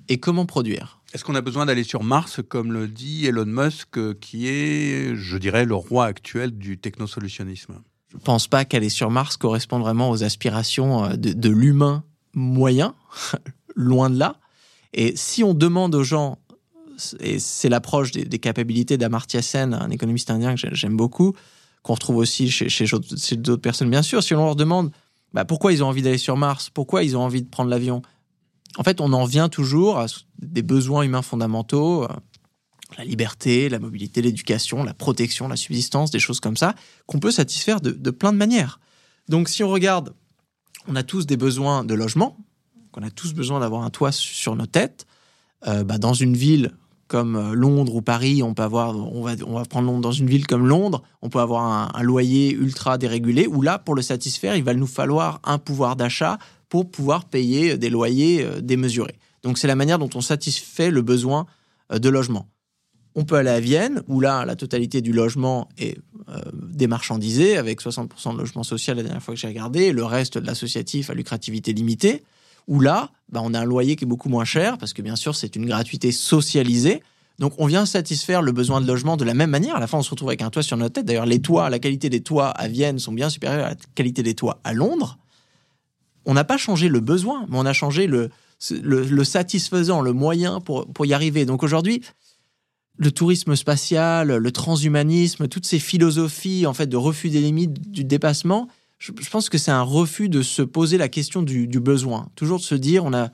et 0.10 0.20
comment 0.20 0.46
produire? 0.46 1.02
Est-ce 1.16 1.24
qu'on 1.24 1.36
a 1.36 1.42
besoin 1.42 1.66
d'aller 1.66 1.86
sur 1.86 2.04
Mars, 2.04 2.42
comme 2.46 2.74
le 2.74 2.90
dit 2.90 3.26
Elon 3.26 3.46
Musk, 3.46 4.20
qui 4.20 4.50
est, 4.50 5.16
je 5.16 5.38
dirais, 5.38 5.64
le 5.64 5.74
roi 5.74 6.08
actuel 6.08 6.52
du 6.52 6.78
technosolutionnisme? 6.78 7.80
Je 8.10 8.18
ne 8.18 8.22
pense 8.22 8.50
pas 8.50 8.66
qu'aller 8.66 8.90
sur 8.90 9.10
Mars 9.10 9.38
correspond 9.38 9.80
vraiment 9.80 10.10
aux 10.10 10.26
aspirations 10.26 11.06
euh, 11.06 11.16
de, 11.16 11.50
l'humain 11.50 12.04
moyen, 12.34 12.96
loin 13.78 14.10
de 14.10 14.20
là. 14.20 14.36
Et 14.92 15.16
si 15.16 15.42
on 15.42 15.54
demande 15.54 15.96
aux 15.96 16.04
gens, 16.04 16.38
et 17.22 17.40
c'est 17.40 17.70
l'approche 17.70 18.12
des, 18.12 18.40
capacités 18.40 18.98
d'Amartya 18.98 19.42
Sen, 19.42 19.74
un 19.74 19.92
économiste 19.92 20.30
indien 20.32 20.56
que 20.56 20.76
j'aime 20.76 20.98
beaucoup, 20.98 21.34
qu'on 21.82 21.94
retrouve 21.94 22.18
aussi 22.18 22.52
chez, 22.52 22.68
chez, 22.68 22.88
d'autres 23.38 23.62
personnes, 23.62 23.90
bien 23.90 24.02
sûr, 24.02 24.22
si 24.22 24.36
on 24.36 24.44
leur 24.44 24.58
demande 24.58 24.92
bah, 25.32 25.46
pourquoi 25.46 25.72
ils 25.72 25.82
ont 25.82 25.88
envie 25.88 26.02
d'aller 26.02 26.18
sur 26.18 26.36
Mars, 26.36 26.70
pourquoi 26.70 27.04
ils 27.04 27.16
ont 27.16 27.22
envie 27.22 27.42
de 27.42 27.48
prendre 27.48 27.70
l'avion, 27.70 28.02
en 28.78 28.84
fait, 28.84 29.02
on 29.02 29.14
en 29.14 29.26
vient 29.26 29.50
toujours 29.50 30.00
à 30.00 30.08
des 30.40 30.62
besoins 30.62 31.04
humains 31.04 31.22
fondamentaux, 31.22 32.04
euh, 32.04 32.08
la 32.98 33.04
liberté, 33.04 33.70
la 33.70 33.80
mobilité, 33.80 34.22
l'éducation, 34.22 34.84
la 34.84 34.94
protection, 34.94 35.48
la 35.48 35.56
subsistance, 35.56 36.12
des 36.12 36.20
choses 36.20 36.40
comme 36.40 36.58
ça, 36.58 36.76
qu'on 37.08 37.20
peut 37.20 37.32
satisfaire 37.32 37.82
de, 37.82 38.12
plein 38.12 38.32
de 38.32 38.38
manières. 38.38 38.80
Donc 39.28 39.50
si 39.50 39.64
on 39.64 39.70
regarde, 39.70 40.14
on 40.88 40.96
a 40.96 41.04
tous 41.04 41.26
des 41.26 41.38
besoins 41.38 41.84
de 41.84 41.94
logement, 41.94 42.38
on 42.96 43.04
a 43.04 43.10
tous 43.10 43.34
besoin 43.34 43.60
d'avoir 43.60 43.84
un 43.84 43.90
toit 43.90 44.12
sur 44.12 44.56
nos 44.56 44.66
têtes. 44.66 45.06
Euh, 45.68 45.84
bah, 45.84 45.98
dans 45.98 46.14
une 46.14 46.38
ville 46.38 46.72
comme 47.08 47.36
euh, 47.36 47.54
Londres 47.54 47.96
ou 47.96 48.02
Paris, 48.02 48.44
on 48.44 48.54
peut 48.54 48.64
avoir, 48.64 48.96
on 48.96 49.24
va, 49.24 49.66
prendre 49.66 49.88
Londres 49.88 50.02
dans 50.02 50.12
une 50.12 50.28
ville 50.28 50.48
comme 50.48 50.66
Londres, 50.66 51.04
on 51.22 51.30
peut 51.30 51.40
avoir 51.40 51.64
un, 51.64 51.92
un 51.94 52.04
loyer 52.04 52.52
ultra 52.52 52.98
dérégulé, 52.98 53.48
où 53.48 53.62
là, 53.62 53.80
pour 53.80 53.96
le 53.96 54.02
satisfaire, 54.02 54.56
il 54.56 54.64
va 54.64 54.74
nous 54.74 54.88
falloir 54.88 55.40
un 55.44 55.58
pouvoir 55.58 55.96
d'achat 55.96 56.38
pour 56.84 56.92
pouvoir 56.92 57.24
payer 57.24 57.78
des 57.78 57.90
loyers 57.90 58.44
euh, 58.44 58.60
démesurés. 58.60 59.16
Donc 59.44 59.58
c'est 59.58 59.68
la 59.68 59.76
manière 59.76 59.98
dont 59.98 60.10
on 60.14 60.20
satisfait 60.20 60.92
le 60.92 61.02
besoin 61.02 61.46
euh, 61.94 62.00
de 62.00 62.10
logement. 62.10 62.50
On 63.16 63.24
peut 63.24 63.36
aller 63.36 63.50
à 63.50 63.62
Vienne, 63.62 64.04
où 64.10 64.20
là, 64.20 64.44
la 64.44 64.58
totalité 64.58 65.00
du 65.00 65.14
logement 65.14 65.70
est 65.78 65.98
euh, 66.28 66.42
démarchandisé, 66.52 67.56
avec 67.56 67.82
60% 67.82 68.34
de 68.34 68.40
logement 68.40 68.64
social 68.64 68.98
la 68.98 69.04
dernière 69.04 69.24
fois 69.24 69.36
que 69.36 69.40
j'ai 69.40 69.48
regardé, 69.48 69.94
le 69.94 70.04
reste 70.04 70.38
de 70.38 70.46
l'associatif 70.46 71.10
à 71.10 71.14
lucrativité 71.14 71.72
limitée. 71.72 72.24
Où 72.68 72.82
là, 72.82 73.10
bah, 73.30 73.40
on 73.42 73.54
a 73.54 73.62
un 73.62 73.64
loyer 73.64 73.96
qui 73.96 74.04
est 74.04 74.08
beaucoup 74.08 74.28
moins 74.28 74.44
cher, 74.44 74.78
parce 74.78 74.92
que 74.92 75.02
bien 75.02 75.16
sûr, 75.16 75.34
c'est 75.34 75.56
une 75.56 75.68
gratuité 75.68 76.12
socialisée. 76.12 77.02
Donc, 77.40 77.54
on 77.58 77.68
vient 77.68 77.86
satisfaire 77.86 78.42
le 78.42 78.52
besoin 78.52 78.82
de 78.82 78.88
logement 78.88 79.16
de 79.16 79.24
la 79.24 79.34
même 79.34 79.52
manière. 79.52 79.78
À 79.78 79.80
la 79.80 79.88
fin, 79.88 79.98
on 79.98 80.04
se 80.04 80.10
retrouve 80.10 80.30
avec 80.30 80.42
un 80.42 80.50
toit 80.50 80.64
sur 80.64 80.76
notre 80.76 80.96
tête. 80.96 81.06
D'ailleurs, 81.06 81.26
les 81.26 81.40
toits, 81.40 81.70
la 81.70 81.80
qualité 81.80 82.10
des 82.10 82.20
toits 82.20 82.50
à 82.50 82.68
Vienne 82.68 83.00
sont 83.00 83.14
bien 83.14 83.30
supérieures 83.30 83.66
à 83.66 83.70
la 83.70 83.76
qualité 83.94 84.24
des 84.24 84.34
toits 84.36 84.60
à 84.66 84.74
Londres. 84.74 85.18
On 86.26 86.34
n'a 86.34 86.44
pas 86.44 86.58
changé 86.58 86.88
le 86.90 87.00
besoin, 87.00 87.46
mais 87.50 87.58
on 87.58 87.66
a 87.66 87.74
changé 87.74 88.08
le, 88.08 88.30
le, 88.72 89.24
satisfaisant, 89.24 90.02
le 90.02 90.14
moyen 90.14 90.60
pour, 90.60 90.92
pour 90.92 91.06
y 91.06 91.14
arriver. 91.14 91.46
Donc 91.46 91.64
aujourd'hui, 91.64 92.02
le 92.98 93.12
tourisme 93.12 93.56
spatial, 93.56 94.36
le 94.36 94.52
transhumanisme, 94.52 95.48
toutes 95.48 95.66
ces 95.66 95.80
philosophies 95.80 96.66
en 96.66 96.74
fait 96.74 96.88
de 96.88 96.98
refus 96.98 97.30
des 97.30 97.42
limites, 97.42 97.92
du 97.92 98.04
dépassement, 98.04 98.68
je, 98.98 99.12
pense 99.30 99.50
que 99.50 99.58
c'est 99.58 99.72
un 99.72 99.82
refus 99.82 100.30
de 100.30 100.42
se 100.42 100.62
poser 100.62 100.98
la 100.98 101.10
question 101.10 101.42
du, 101.42 101.68
besoin. 101.80 102.30
Toujours 102.36 102.60
de 102.60 102.64
se 102.64 102.76
dire, 102.76 103.04
on 103.06 103.14
a, 103.14 103.30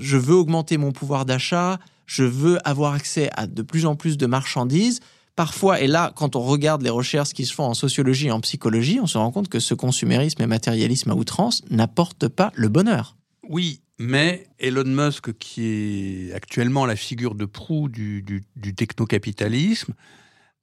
je 0.00 0.16
veux 0.16 0.34
augmenter 0.34 0.76
mon 0.76 0.92
pouvoir 0.92 1.24
d'achat, 1.24 1.78
je 2.06 2.24
veux 2.24 2.58
avoir 2.68 2.94
accès 2.94 3.30
à 3.34 3.46
de 3.46 3.62
plus 3.62 3.86
en 3.86 3.94
plus 3.94 4.16
de 4.18 4.26
marchandises. 4.26 5.00
Parfois, 5.38 5.80
et 5.80 5.86
là, 5.86 6.10
quand 6.16 6.34
on 6.34 6.40
regarde 6.40 6.82
les 6.82 6.90
recherches 6.90 7.32
qui 7.32 7.46
se 7.46 7.54
font 7.54 7.62
en 7.62 7.74
sociologie 7.74 8.26
et 8.26 8.32
en 8.32 8.40
psychologie, 8.40 8.98
on 9.00 9.06
se 9.06 9.16
rend 9.16 9.30
compte 9.30 9.48
que 9.48 9.60
ce 9.60 9.72
consumérisme 9.72 10.42
et 10.42 10.48
matérialisme 10.48 11.12
à 11.12 11.14
outrance 11.14 11.62
n'apporte 11.70 12.26
pas 12.26 12.50
le 12.56 12.66
bonheur. 12.68 13.16
Oui, 13.48 13.80
mais 14.00 14.48
Elon 14.58 14.82
Musk, 14.82 15.38
qui 15.38 15.68
est 15.68 16.32
actuellement 16.32 16.86
la 16.86 16.96
figure 16.96 17.36
de 17.36 17.44
proue 17.44 17.88
du, 17.88 18.24
du, 18.56 18.74
technocapitalisme, 18.74 19.94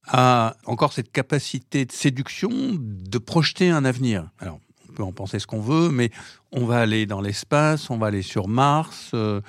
a 0.08 0.58
encore 0.66 0.92
cette 0.92 1.14
capacité 1.14 1.86
de 1.86 1.94
séduction 1.94 2.50
de 2.52 3.18
projeter 3.18 3.70
un 3.70 3.86
avenir. 3.86 4.30
Alors, 4.40 4.60
peut 4.96 5.04
en 5.04 5.12
penser 5.12 5.38
ce 5.40 5.46
qu'on 5.46 5.62
veut, 5.62 5.90
mais 5.90 6.10
on 6.52 6.66
va 6.66 6.80
aller 6.80 7.06
dans 7.06 7.22
l'espace, 7.22 7.90
on 7.90 7.98
va 7.98 8.08
aller 8.08 8.22
sur 8.22 8.48
Mars. 8.48 9.12
Euh, 9.14 9.42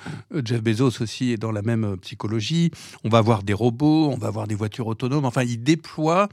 Jeff 0.43 0.61
Bezos 0.61 1.01
aussi 1.01 1.31
est 1.31 1.37
dans 1.37 1.51
la 1.51 1.61
même 1.61 1.97
psychologie. 2.01 2.69
On 3.03 3.09
va 3.09 3.17
avoir 3.17 3.43
des 3.43 3.53
robots, 3.53 4.09
on 4.11 4.17
va 4.17 4.27
avoir 4.27 4.47
des 4.47 4.55
voitures 4.55 4.87
autonomes. 4.87 5.25
Enfin, 5.25 5.43
il 5.43 5.63
déploie 5.63 6.29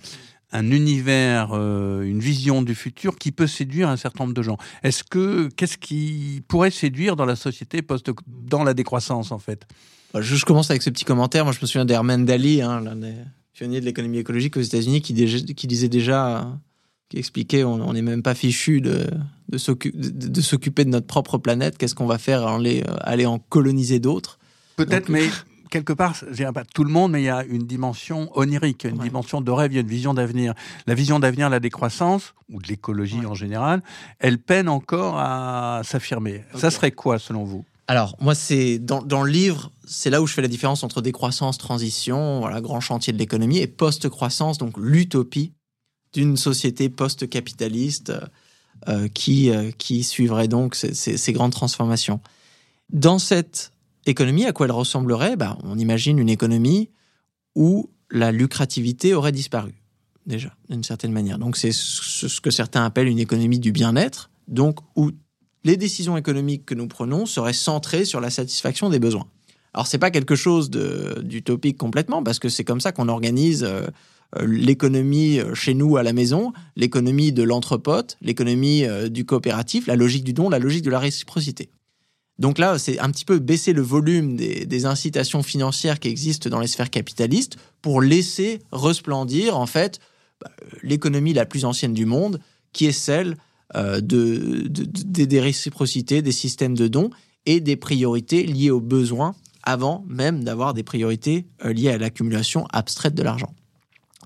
un 0.52 0.70
univers, 0.70 1.50
euh, 1.52 2.02
une 2.02 2.20
vision 2.20 2.62
du 2.62 2.74
futur 2.74 3.16
qui 3.16 3.32
peut 3.32 3.46
séduire 3.46 3.88
un 3.88 3.96
certain 3.96 4.24
nombre 4.24 4.34
de 4.34 4.42
gens. 4.42 4.56
Est-ce 4.82 5.02
que 5.02 5.48
qu'est-ce 5.56 5.76
qui 5.78 6.42
pourrait 6.46 6.70
séduire 6.70 7.16
dans 7.16 7.26
la 7.26 7.36
société 7.36 7.82
post 7.82 8.10
dans 8.26 8.62
la 8.62 8.74
décroissance 8.74 9.32
en 9.32 9.38
fait? 9.38 9.66
Bah, 10.14 10.20
je, 10.22 10.44
commence 10.44 10.70
avec 10.70 10.82
ce 10.82 10.90
petit 10.90 11.04
commentaire. 11.04 11.44
Moi, 11.44 11.52
je 11.52 11.60
me 11.60 11.66
souviens 11.66 11.84
d'Herman 11.84 12.24
Daly, 12.24 12.62
hein, 12.62 12.80
l'un 12.80 12.94
des 12.94 13.14
pionniers 13.52 13.80
de 13.80 13.84
l'économie 13.84 14.18
écologique 14.18 14.56
aux 14.56 14.60
États-Unis, 14.60 15.02
qui, 15.02 15.12
disait 15.12 15.88
déjà, 15.88 16.48
qui 17.14 17.20
expliquait, 17.20 17.64
on 17.64 17.92
n'est 17.92 18.02
même 18.02 18.22
pas 18.22 18.34
fichu 18.34 18.80
de, 18.80 19.06
de 19.48 19.58
s'occuper 19.58 20.84
de, 20.84 20.90
notre 20.90 21.06
propre 21.06 21.38
planète. 21.38 21.78
Qu'est-ce 21.78 21.94
qu'on 21.94 22.06
va 22.06 22.18
faire 22.18 22.46
aller, 22.46 22.82
aller 23.02 23.24
en 23.24 23.38
coloniser 23.38 24.00
d'autres? 24.00 24.38
Peut-être, 24.76 25.08
mais 25.08 25.28
quelque 25.70 25.92
part, 25.92 26.14
je 26.14 26.34
dirais 26.34 26.52
pas 26.52 26.64
tout 26.64 26.82
le 26.82 26.90
monde, 26.90 27.12
mais 27.12 27.22
il 27.22 27.26
y 27.26 27.30
a 27.30 27.44
une 27.44 27.66
dimension 27.66 28.30
onirique, 28.36 28.84
une 28.84 28.98
dimension 28.98 29.40
de 29.40 29.50
rêve, 29.50 29.72
il 29.72 29.76
y 29.76 29.78
a 29.78 29.82
une 29.82 29.86
vision 29.86 30.12
d'avenir. 30.12 30.54
La 30.86 30.94
vision 30.94 31.20
d'avenir, 31.20 31.48
la 31.50 31.60
décroissance, 31.60 32.34
ou 32.52 32.60
de 32.60 32.66
l'écologie 32.66 33.24
en 33.26 33.34
général, 33.34 33.82
elle 34.18 34.38
peine 34.38 34.68
encore 34.68 35.16
à 35.18 35.82
s'affirmer. 35.84 36.42
Ça 36.56 36.70
serait 36.70 36.90
quoi, 36.90 37.18
selon 37.18 37.44
vous? 37.44 37.64
Alors, 37.86 38.16
moi, 38.18 38.34
c'est 38.34 38.78
dans, 38.78 39.22
le 39.22 39.30
livre, 39.30 39.70
c'est 39.86 40.10
là 40.10 40.22
où 40.22 40.26
je 40.26 40.32
fais 40.32 40.42
la 40.42 40.48
différence 40.48 40.82
entre 40.82 41.02
décroissance, 41.02 41.58
transition, 41.58 42.40
voilà, 42.40 42.60
grand 42.60 42.80
chantier 42.80 43.12
de 43.12 43.18
l'économie, 43.18 43.58
et 43.58 43.66
post-croissance, 43.66 44.58
donc 44.58 44.78
l'utopie 44.78 45.52
d'une 46.14 46.36
société 46.36 46.88
post-capitaliste 46.88 48.12
euh, 48.88 49.08
qui, 49.08 49.50
euh, 49.50 49.70
qui 49.76 50.02
suivrait 50.04 50.48
donc 50.48 50.74
ces, 50.74 51.32
grandes 51.32 51.52
transformations. 51.52 52.20
Dans 52.92 53.18
cette 53.18 53.72
économie, 54.06 54.44
à 54.46 54.52
quoi 54.52 54.66
elle 54.66 54.72
ressemblerait? 54.72 55.36
Bah, 55.36 55.58
On 55.64 55.78
imagine 55.78 56.18
une 56.18 56.28
économie 56.28 56.90
où 57.54 57.90
la 58.10 58.32
lucrativité 58.32 59.14
aurait 59.14 59.32
disparu, 59.32 59.74
déjà, 60.26 60.54
d'une 60.68 60.84
certaine 60.84 61.12
manière. 61.12 61.38
Donc 61.38 61.56
c'est 61.56 61.72
ce 61.72 62.40
que 62.40 62.50
certains 62.50 62.84
appellent 62.84 63.08
une 63.08 63.18
économie 63.18 63.58
du 63.58 63.72
bien-être, 63.72 64.30
donc 64.48 64.78
où 64.96 65.10
les 65.64 65.76
décisions 65.76 66.16
économiques 66.16 66.66
que 66.66 66.74
nous 66.74 66.86
prenons 66.86 67.26
seraient 67.26 67.54
centrées 67.54 68.04
sur 68.04 68.20
la 68.20 68.30
satisfaction 68.30 68.90
des 68.90 68.98
besoins. 68.98 69.26
Alors 69.72 69.86
c'est 69.86 69.98
pas 69.98 70.10
quelque 70.10 70.36
chose 70.36 70.70
d'utopique 70.70 71.78
complètement, 71.78 72.22
parce 72.22 72.38
que 72.38 72.48
c'est 72.48 72.64
comme 72.64 72.80
ça 72.80 72.92
qu'on 72.92 73.08
organise 73.08 73.64
euh, 73.64 73.86
l'économie 74.44 75.38
euh, 75.38 75.54
chez 75.54 75.74
nous 75.74 75.96
à 75.96 76.02
la 76.02 76.12
maison, 76.12 76.52
l'économie 76.76 77.32
de 77.32 77.42
l'entrepote, 77.42 78.16
l'économie 78.20 78.84
du 79.10 79.24
coopératif, 79.24 79.86
la 79.86 79.96
logique 79.96 80.24
du 80.24 80.32
don, 80.32 80.48
la 80.48 80.58
logique 80.58 80.84
de 80.84 80.90
la 80.90 80.98
réciprocité. 80.98 81.70
Donc 82.38 82.58
là, 82.58 82.78
c'est 82.78 82.98
un 82.98 83.10
petit 83.10 83.24
peu 83.24 83.38
baisser 83.38 83.72
le 83.72 83.82
volume 83.82 84.36
des, 84.36 84.86
incitations 84.86 85.42
financières 85.42 86.00
qui 86.00 86.08
existent 86.08 86.50
dans 86.50 86.58
les 86.58 86.66
sphères 86.66 86.90
capitalistes 86.90 87.56
pour 87.80 88.02
laisser 88.02 88.60
resplendir 88.72 89.56
en 89.56 89.66
fait 89.66 90.00
bah, 90.40 90.50
l'économie 90.82 91.32
la 91.32 91.46
plus 91.46 91.64
ancienne 91.64 91.94
du 91.94 92.06
monde, 92.06 92.40
qui 92.72 92.86
est 92.86 92.92
celle 92.92 93.36
euh, 93.76 94.00
de, 94.00 94.66
des 94.66 95.40
réciprocités, 95.40 96.22
des 96.22 96.32
systèmes 96.32 96.74
de 96.74 96.88
dons 96.88 97.10
et 97.46 97.60
des 97.60 97.76
priorités 97.76 98.44
liées 98.44 98.70
aux 98.70 98.80
besoins 98.80 99.34
avant 99.62 100.04
même 100.08 100.44
d'avoir 100.44 100.74
des 100.74 100.82
priorités 100.82 101.46
euh, 101.64 101.72
liées 101.72 101.90
à 101.90 101.98
l'accumulation 101.98 102.66
abstraite 102.72 103.14
de 103.14 103.22
l'argent. 103.22 103.54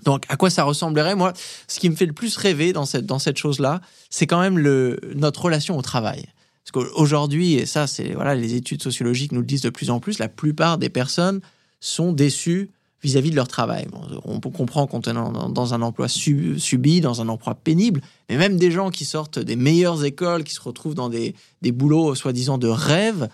Donc, 0.05 0.25
à 0.29 0.37
quoi 0.37 0.51
ça 0.51 0.65
ressemblerait? 0.65 1.15
Moi, 1.15 1.33
ce 1.67 1.79
qui 1.79 1.91
me 1.91 1.97
fait 1.97 2.07
le 2.07 2.13
plus 2.13 2.37
rêver 2.37 2.73
dans 2.73 2.87
cette, 2.87 3.07
dans 3.07 3.19
cette 3.19 3.39
chose-là, 3.39 3.81
c'est 4.11 4.27
quand 4.27 4.41
même 4.41 4.59
le, 4.59 4.99
notre 5.15 5.43
relation 5.43 5.77
au 5.77 5.83
travail. 5.83 6.27
Parce 6.65 6.87
qu'aujourd'hui, 6.87 7.55
et 7.55 7.67
ça, 7.67 7.87
c'est 7.87 8.13
voilà, 8.13 8.35
les 8.35 8.55
études 8.55 8.83
sociologiques 8.83 9.33
nous 9.33 9.41
le 9.41 9.47
disent 9.47 9.63
de 9.63 9.71
plus 9.71 9.91
en 9.91 10.01
plus, 10.01 10.19
la 10.19 10.29
plupart 10.29 10.79
des 10.79 10.91
personnes 10.91 11.41
sont 11.81 12.13
déçues 12.13 12.71
vis-à-vis 13.03 13.31
de 13.31 13.37
leur 13.37 13.47
travail. 13.47 13.87
on 14.25 14.41
comprend 14.41 14.89
qu'on 14.89 15.01
est 15.01 15.13
dans 15.13 15.75
un 15.75 15.83
emploi 15.83 16.09
subi, 16.09 17.01
dans 17.01 17.21
un 17.21 17.29
emploi 17.29 17.55
pénible, 17.55 18.01
mais 18.29 18.37
même 18.37 18.57
des 18.57 18.73
gens 18.73 18.91
qui 18.91 19.05
sortent 19.05 19.39
des 19.39 19.55
meilleures 19.55 20.05
écoles, 20.05 20.43
qui 20.43 20.53
se 20.53 20.61
retrouvent 20.61 20.97
dans 20.97 21.09
des, 21.09 21.37
des 21.63 21.71
boulots 21.71 22.17
soi-disant 22.17 22.59
de 22.59 22.67
rêve, 22.67 23.29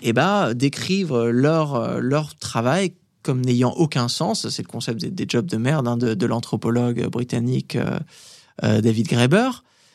eh 0.00 0.12
ben, 0.12 0.54
décrivent 0.54 1.26
leur, 1.26 2.00
leur 2.00 2.36
travail 2.36 2.92
comme 3.22 3.40
n'ayant 3.44 3.72
aucun 3.72 4.08
sens. 4.08 4.48
C'est 4.48 4.62
le 4.62 4.68
concept 4.68 5.04
des, 5.04 5.26
jobs 5.28 5.46
de 5.46 5.56
merde 5.56 5.88
hein, 5.88 5.96
de, 5.96 6.26
l'anthropologue 6.26 7.06
britannique 7.08 7.76
euh, 7.76 7.98
euh, 8.64 8.80
David 8.80 9.08
Graeber. 9.08 9.50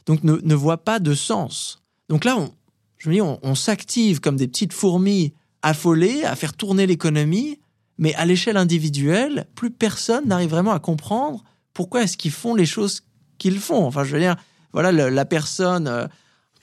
Donc 0.05 0.23
ne, 0.23 0.33
ne 0.43 0.55
voit 0.55 0.77
pas 0.77 0.99
de 0.99 1.13
sens. 1.13 1.81
Donc 2.09 2.25
là, 2.25 2.37
on, 2.37 2.51
je 2.97 3.09
me 3.09 3.15
dis, 3.15 3.21
on, 3.21 3.55
s'active 3.55 4.19
comme 4.19 4.35
des 4.35 4.47
petites 4.47 4.73
fourmis 4.73 5.33
affolées 5.61 6.23
à 6.23 6.35
faire 6.35 6.53
tourner 6.53 6.87
l'économie, 6.87 7.59
mais 7.97 8.13
à 8.15 8.25
l'échelle 8.25 8.57
individuelle, 8.57 9.47
plus 9.55 9.71
personne 9.71 10.27
n'arrive 10.27 10.49
vraiment 10.49 10.71
à 10.71 10.79
comprendre 10.79 11.43
pourquoi 11.73 12.03
est-ce 12.03 12.17
qu'ils 12.17 12.31
font 12.31 12.55
les 12.55 12.65
choses 12.65 13.01
qu'ils 13.37 13.59
font. 13.59 13.85
Enfin, 13.85 14.03
je 14.03 14.13
veux 14.13 14.19
dire, 14.19 14.35
voilà, 14.73 14.91
la 14.91 15.25
personne, 15.25 15.87
euh, 15.87 16.07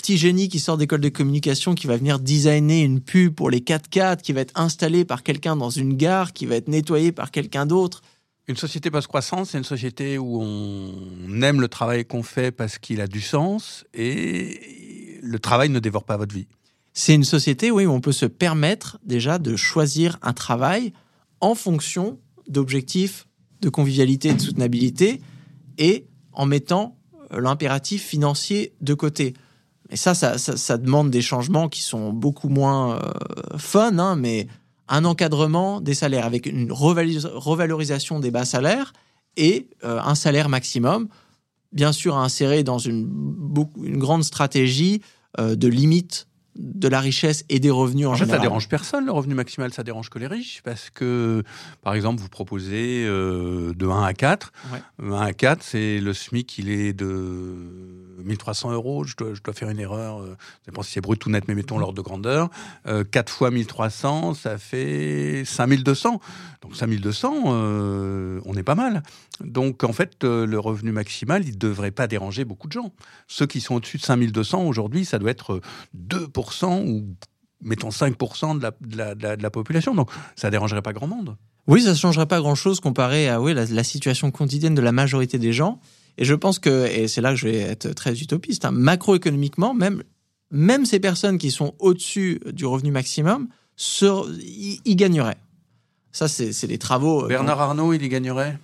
petit 0.03 0.19
génie 0.19 0.49
qui 0.49 0.59
sort 0.59 0.77
d'école 0.77 1.01
de 1.01 1.09
communication, 1.09 1.77
qui 1.77 1.87
va 1.87 1.97
venir 1.97 2.19
designer 2.19 2.83
une 2.83 3.01
pub 3.01 3.35
pour 3.35 3.51
les 3.51 3.61
4x4, 3.61 4.21
qui 4.21 4.33
va 4.33 4.41
être 4.41 4.53
installée 4.59 5.05
par 5.05 5.23
quelqu'un 5.23 5.55
dans 5.55 5.71
une 5.71 5.97
gare, 5.97 6.33
qui 6.33 6.45
va 6.45 6.57
être 6.57 6.67
nettoyée 6.67 7.13
par 7.13 7.31
quelqu'un 7.31 7.67
d'autre. 7.67 8.03
Une 8.49 8.57
société 8.57 8.91
post-croissance, 8.91 9.51
c'est 9.51 9.59
une 9.59 9.65
société 9.65 10.19
où 10.19 10.43
on 10.43 11.41
aime 11.41 11.61
le 11.61 11.69
travail 11.69 12.05
qu'on 12.05 12.25
fait 12.25 12.51
parce 12.51 12.79
qu'il 12.79 13.01
a 13.01 13.07
du 13.07 13.21
sens 13.21 13.85
et 13.95 15.21
le 15.23 15.39
travail 15.39 15.69
ne 15.69 15.79
dévore 15.79 16.03
pas 16.03 16.17
votre 16.17 16.35
vie. 16.35 16.49
C'est 16.93 17.15
une 17.15 17.23
société 17.23 17.71
où 17.71 17.79
on 17.79 18.01
peut 18.01 18.11
se 18.11 18.27
permettre 18.27 18.99
déjà 19.05 19.39
de 19.39 19.55
choisir 19.55 20.19
un 20.21 20.33
travail 20.33 20.93
en 21.41 21.55
fonction 21.55 22.19
d'objectifs 22.49 23.29
de 23.61 23.69
convivialité 23.69 24.31
et 24.31 24.35
de 24.35 24.41
soutenabilité 24.41 25.21
et 25.79 26.07
en 26.33 26.47
mettant 26.47 26.99
euh, 27.33 27.41
l'impératif 27.41 28.05
financier 28.05 28.73
de 28.81 28.95
côté. 28.95 29.35
Et 29.93 29.97
ça 29.97 30.15
ça, 30.15 30.79
demande 30.79 31.11
des 31.11 31.23
changements 31.23 31.69
qui 31.69 31.83
sont 31.83 32.13
beaucoup 32.13 32.49
moins 32.49 32.97
euh, 32.97 33.59
fun, 33.59 33.99
hein, 33.99 34.17
mais 34.17 34.49
un 34.89 35.05
encadrement 35.05 35.81
des 35.81 35.95
salaires 35.95 36.27
avec 36.27 36.47
une 36.47 36.73
revalorisation 36.73 38.19
des 38.19 38.31
bas 38.31 38.45
salaires 38.45 38.93
et 39.37 39.69
euh, 39.85 40.01
un 40.03 40.15
salaire 40.15 40.49
maximum 40.49 41.09
bien 41.73 41.93
sûr 41.93 42.17
à 42.17 42.25
insérer 42.25 42.63
dans 42.63 42.79
une, 42.79 43.09
une 43.83 43.99
grande 43.99 44.25
stratégie 44.25 45.01
euh, 45.39 45.57
de 45.57 45.69
limite 45.69 46.29
de 46.55 46.87
la 46.87 47.01
richesse 47.01 47.45
et 47.49 47.61
des 47.61 47.71
revenus 47.71 48.07
en, 48.07 48.13
en 48.13 48.17
fait, 48.17 48.27
Ça 48.27 48.39
dérange 48.39 48.69
personne, 48.69 49.07
le 49.07 49.13
revenu 49.13 49.35
maximal, 49.35 49.73
ça 49.73 49.83
dérange 49.83 50.11
que 50.11 50.19
les 50.19 50.27
riches, 50.27 50.61
parce 50.63 50.91
que, 50.91 51.43
par 51.81 51.95
exemple, 51.95 52.21
vous 52.21 52.29
proposez 52.29 53.07
euh, 53.07 53.73
de 53.73 53.87
1 53.87 54.03
à 54.03 54.13
4. 54.13 54.53
1 55.03 55.13
à 55.13 55.33
4, 55.33 55.63
c'est 55.63 55.99
le 55.99 56.13
SMIC, 56.13 56.59
il 56.59 56.69
est 56.69 56.93
de 56.93 57.57
1300 58.19 58.73
euros. 58.73 59.05
Je 59.05 59.17
dois, 59.17 59.35
je 59.35 59.43
dois 59.43 59.55
faire 59.55 59.71
une 59.71 59.79
erreur, 59.79 60.21
euh, 60.21 60.37
sais 60.65 60.73
pas 60.73 60.83
si 60.83 60.93
c'est 60.93 61.01
brut 61.01 61.25
ou 61.27 61.31
net, 61.31 61.45
mais 61.49 61.55
mettons 61.55 61.79
l'ordre 61.79 61.95
de 61.95 62.03
grandeur. 62.03 62.51
4 62.85 63.33
fois 63.33 63.51
1300, 63.51 64.35
ça 64.35 64.59
fait 64.59 65.45
5200. 65.45 66.21
Donc 66.63 66.77
5200, 66.77 67.33
on 68.45 68.55
est 68.57 68.63
pas 68.63 68.75
mal. 68.75 69.03
Donc 69.41 69.85
en 69.85 69.93
fait, 69.93 70.25
le 70.25 70.59
revenu 70.59 70.93
maximal, 70.93 71.43
il 71.45 71.53
ne 71.53 71.59
devrait 71.59 71.91
pas 71.91 72.07
déranger 72.07 72.45
beaucoup 72.45 72.69
de 72.69 72.73
gens. 72.73 72.93
Ceux 73.27 73.47
qui 73.47 73.61
sont 73.61 73.77
au-dessus 73.77 73.99
de 73.99 74.03
5200, 74.03 74.65
aujourd'hui, 74.65 75.05
ça 75.05 75.19
doit 75.19 75.31
être 75.31 75.61
2% 75.97 76.87
ou 76.87 77.17
mettons 77.63 77.89
5% 77.89 78.59
de 78.59 78.63
la, 78.63 78.71
de, 78.81 78.97
la, 78.97 79.37
de, 79.37 79.43
la, 79.43 79.51
population. 79.51 79.95
Donc 79.95 80.11
ça 80.37 80.51
dérangerait 80.51 80.83
pas 80.83 80.93
grand 80.93 81.07
monde. 81.07 81.37
Oui, 81.67 81.83
ça 81.83 81.91
ne 81.91 81.95
changerait 81.95 82.27
pas 82.27 82.41
grand-chose 82.41 82.81
comparé 82.81 83.29
à 83.29 83.41
oui, 83.41 83.55
la, 83.55 83.85
situation 83.85 84.31
quotidienne 84.31 84.75
de 84.75 84.83
la 84.83 84.93
majorité 84.93 85.39
des 85.39 85.53
gens. 85.53 85.81
Et 86.19 86.25
je 86.25 86.35
pense 86.35 86.59
que, 86.59 86.87
et 86.87 87.09
c'est 87.09 87.21
là 87.21 87.31
que 87.31 87.37
je 87.37 87.49
vais 87.49 87.59
être 87.59 87.93
très 87.95 88.21
utopiste, 88.21 88.65
hein, 88.65 88.71
macroéconomiquement, 88.71 89.75
même, 89.75 90.03
même 90.51 90.85
ces 90.85 91.01
personnes 91.01 91.39
qui 91.39 91.51
sont 91.51 91.75
au-dessus 91.79 92.41
du 92.53 92.67
revenu 92.67 92.91
maximum, 92.91 93.49
y, 94.01 94.97
gagneraient. 94.97 95.39
Ça, 96.13 96.29
c'est 96.29 96.67
des 96.67 96.79
travaux. 96.79 97.25
Euh, 97.25 97.29
Bernard 97.29 97.61
Arnault, 97.61 97.95
il 97.95 98.03
y 98.03 98.09
gagnerait? 98.09 98.59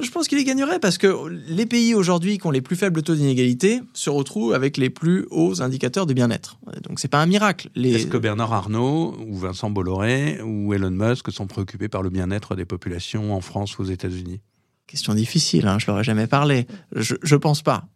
Je 0.00 0.10
pense 0.10 0.28
qu'il 0.28 0.38
y 0.38 0.44
gagnerait 0.44 0.78
parce 0.78 0.98
que 0.98 1.28
les 1.28 1.66
pays 1.66 1.94
aujourd'hui 1.94 2.38
qui 2.38 2.46
ont 2.46 2.50
les 2.52 2.62
plus 2.62 2.76
faibles 2.76 3.02
taux 3.02 3.16
d'inégalité 3.16 3.82
se 3.92 4.08
retrouvent 4.08 4.54
avec 4.54 4.76
les 4.76 4.88
plus 4.88 5.26
hauts 5.30 5.60
indicateurs 5.60 6.06
de 6.06 6.14
bien-être. 6.14 6.58
Donc 6.84 7.00
c'est 7.00 7.08
pas 7.08 7.20
un 7.20 7.26
miracle. 7.26 7.68
Est-ce 7.74 8.06
que 8.06 8.16
Bernard 8.16 8.52
Arnault 8.52 9.16
ou 9.26 9.36
Vincent 9.36 9.70
Bolloré 9.70 10.40
ou 10.42 10.72
Elon 10.72 10.90
Musk 10.90 11.30
sont 11.32 11.46
préoccupés 11.46 11.88
par 11.88 12.02
le 12.02 12.08
bien-être 12.08 12.54
des 12.54 12.64
populations 12.64 13.34
en 13.34 13.40
France 13.40 13.76
ou 13.76 13.82
aux 13.82 13.86
États-Unis? 13.86 14.40
Question 14.86 15.14
difficile, 15.14 15.66
hein, 15.66 15.78
je 15.78 15.86
leur 15.86 16.00
ai 16.00 16.04
jamais 16.04 16.26
parlé. 16.26 16.66
Je, 16.94 17.14
ne 17.14 17.36
pense 17.36 17.62
pas. 17.62 17.86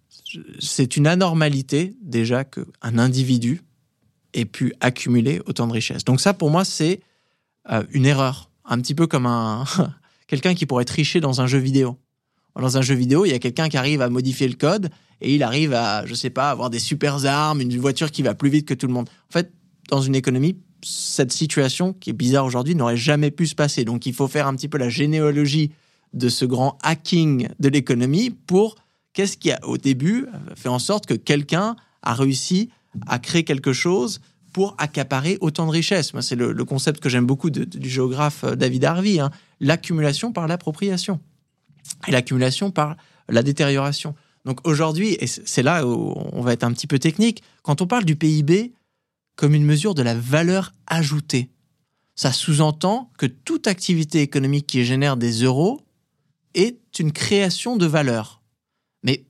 C'est 0.59 0.97
une 0.97 1.07
anormalité 1.07 1.97
déjà 2.03 2.45
qu'un 2.45 2.99
individu 2.99 3.63
ait 4.35 4.45
pu 4.45 4.73
accumuler 4.81 5.41
autant 5.47 5.67
de 5.67 5.73
richesses. 5.73 6.05
Donc 6.05 6.21
ça, 6.21 6.35
pour 6.35 6.51
moi, 6.51 6.65
c'est 6.65 7.01
euh, 7.71 7.85
une 7.91 8.07
erreur. 8.07 8.51
Un 8.65 8.81
petit 8.81 8.95
peu 8.95 9.07
comme 9.07 9.27
un, 9.27 9.65
quelqu'un 10.27 10.55
qui 10.55 10.67
pourrait 10.67 10.85
tricher 10.85 11.21
dans 11.21 11.41
un 11.41 11.47
jeu 11.47 11.59
vidéo. 11.59 11.99
Dans 12.57 12.77
un 12.77 12.83
jeu 12.83 12.95
vidéo, 12.95 13.25
il 13.25 13.31
y 13.31 13.35
a 13.35 13.39
quelqu'un 13.39 13.69
qui 13.69 13.77
arrive 13.77 14.03
à 14.03 14.09
modifier 14.09 14.49
le 14.49 14.57
code 14.57 14.91
et 15.21 15.35
il 15.35 15.43
arrive 15.43 15.75
à, 15.75 16.05
je 16.07 16.15
sais 16.15 16.31
pas, 16.31 16.51
avoir 16.51 16.71
des 16.71 16.81
super 16.81 17.25
armes, 17.25 17.61
une 17.61 17.77
voiture 17.79 18.11
qui 18.11 18.23
va 18.23 18.35
plus 18.35 18.51
vite 18.51 18.67
que 18.67 18.75
tout 18.75 18.87
le 18.87 18.93
monde. 18.93 19.09
En 19.29 19.33
fait, 19.33 19.53
dans 19.89 20.01
une 20.01 20.17
économie, 20.17 20.57
cette 20.85 21.33
situation 21.33 21.93
qui 21.93 22.11
est 22.11 22.15
bizarre 22.15 22.45
aujourd'hui 22.45 22.75
n'aurait 22.75 22.97
jamais 22.97 23.31
pu 23.31 23.47
se 23.47 23.55
passer. 23.55 23.85
Donc 23.85 24.07
il 24.07 24.15
faut 24.15 24.29
faire 24.29 24.47
un 24.47 24.55
petit 24.55 24.69
peu 24.69 24.79
la 24.79 24.89
généalogie 24.89 25.73
de 26.13 26.29
ce 26.29 26.45
grand 26.45 26.79
hacking 26.83 27.49
de 27.59 27.69
l'économie 27.69 28.31
pour 28.31 28.77
qu'est-ce 29.13 29.37
qui 29.37 29.51
a 29.51 29.59
au 29.65 29.79
début 29.79 30.27
fait 30.55 30.69
en 30.69 30.79
sorte 30.79 31.07
que 31.07 31.15
quelqu'un 31.15 31.77
a 32.03 32.15
réussi 32.15 32.71
à 33.07 33.19
créer 33.19 33.45
quelque 33.45 33.73
chose 33.73 34.21
pour 34.53 34.75
accaparer 34.79 35.39
autant 35.41 35.67
de 35.67 35.71
richesses. 35.71 36.13
c'est 36.21 36.37
le, 36.37 36.65
concept 36.65 37.01
que 37.01 37.09
j'aime 37.09 37.27
beaucoup 37.27 37.51
du 37.51 37.89
géographe 37.89 38.45
euh, 38.45 38.57
David 38.57 38.85
Harvey, 38.85 39.21
hein. 39.21 39.31
l'accumulation 39.61 40.33
par 40.33 40.49
l'appropriation 40.49 41.21
et 42.07 42.11
l'accumulation 42.11 42.71
par 42.71 42.97
la 43.29 43.43
détérioration. 43.43 44.15
Donc 44.45 44.67
aujourd'hui, 44.67 45.17
et 45.21 45.27
c'est 45.27 45.63
là 45.63 45.87
où 45.87 46.15
on 46.33 46.41
va 46.41 46.53
être 46.53 46.65
un 46.65 46.73
petit 46.73 46.87
peu 46.87 46.99
technique, 46.99 47.43
quand 47.63 47.83
on 47.83 47.87
parle 47.87 48.05
du 48.05 48.17
PIB 48.17 48.73
comme 49.37 49.55
une 49.55 49.65
mesure 49.65 49.95
de 49.95 50.03
la 50.03 50.15
valeur 50.15 50.73
ajoutée, 50.87 51.51
ça 52.17 52.33
sous-entend 52.33 53.13
que 53.19 53.27
toute 53.27 53.67
activité 53.69 54.23
économique 54.23 54.67
qui 54.67 54.85
génère 54.85 55.17
des 55.17 55.45
euros 55.45 55.81
est 56.55 56.99
une 56.99 57.13
création 57.13 57.77
de 57.77 57.87
valeur. 57.87 58.43
Mais 59.03 59.25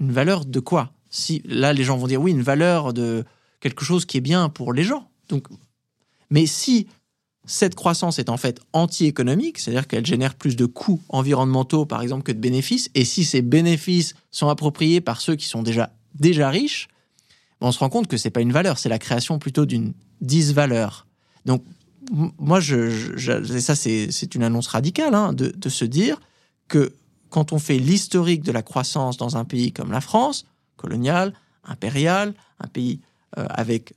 une 0.00 0.12
valeur 0.12 0.44
de 0.44 0.60
quoi? 0.60 0.92
Si 1.10 1.42
là 1.46 1.72
les 1.72 1.84
gens 1.84 1.96
vont 1.96 2.06
dire 2.06 2.20
oui, 2.20 2.32
une 2.32 2.42
valeur 2.42 2.92
de 2.92 3.24
quelque 3.60 3.84
chose 3.84 4.04
qui 4.04 4.18
est 4.18 4.22
bien 4.22 4.48
pour 4.48 4.72
les 4.72 4.84
gens. 4.84 5.08
Donc, 5.28 5.48
mais 6.30 6.46
si 6.46 6.86
cette 7.46 7.74
croissance 7.74 8.18
est 8.18 8.28
en 8.28 8.36
fait 8.36 8.60
anti-économique, 8.72 9.58
c'est-à-dire 9.58 9.86
qu'elle 9.86 10.04
génère 10.04 10.34
plus 10.34 10.56
de 10.56 10.66
coûts 10.66 11.00
environnementaux, 11.08 11.86
par 11.86 12.02
exemple, 12.02 12.24
que 12.24 12.32
de 12.32 12.38
bénéfices, 12.38 12.90
et 12.94 13.04
si 13.04 13.24
ces 13.24 13.40
bénéfices 13.40 14.14
sont 14.30 14.48
appropriés 14.48 15.00
par 15.00 15.20
ceux 15.20 15.36
qui 15.36 15.46
sont 15.46 15.62
déjà, 15.62 15.92
déjà 16.14 16.50
riches, 16.50 16.88
on 17.60 17.72
se 17.72 17.78
rend 17.78 17.88
compte 17.88 18.08
que 18.08 18.16
c'est 18.16 18.30
pas 18.30 18.40
une 18.40 18.52
valeur, 18.52 18.78
c'est 18.78 18.88
la 18.88 18.98
création 18.98 19.38
plutôt 19.38 19.64
d'une 19.64 19.94
disvaleur. 20.20 21.06
Donc, 21.44 21.64
moi, 22.38 22.60
ça, 22.60 23.74
c'est 23.74 24.34
une 24.34 24.42
annonce 24.42 24.66
radicale, 24.66 25.14
hein, 25.14 25.32
de 25.32 25.68
se 25.68 25.84
dire 25.84 26.20
que 26.68 26.92
quand 27.30 27.52
on 27.52 27.58
fait 27.58 27.78
l'historique 27.78 28.42
de 28.42 28.52
la 28.52 28.62
croissance 28.62 29.16
dans 29.16 29.36
un 29.36 29.44
pays 29.44 29.72
comme 29.72 29.92
la 29.92 30.00
France, 30.00 30.46
colonial, 30.76 31.32
impérial, 31.64 32.34
un 32.60 32.68
pays 32.68 33.00
euh, 33.38 33.46
avec 33.48 33.94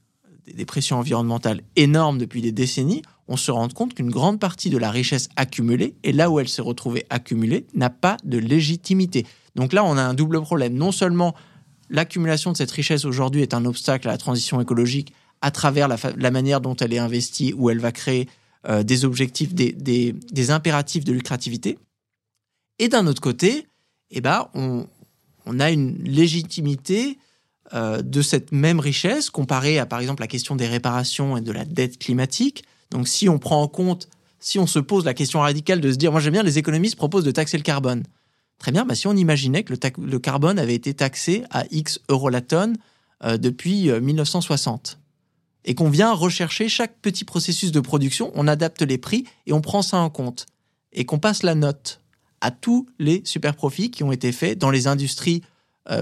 des 0.53 0.65
pressions 0.65 0.97
environnementales 0.97 1.61
énormes 1.75 2.17
depuis 2.17 2.41
des 2.41 2.51
décennies, 2.51 3.03
on 3.27 3.37
se 3.37 3.51
rend 3.51 3.69
compte 3.69 3.93
qu'une 3.93 4.09
grande 4.09 4.39
partie 4.39 4.71
de 4.71 4.77
la 4.77 4.89
richesse 4.89 5.29
accumulée, 5.35 5.95
et 6.03 6.11
là 6.11 6.31
où 6.31 6.39
elle 6.39 6.49
s'est 6.49 6.63
retrouvée 6.63 7.05
accumulée, 7.11 7.67
n'a 7.75 7.91
pas 7.91 8.17
de 8.23 8.39
légitimité. 8.39 9.25
Donc 9.55 9.71
là, 9.73 9.83
on 9.83 9.97
a 9.97 10.01
un 10.01 10.15
double 10.15 10.41
problème. 10.41 10.73
Non 10.73 10.91
seulement 10.91 11.35
l'accumulation 11.89 12.51
de 12.51 12.57
cette 12.57 12.71
richesse 12.71 13.05
aujourd'hui 13.05 13.41
est 13.41 13.53
un 13.53 13.65
obstacle 13.65 14.07
à 14.07 14.11
la 14.11 14.17
transition 14.17 14.59
écologique 14.59 15.13
à 15.41 15.51
travers 15.51 15.87
la, 15.87 16.31
manière 16.31 16.59
dont 16.59 16.75
elle 16.75 16.93
est 16.93 16.99
investie, 16.99 17.53
où 17.53 17.69
elle 17.69 17.79
va 17.79 17.91
créer 17.91 18.27
euh, 18.67 18.83
des 18.83 19.05
objectifs, 19.05 19.53
des, 19.53 19.71
des, 19.71 20.51
impératifs 20.51 21.05
de 21.05 21.13
lucrativité. 21.13 21.77
Et 22.79 22.87
d'un 22.87 23.05
autre 23.07 23.21
côté, 23.21 23.67
eh 24.09 24.21
ben, 24.21 24.47
on, 24.53 24.87
a 25.59 25.69
une 25.69 26.01
légitimité 26.03 27.19
euh, 27.73 28.01
de 28.01 28.21
cette 28.21 28.51
même 28.51 28.79
richesse 28.79 29.29
comparée 29.29 29.77
à, 29.79 29.85
par 29.85 29.99
exemple, 29.99 30.21
la 30.21 30.27
question 30.27 30.55
des 30.55 30.67
réparations 30.67 31.37
et 31.37 31.41
de 31.41 31.51
la 31.51 31.65
dette 31.65 31.99
climatique. 31.99 32.63
Donc, 32.91 33.07
si 33.07 33.29
on 33.29 33.37
prend 33.37 33.61
en 33.61 33.67
compte, 33.67 34.07
si 34.39 34.57
on 34.57 34.67
se 34.67 34.79
pose 34.79 35.05
la 35.05 35.13
question 35.13 35.41
radicale 35.41 35.81
de 35.81 35.91
se 35.91 35.97
dire, 35.97 36.11
moi 36.11 36.21
j'aime 36.21 36.33
bien, 36.33 36.43
les 36.43 36.57
économistes 36.57 36.95
proposent 36.95 37.25
de 37.25 37.31
taxer 37.31 37.57
le 37.57 37.63
carbone. 37.63 38.03
Très 38.57 38.71
bien, 38.71 38.85
bah, 38.85 38.95
si 38.95 39.07
on 39.07 39.15
imaginait 39.15 39.63
que 39.63 39.73
le, 39.97 40.19
carbone 40.19 40.59
avait 40.59 40.75
été 40.75 40.93
taxé 40.93 41.43
à 41.49 41.65
X 41.71 41.99
euros 42.09 42.29
la 42.29 42.41
tonne 42.41 42.77
euh, 43.23 43.37
depuis 43.37 43.91
1960 43.91 44.97
euh, 44.97 45.05
et 45.65 45.75
qu'on 45.75 45.89
vient 45.89 46.13
rechercher 46.13 46.69
chaque 46.69 46.99
petit 47.01 47.25
processus 47.25 47.71
de 47.71 47.79
production, 47.79 48.31
on 48.35 48.47
adapte 48.47 48.81
les 48.81 48.97
prix 48.97 49.25
et 49.45 49.53
on 49.53 49.61
prend 49.61 49.81
ça 49.81 49.97
en 49.97 50.09
compte 50.09 50.45
et 50.93 51.05
qu'on 51.05 51.19
passe 51.19 51.43
la 51.43 51.55
note 51.55 52.01
à 52.41 52.51
tous 52.51 52.87
les 52.99 53.21
super 53.25 53.55
profits 53.55 53.91
qui 53.91 54.03
ont 54.03 54.11
été 54.11 54.31
faits 54.31 54.57
dans 54.57 54.71
les 54.71 54.87
industries 54.87 55.41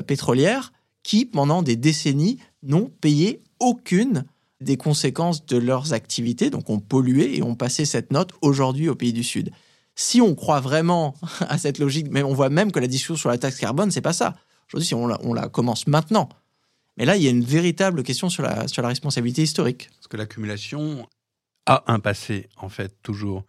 pétrolières 0.05 0.73
qui, 1.03 1.25
pendant 1.25 1.63
des 1.63 1.77
décennies, 1.77 2.39
n'ont 2.63 2.91
payé 2.99 3.41
aucune 3.59 4.25
des 4.59 4.77
conséquences 4.77 5.45
de 5.45 5.57
leurs 5.57 5.93
activités, 5.93 6.49
donc 6.49 6.69
ont 6.69 6.79
pollué 6.79 7.37
et 7.37 7.43
ont 7.43 7.55
passé 7.55 7.85
cette 7.85 8.11
note 8.11 8.31
aujourd'hui 8.41 8.89
au 8.89 8.95
pays 8.95 9.13
du 9.13 9.23
Sud. 9.23 9.51
Si 9.95 10.21
on 10.21 10.35
croit 10.35 10.59
vraiment 10.59 11.15
à 11.41 11.57
cette 11.57 11.79
logique, 11.79 12.07
mais 12.11 12.23
on 12.23 12.33
voit 12.33 12.49
même 12.49 12.71
que 12.71 12.79
la 12.79 12.87
discussion 12.87 13.15
sur 13.15 13.29
la 13.29 13.37
taxe 13.37 13.57
carbone, 13.57 13.91
c'est 13.91 14.01
pas 14.01 14.13
ça. 14.13 14.35
Aujourd'hui, 14.67 14.93
on 14.95 15.07
la, 15.07 15.19
on 15.23 15.33
la, 15.33 15.47
commence 15.47 15.87
maintenant. 15.87 16.27
Mais 16.97 17.05
là, 17.05 17.15
il 17.15 17.23
y 17.23 17.27
a 17.27 17.29
une 17.29 17.43
véritable 17.43 18.03
question 18.03 18.29
sur 18.29 18.43
la, 18.43 18.67
sur 18.67 18.81
la 18.81 18.89
responsabilité 18.89 19.43
historique. 19.43 19.89
Parce 19.95 20.07
que 20.07 20.17
l'accumulation 20.17 21.07
a 21.67 21.83
un 21.87 21.99
passé, 21.99 22.49
en 22.57 22.69
fait, 22.69 22.95
toujours. 23.01 23.43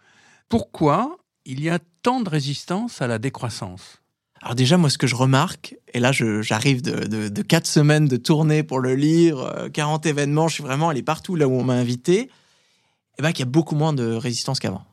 Pourquoi 0.49 1.19
il 1.49 1.63
y 1.63 1.71
a 1.71 1.81
tant 2.03 2.21
de 2.21 2.29
résistance 2.29 3.03
à 3.03 3.09
la 3.09 3.19
décroissance 3.19 3.99
alors 4.41 4.55
déjà, 4.55 4.77
moi, 4.77 4.89
ce 4.89 4.99
que 4.99 5.09
je 5.09 5.17
remarque, 5.17 5.75
et 5.93 5.99
là, 5.99 6.13
j'arrive 6.13 6.81
de, 6.81 7.43
quatre 7.43 7.67
semaines 7.67 8.07
de 8.07 8.17
tournée 8.17 8.63
pour 8.63 8.79
le 8.79 8.95
lire, 8.95 9.69
40 9.73 10.07
euh, 10.07 10.11
événements, 10.11 10.47
je 10.47 10.55
suis 10.55 10.63
vraiment 10.63 10.91
allé 10.91 11.03
partout 11.03 11.35
là 11.35 11.49
où 11.49 11.55
on 11.55 11.65
m'a 11.65 11.75
invité, 11.75 12.31
eh 13.19 13.23
ben, 13.23 13.33
qu'il 13.33 13.41
y 13.41 13.49
a 13.49 13.51
beaucoup 13.51 13.75
moins 13.75 13.93
de 13.93 14.13
résistance 14.15 14.61
qu'avant. 14.61 14.85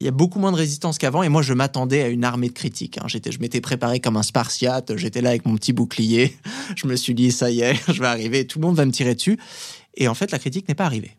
Il 0.00 0.06
y 0.06 0.08
a 0.08 0.10
beaucoup 0.10 0.40
moins 0.40 0.50
de 0.50 0.56
résistance 0.56 0.98
qu'avant, 0.98 1.22
et 1.22 1.28
moi, 1.28 1.42
je 1.42 1.52
m'attendais 1.52 2.02
à 2.02 2.08
une 2.08 2.24
armée 2.24 2.48
de 2.48 2.52
critiques. 2.52 2.98
Hein. 2.98 3.06
Je 3.06 3.38
m'étais 3.38 3.60
préparé 3.60 4.00
comme 4.00 4.16
un 4.16 4.24
spartiate, 4.24 4.96
j'étais 4.96 5.20
là 5.20 5.28
avec 5.28 5.46
mon 5.46 5.54
petit 5.54 5.72
bouclier, 5.72 6.36
je 6.76 6.88
me 6.88 6.96
suis 6.96 7.14
dit, 7.14 7.30
ça 7.30 7.48
y 7.50 7.60
est, 7.60 7.76
je 7.92 8.00
vais 8.00 8.08
arriver, 8.08 8.44
tout 8.44 8.58
le 8.58 8.66
monde 8.66 8.76
va 8.76 8.86
me 8.86 8.92
tirer 8.92 9.14
dessus. 9.14 9.38
Et 9.94 10.08
en 10.08 10.14
fait, 10.14 10.32
la 10.32 10.40
critique 10.40 10.66
n'est 10.68 10.74
pas 10.74 10.86
arrivée. 10.86 11.16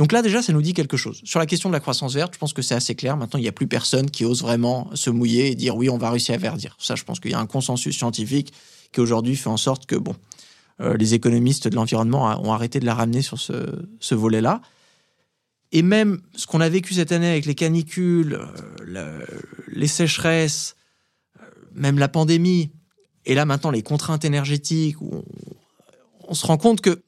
Donc 0.00 0.12
là, 0.12 0.22
déjà, 0.22 0.40
ça 0.40 0.54
nous 0.54 0.62
dit 0.62 0.72
quelque 0.72 0.96
chose. 0.96 1.20
Sur 1.24 1.40
la 1.40 1.44
question 1.44 1.68
de 1.68 1.74
la 1.74 1.80
croissance 1.80 2.14
verte, 2.14 2.32
je 2.32 2.38
pense 2.38 2.54
que 2.54 2.62
c'est 2.62 2.74
assez 2.74 2.94
clair. 2.94 3.18
Maintenant, 3.18 3.38
il 3.38 3.42
n'y 3.42 3.48
a 3.48 3.52
plus 3.52 3.66
personne 3.66 4.10
qui 4.10 4.24
ose 4.24 4.40
vraiment 4.40 4.88
se 4.94 5.10
mouiller 5.10 5.50
et 5.50 5.54
dire 5.54 5.76
oui, 5.76 5.90
on 5.90 5.98
va 5.98 6.08
réussir 6.08 6.34
à 6.34 6.38
verdir. 6.38 6.74
Ça, 6.78 6.94
je 6.94 7.04
pense 7.04 7.20
qu'il 7.20 7.32
y 7.32 7.34
a 7.34 7.38
un 7.38 7.44
consensus 7.44 7.94
scientifique 7.94 8.54
qui 8.92 9.00
aujourd'hui 9.00 9.36
fait 9.36 9.50
en 9.50 9.58
sorte 9.58 9.84
que, 9.84 9.96
bon, 9.96 10.16
euh, 10.80 10.96
les 10.96 11.12
économistes 11.12 11.68
de 11.68 11.74
l'environnement 11.74 12.28
ont 12.42 12.50
arrêté 12.54 12.80
de 12.80 12.86
la 12.86 12.94
ramener 12.94 13.20
sur 13.20 13.38
ce, 13.38 14.14
volet-là. 14.14 14.62
Et 15.70 15.82
même 15.82 16.22
ce 16.34 16.46
qu'on 16.46 16.62
a 16.62 16.68
vécu 16.70 16.94
cette 16.94 17.12
année 17.12 17.28
avec 17.28 17.44
les 17.44 17.54
canicules, 17.54 18.40
euh, 18.88 19.26
les 19.68 19.86
sécheresses, 19.86 20.76
euh, 21.42 21.44
même 21.74 21.98
la 21.98 22.08
pandémie, 22.08 22.70
et 23.26 23.34
là 23.34 23.44
maintenant 23.44 23.70
les 23.70 23.82
contraintes 23.82 24.24
énergétiques, 24.24 24.96
on 25.02 26.32
se 26.32 26.46
rend 26.46 26.56
compte 26.56 26.80
que 26.80 27.02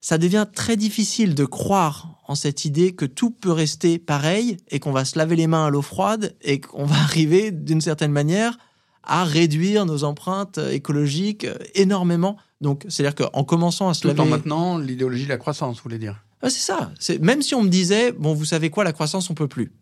ça 0.00 0.16
devient 0.16 0.46
très 0.54 0.78
difficile 0.78 1.34
de 1.34 1.44
croire 1.44 2.16
en 2.30 2.36
cette 2.36 2.64
idée 2.64 2.92
que 2.92 3.06
tout 3.06 3.30
peut 3.30 3.50
rester 3.50 3.98
pareil 3.98 4.56
et 4.68 4.78
qu'on 4.78 4.92
va 4.92 5.04
se 5.04 5.18
laver 5.18 5.34
les 5.34 5.48
mains 5.48 5.66
à 5.66 5.70
l'eau 5.70 5.82
froide 5.82 6.36
et 6.42 6.60
qu'on 6.60 6.84
va 6.84 6.94
arriver 7.02 7.50
d'une 7.50 7.80
certaine 7.80 8.12
manière 8.12 8.56
à 9.02 9.24
réduire 9.24 9.84
nos 9.84 10.04
empreintes 10.04 10.58
écologiques 10.70 11.48
énormément. 11.74 12.36
Donc, 12.60 12.86
c'est-à-dire 12.88 13.16
qu'en 13.16 13.42
commençant 13.42 13.88
à 13.88 13.94
se 13.94 14.06
laver... 14.06 14.18
Tout 14.18 14.22
en 14.22 14.26
maintenant 14.26 14.78
l'idéologie 14.78 15.24
de 15.24 15.28
la 15.28 15.38
croissance, 15.38 15.78
vous 15.78 15.82
voulez 15.82 15.98
dire? 15.98 16.22
C'est 16.44 16.50
ça. 16.50 16.92
Même 17.20 17.42
si 17.42 17.56
on 17.56 17.62
me 17.62 17.68
disait, 17.68 18.12
bon, 18.12 18.32
vous 18.32 18.44
savez 18.44 18.70
quoi, 18.70 18.84
la 18.84 18.92
croissance, 18.92 19.28
on 19.28 19.34
peut 19.34 19.48
plus. 19.48 19.72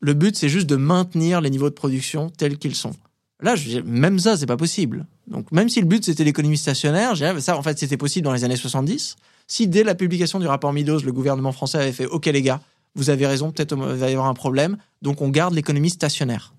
Le 0.00 0.12
but, 0.12 0.36
c'est 0.36 0.50
juste 0.50 0.66
de 0.66 0.76
maintenir 0.76 1.40
les 1.40 1.48
niveaux 1.48 1.70
de 1.70 1.74
production 1.74 2.28
tels 2.28 2.58
qu'ils 2.58 2.74
sont. 2.74 2.92
Là, 3.40 3.56
je, 3.56 3.78
même 3.78 4.18
ça, 4.18 4.36
c'est 4.36 4.44
pas 4.44 4.58
possible. 4.58 5.06
Donc, 5.28 5.50
même 5.50 5.70
si 5.70 5.80
le 5.80 5.86
but, 5.86 6.04
c'était 6.04 6.24
l'économie 6.24 6.58
stationnaire, 6.58 7.16
ça, 7.40 7.56
en 7.56 7.62
fait, 7.62 7.78
c'était 7.78 7.96
possible 7.96 8.26
dans 8.26 8.34
les 8.34 8.44
années 8.44 8.56
70 8.56 9.16
Si 9.46 9.68
dès 9.68 9.84
la 9.84 9.94
publication 9.94 10.38
du 10.40 10.46
rapport 10.46 10.72
Meadows, 10.72 11.00
le 11.00 11.12
gouvernement 11.12 11.52
français 11.52 11.78
avait 11.78 11.92
fait 11.92 12.06
OK 12.06 12.26
les 12.26 12.42
gars, 12.42 12.60
vous 12.94 13.10
avez 13.10 13.26
raison, 13.26 13.52
peut-être 13.52 13.76
il 13.76 13.98
va 13.98 14.08
y 14.08 14.12
avoir 14.12 14.26
un 14.26 14.34
problème, 14.34 14.78
donc 15.02 15.20
on 15.20 15.28
garde 15.28 15.54
l'économie 15.54 15.90
stationnaire. 15.90 16.54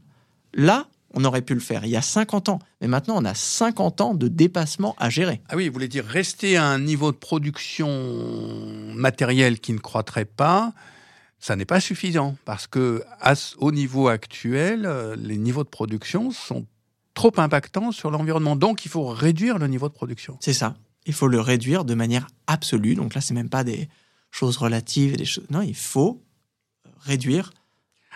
Là, 0.53 0.87
on 1.13 1.25
aurait 1.25 1.41
pu 1.41 1.53
le 1.53 1.59
faire 1.59 1.83
il 1.83 1.89
y 1.89 1.97
a 1.97 2.01
50 2.01 2.49
ans. 2.49 2.59
Mais 2.79 2.87
maintenant, 2.87 3.15
on 3.17 3.25
a 3.25 3.33
50 3.33 4.01
ans 4.01 4.13
de 4.13 4.27
dépassement 4.27 4.95
à 4.99 5.09
gérer. 5.09 5.41
Ah 5.49 5.55
oui, 5.55 5.67
vous 5.67 5.73
voulez 5.73 5.87
dire 5.87 6.05
rester 6.05 6.57
à 6.57 6.65
un 6.65 6.79
niveau 6.79 7.11
de 7.11 7.17
production 7.17 7.89
matérielle 8.93 9.59
qui 9.59 9.73
ne 9.73 9.79
croîtrait 9.79 10.25
pas, 10.25 10.73
ça 11.39 11.55
n'est 11.55 11.65
pas 11.65 11.79
suffisant 11.79 12.35
parce 12.45 12.67
que 12.67 13.03
au 13.57 13.71
niveau 13.71 14.07
actuel, 14.07 14.85
euh, 14.85 15.15
les 15.17 15.37
niveaux 15.37 15.63
de 15.63 15.69
production 15.69 16.31
sont 16.31 16.65
trop 17.13 17.33
impactants 17.37 17.91
sur 17.91 18.11
l'environnement. 18.11 18.55
Donc, 18.55 18.85
il 18.85 18.89
faut 18.89 19.07
réduire 19.07 19.57
le 19.57 19.67
niveau 19.67 19.89
de 19.89 19.93
production. 19.93 20.37
C'est 20.39 20.53
ça. 20.53 20.75
Il 21.07 21.13
faut 21.13 21.27
le 21.27 21.39
réduire 21.39 21.85
de 21.85 21.95
manière 21.95 22.27
absolue. 22.45 22.95
Donc 22.95 23.15
là, 23.15 23.21
c'est 23.21 23.33
même 23.33 23.49
pas 23.49 23.63
des 23.63 23.89
choses 24.29 24.57
relatives, 24.57 25.17
des 25.17 25.25
choses. 25.25 25.47
Non, 25.49 25.61
il 25.61 25.75
faut 25.75 26.21
réduire 26.99 27.51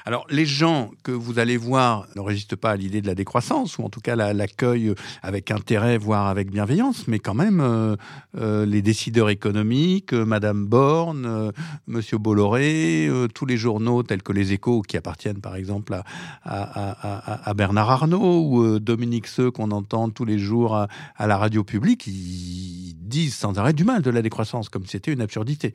alors, 0.06 0.26
les 0.30 0.46
gens 0.46 0.92
que 1.04 1.12
vous 1.12 1.40
allez 1.40 1.58
voir 1.58 2.08
ne 2.16 2.22
résistent 2.22 2.56
pas 2.56 2.72
à 2.72 2.76
l'idée 2.76 3.02
de 3.02 3.08
la 3.08 3.16
décroissance, 3.16 3.78
ou 3.78 3.84
en 3.84 3.90
tout 3.90 4.02
cas 4.02 4.16
l'accueil 4.16 4.94
avec 5.22 5.52
intérêt, 5.52 5.98
voire 5.98 6.28
avec 6.28 6.50
bienveillance, 6.50 7.08
mais 7.08 7.20
quand 7.20 7.34
même, 7.34 7.60
euh, 7.60 7.96
euh, 8.38 8.66
les 8.66 8.82
décideurs 8.82 9.30
économiques, 9.30 10.14
euh, 10.14 10.26
Madame 10.26 10.66
Borne, 10.66 11.52
Monsieur 11.88 12.18
Bolloré, 12.18 13.10
tous 13.34 13.46
les 13.46 13.58
journaux 13.58 14.04
tels 14.04 14.24
que 14.24 14.34
Les 14.34 14.54
Échos, 14.54 14.82
qui 14.82 14.98
appartiennent 14.98 15.42
par 15.42 15.56
exemple 15.56 16.00
à, 16.44 17.54
Bernard 17.56 17.90
Arnault, 17.90 18.48
ou 18.48 18.80
Dominique 18.80 19.28
Seux, 19.28 19.52
qu'on 19.52 19.72
entend 19.72 20.10
tous 20.10 20.26
les 20.26 20.40
jours 20.40 20.76
à, 20.76 20.88
la 21.20 21.38
radio 21.38 21.64
publique, 21.64 22.08
ils 22.08 22.96
disent 22.98 23.36
sans 23.36 23.58
arrêt 23.60 23.74
du 23.74 23.84
mal 23.84 24.02
de 24.02 24.10
la 24.10 24.22
décroissance, 24.22 24.70
comme 24.70 24.86
c'était 24.86 25.14
une 25.14 25.22
absurdité. 25.22 25.74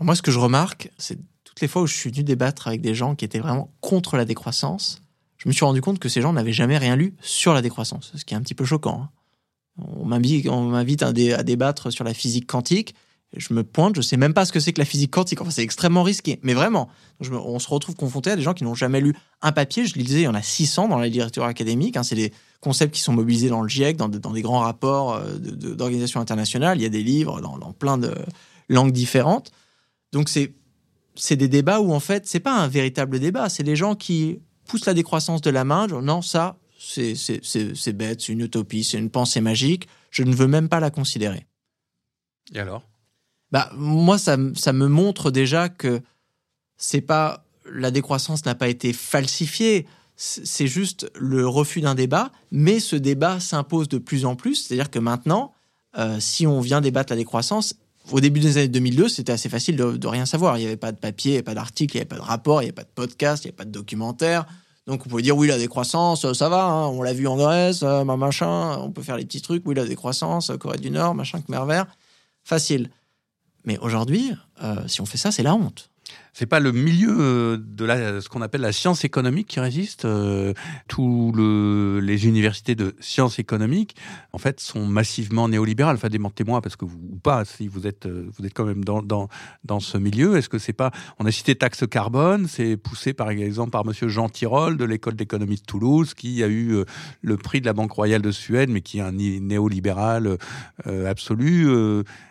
Moi, 0.00 0.14
ce 0.14 0.22
que 0.22 0.30
je 0.30 0.38
remarque, 0.38 0.90
c'est 0.96 1.18
les 1.60 1.68
fois 1.68 1.82
où 1.82 1.86
je 1.86 1.94
suis 1.94 2.10
venu 2.10 2.24
débattre 2.24 2.68
avec 2.68 2.80
des 2.80 2.94
gens 2.94 3.14
qui 3.14 3.24
étaient 3.24 3.38
vraiment 3.38 3.72
contre 3.80 4.16
la 4.16 4.24
décroissance, 4.24 5.00
je 5.38 5.48
me 5.48 5.52
suis 5.52 5.64
rendu 5.64 5.80
compte 5.80 5.98
que 5.98 6.08
ces 6.08 6.20
gens 6.20 6.32
n'avaient 6.32 6.52
jamais 6.52 6.78
rien 6.78 6.96
lu 6.96 7.14
sur 7.20 7.54
la 7.54 7.62
décroissance, 7.62 8.12
ce 8.14 8.24
qui 8.24 8.34
est 8.34 8.36
un 8.36 8.42
petit 8.42 8.54
peu 8.54 8.64
choquant. 8.64 9.02
Hein. 9.02 9.10
On 9.78 10.04
m'invite 10.04 11.02
à, 11.02 11.12
débattre 11.12 11.92
sur 11.92 12.02
la 12.02 12.12
physique 12.12 12.46
quantique. 12.48 12.94
Je 13.36 13.52
me 13.52 13.62
pointe, 13.62 13.94
je 13.94 14.00
sais 14.00 14.16
même 14.16 14.34
pas 14.34 14.44
ce 14.44 14.52
que 14.52 14.58
c'est 14.58 14.72
que 14.72 14.80
la 14.80 14.84
physique 14.84 15.12
quantique. 15.12 15.40
Enfin, 15.40 15.50
c'est 15.50 15.62
extrêmement 15.62 16.02
risqué. 16.02 16.40
Mais 16.42 16.54
vraiment, 16.54 16.88
on 17.20 17.58
se 17.58 17.68
retrouve 17.68 17.94
confronté 17.94 18.30
à 18.30 18.36
des 18.36 18.42
gens 18.42 18.54
qui 18.54 18.64
n'ont 18.64 18.74
jamais 18.74 19.00
lu 19.00 19.14
un 19.42 19.52
papier. 19.52 19.86
Je 19.86 19.96
le 19.96 20.02
disais, 20.02 20.20
il 20.20 20.24
y 20.24 20.28
en 20.28 20.34
a 20.34 20.42
600 20.42 20.88
dans 20.88 20.98
la 20.98 21.06
littérature 21.06 21.44
académique. 21.44 21.96
Hein. 21.96 22.02
c'est 22.02 22.16
des 22.16 22.32
concepts 22.60 22.94
qui 22.94 23.00
sont 23.00 23.12
mobilisés 23.12 23.50
dans 23.50 23.62
le 23.62 23.68
GIEC, 23.68 23.96
dans, 23.96 24.08
des 24.08 24.42
grands 24.42 24.60
rapports 24.60 25.14
euh, 25.14 25.38
d'organisations 25.38 26.20
internationales. 26.20 26.78
Il 26.78 26.82
y 26.82 26.86
a 26.86 26.90
des 26.90 27.04
livres 27.04 27.40
dans, 27.40 27.58
dans 27.58 27.72
plein 27.72 27.98
de 27.98 28.14
langues 28.68 28.92
différentes. 28.92 29.52
Donc, 30.12 30.28
c'est 30.28 30.54
c'est 31.18 31.36
des 31.36 31.48
débats 31.48 31.80
où 31.80 31.92
en 31.92 32.00
fait, 32.00 32.26
c'est 32.26 32.40
pas 32.40 32.56
un 32.56 32.68
véritable 32.68 33.18
débat. 33.18 33.48
C'est 33.48 33.62
les 33.62 33.76
gens 33.76 33.94
qui 33.94 34.40
poussent 34.66 34.86
la 34.86 34.94
décroissance 34.94 35.40
de 35.40 35.50
la 35.50 35.64
main. 35.64 35.86
non, 35.86 36.22
ça, 36.22 36.56
c'est 36.78 37.92
bête, 37.92 38.20
c'est 38.20 38.32
une 38.32 38.40
utopie, 38.40 38.84
c'est 38.84 38.98
une 38.98 39.10
pensée 39.10 39.40
magique. 39.40 39.88
Je 40.10 40.22
ne 40.22 40.34
veux 40.34 40.46
même 40.46 40.68
pas 40.68 40.80
la 40.80 40.90
considérer. 40.90 41.46
Et 42.54 42.60
alors? 42.60 42.82
Bah 43.50 43.70
moi, 43.74 44.18
ça, 44.18 44.36
ça 44.54 44.72
me 44.72 44.86
montre 44.88 45.30
déjà 45.30 45.68
que 45.68 46.00
c'est 46.76 47.00
pas 47.00 47.44
la 47.70 47.90
décroissance 47.90 48.44
n'a 48.46 48.54
pas 48.54 48.68
été 48.68 48.92
falsifiée. 48.92 49.86
C'est 50.16 50.66
juste 50.66 51.10
le 51.14 51.46
refus 51.46 51.80
d'un 51.80 51.94
débat, 51.94 52.32
mais 52.50 52.80
ce 52.80 52.96
débat 52.96 53.40
s'impose 53.40 53.88
de 53.88 53.98
plus 53.98 54.24
en 54.24 54.34
plus. 54.34 54.56
C'est-à-dire 54.56 54.90
que 54.90 54.98
maintenant, 54.98 55.54
euh, 55.96 56.18
si 56.18 56.46
on 56.46 56.60
vient 56.60 56.80
débattre 56.80 57.12
la 57.12 57.16
décroissance, 57.16 57.76
au 58.10 58.20
début 58.20 58.40
des 58.40 58.56
années 58.58 58.68
2002, 58.68 59.08
c'était 59.08 59.32
assez 59.32 59.48
facile 59.48 59.76
de, 59.76 60.06
rien 60.06 60.26
savoir. 60.26 60.56
Il 60.56 60.60
n'y 60.60 60.66
avait 60.66 60.76
pas 60.76 60.92
de 60.92 60.98
papier, 60.98 61.42
pas 61.42 61.54
d'article, 61.54 61.96
il 61.96 61.98
n'y 61.98 62.00
avait 62.02 62.08
pas 62.08 62.16
de 62.16 62.22
rapport, 62.22 62.62
il 62.62 62.66
n'y 62.66 62.68
avait 62.68 62.74
pas 62.74 62.84
de 62.84 62.88
podcast, 62.94 63.44
il 63.44 63.48
n'y 63.48 63.50
avait 63.50 63.56
pas 63.56 63.64
de 63.64 63.70
documentaire. 63.70 64.46
Donc 64.86 65.04
on 65.04 65.08
pouvait 65.08 65.22
dire 65.22 65.36
oui 65.36 65.48
la 65.48 65.58
décroissance, 65.58 66.32
ça 66.32 66.48
va, 66.48 66.64
hein, 66.64 66.86
on 66.86 67.02
l'a 67.02 67.12
vu 67.12 67.26
en 67.26 67.36
Grèce, 67.36 67.82
euh, 67.82 68.04
machin, 68.04 68.78
on 68.78 68.90
peut 68.90 69.02
faire 69.02 69.18
les 69.18 69.26
petits 69.26 69.42
trucs, 69.42 69.66
oui 69.66 69.74
la 69.74 69.84
décroissance, 69.84 70.50
Corée 70.58 70.78
du 70.78 70.90
Nord, 70.90 71.14
machin, 71.14 71.42
Khmer 71.42 71.66
vert, 71.66 71.86
facile. 72.42 72.90
Mais 73.64 73.78
aujourd'hui, 73.78 74.32
euh, 74.62 74.76
si 74.86 75.02
on 75.02 75.06
fait 75.06 75.18
ça, 75.18 75.30
c'est 75.30 75.42
la 75.42 75.54
honte 75.54 75.90
c'est 76.32 76.46
pas 76.46 76.60
le 76.60 76.72
milieu 76.72 77.16
euh, 77.18 77.58
de 77.60 77.84
la, 77.84 78.20
ce 78.20 78.28
qu'on 78.28 78.42
appelle 78.42 78.60
la 78.60 78.72
science 78.72 79.04
économique 79.04 79.48
qui 79.48 79.60
résiste. 79.60 80.04
Euh, 80.04 80.54
tous 80.88 81.32
le, 81.32 82.00
les 82.00 82.26
universités 82.26 82.74
de 82.74 82.94
sciences 83.00 83.38
économiques, 83.38 83.96
en 84.32 84.38
fait, 84.38 84.60
sont 84.60 84.86
massivement 84.86 85.48
néolibérales. 85.48 85.96
Enfin, 85.96 86.08
démentez-moi 86.08 86.60
parce 86.60 86.76
que 86.76 86.84
vous 86.84 86.98
ou 87.12 87.16
pas, 87.16 87.44
si 87.44 87.68
vous 87.68 87.86
êtes, 87.86 88.06
euh, 88.06 88.28
vous 88.36 88.46
êtes 88.46 88.54
quand 88.54 88.64
même 88.64 88.84
dans 88.84 89.02
dans, 89.02 89.28
dans 89.64 89.80
ce 89.80 89.98
milieu. 89.98 90.36
Est-ce 90.36 90.48
que 90.48 90.58
c'est 90.58 90.72
pas 90.72 90.90
On 91.18 91.26
a 91.26 91.30
cité 91.30 91.54
taxe 91.54 91.84
carbone, 91.86 92.46
c'est 92.48 92.76
poussé 92.76 93.12
par 93.12 93.30
exemple 93.30 93.70
par 93.70 93.84
Monsieur 93.84 94.08
Jean 94.08 94.28
Tirole 94.28 94.76
de 94.76 94.84
l'école 94.84 95.14
d'économie 95.14 95.56
de 95.56 95.62
Toulouse, 95.62 96.14
qui 96.14 96.42
a 96.42 96.48
eu 96.48 96.84
le 97.22 97.36
prix 97.36 97.60
de 97.60 97.66
la 97.66 97.72
Banque 97.72 97.92
royale 97.92 98.22
de 98.22 98.30
Suède, 98.30 98.70
mais 98.70 98.80
qui 98.80 98.98
est 98.98 99.02
un 99.02 99.12
néolibéral 99.12 100.38
absolu. 100.84 101.68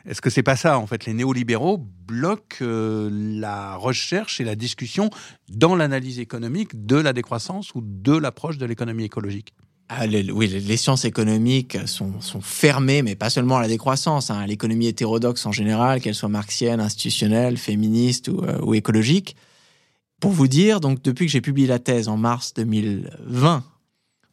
Est-ce 0.06 0.22
que 0.22 0.30
c'est 0.30 0.44
pas 0.44 0.56
ça 0.56 0.78
en 0.80 0.88
fait? 0.88 1.06
Les 1.06 1.14
néolibéraux 1.14 1.78
bloquent 1.78 2.58
la 2.62 3.76
recherche 3.88 4.40
et 4.40 4.44
la 4.44 4.56
discussion 4.56 5.10
dans 5.50 5.76
l'analyse 5.76 6.20
économique 6.20 6.86
de 6.86 6.98
la 6.98 7.14
décroissance 7.14 7.74
ou 7.76 7.82
de 7.84 8.16
l'approche 8.16 8.58
de 8.58 8.66
l'économie 8.66 9.06
écologique 9.06 9.54
ah, 9.90 10.04
oui, 10.34 10.48
les 10.48 10.78
sciences 10.78 11.06
économiques 11.06 11.78
sont, 11.86 12.20
fermées, 12.42 13.04
mais 13.04 13.16
pas 13.16 13.30
seulement 13.30 13.56
à 13.56 13.62
la 13.62 13.70
décroissance, 13.70 14.30
hein, 14.30 14.40
à 14.40 14.46
l'économie 14.46 14.88
hétérodoxe 14.88 15.46
en 15.46 15.54
général, 15.54 16.02
qu'elle 16.02 16.14
soit 16.14 16.28
marxienne, 16.28 16.82
institutionnelle, 16.82 17.56
féministe 17.56 18.28
ou, 18.28 18.44
euh, 18.44 18.60
ou, 18.64 18.74
écologique. 18.74 19.38
Pour 20.20 20.32
vous 20.32 20.50
dire, 20.50 20.82
donc 20.82 21.02
depuis 21.04 21.26
que 21.26 21.32
j'ai 21.32 21.40
publié 21.40 21.68
la 21.68 21.80
thèse 21.80 22.10
en 22.10 22.18
mars 22.18 22.54
2020, 22.56 23.64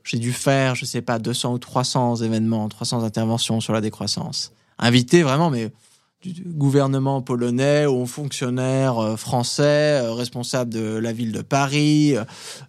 j'ai 0.03 0.19
dû 0.19 0.33
faire, 0.33 0.75
je 0.75 0.85
sais 0.87 1.03
pas, 1.03 1.21
200 1.21 1.55
ou 1.55 1.59
300 1.59 2.17
événements, 2.17 2.69
300 2.69 3.05
interventions 3.05 3.61
sur 3.61 3.73
la 3.73 3.81
décroissance. 3.81 4.53
Invité 4.79 5.23
vraiment, 5.23 5.51
mais 5.51 5.71
gouvernement 6.33 7.23
polonais 7.23 7.87
aux 7.87 8.07
fonctionnaires 8.07 8.99
euh, 8.99 9.17
français 9.17 10.01
euh, 10.03 10.13
responsables 10.13 10.73
de 10.73 10.97
la 10.97 11.13
ville 11.13 11.33
de 11.33 11.43
Paris. 11.43 12.15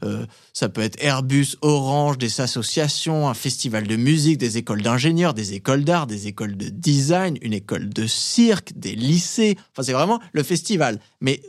Euh, 0.03 0.25
ça 0.53 0.69
peut 0.69 0.81
être 0.81 1.01
Airbus, 1.03 1.57
Orange, 1.61 2.17
des 2.17 2.41
associations, 2.41 3.27
un 3.27 3.33
festival 3.33 3.87
de 3.87 3.95
musique, 3.95 4.37
des 4.37 4.57
écoles 4.57 4.81
d'ingénieurs, 4.81 5.33
des 5.33 5.53
écoles 5.53 5.83
d'art, 5.83 6.07
des 6.07 6.27
écoles 6.27 6.57
de 6.57 6.69
design, 6.69 7.37
une 7.41 7.53
école 7.53 7.89
de 7.89 8.07
cirque, 8.07 8.73
des 8.75 8.95
lycées. 8.95 9.57
Enfin, 9.71 9.83
c'est 9.83 9.93
vraiment 9.93 10.19
le 10.33 10.43
festival. 10.43 10.99
Mais 11.21 11.41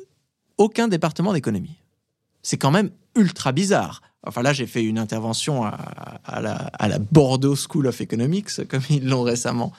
aucun 0.59 0.89
département 0.89 1.33
d'économie. 1.33 1.77
C'est 2.43 2.57
quand 2.57 2.71
même 2.71 2.91
ultra 3.17 3.53
bizarre. 3.53 4.03
Enfin 4.27 4.43
là, 4.43 4.53
j'ai 4.53 4.67
fait 4.67 4.83
une 4.83 4.99
intervention 4.99 5.65
à, 5.65 6.41
la, 6.41 6.55
à 6.55 6.89
la 6.89 6.99
Bordeaux 6.99 7.55
School 7.55 7.87
of 7.87 8.01
Economics, 8.01 8.67
comme 8.69 8.83
ils 8.91 9.07
l'ont 9.07 9.23
récemment 9.23 9.73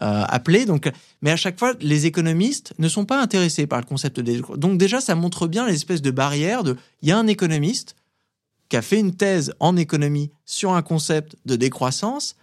euh, 0.00 0.24
appelé. 0.28 0.64
Donc, 0.64 0.90
mais 1.20 1.30
à 1.30 1.36
chaque 1.36 1.58
fois, 1.58 1.74
les 1.80 2.06
économistes 2.06 2.72
ne 2.78 2.88
sont 2.88 3.04
pas 3.04 3.20
intéressés 3.20 3.66
par 3.66 3.80
le 3.80 3.84
concept 3.84 4.20
de 4.20 4.56
Donc 4.56 4.78
déjà, 4.78 5.00
ça 5.00 5.14
montre 5.14 5.46
bien 5.46 5.66
les 5.66 5.74
espèces 5.74 6.02
de 6.02 6.10
barrières 6.10 6.62
de. 6.62 6.76
Il 7.02 7.08
y 7.08 7.12
a 7.12 7.18
un 7.18 7.26
économiste 7.26 7.96
qui 8.68 8.76
a 8.76 8.82
fait 8.82 8.98
une 8.98 9.14
thèse 9.14 9.52
en 9.60 9.76
économie 9.76 10.30
sur 10.46 10.72
un 10.72 10.80
concept 10.80 11.36
de 11.44 11.56
décroissance, 11.56 12.36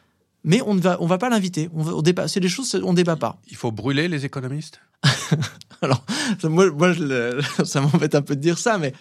mais 0.43 0.61
on 0.61 0.75
ne 0.75 0.79
va, 0.79 0.97
on 1.01 1.07
va 1.07 1.17
pas 1.17 1.29
l'inviter. 1.29 1.69
On, 1.73 1.87
on 1.87 2.27
c'est 2.27 2.39
des 2.39 2.49
choses, 2.49 2.79
on 2.83 2.93
débat 2.93 3.15
pas. 3.15 3.41
Il 3.49 3.55
faut 3.55 3.71
brûler 3.71 4.07
les 4.07 4.25
économistes? 4.25 4.79
Alors, 5.81 6.05
moi, 6.43 6.69
moi 6.71 6.93
ça 7.63 7.81
m'embête 7.81 8.13
un 8.13 8.21
peu 8.21 8.35
de 8.35 8.41
dire 8.41 8.59
ça, 8.59 8.77
mais 8.77 8.93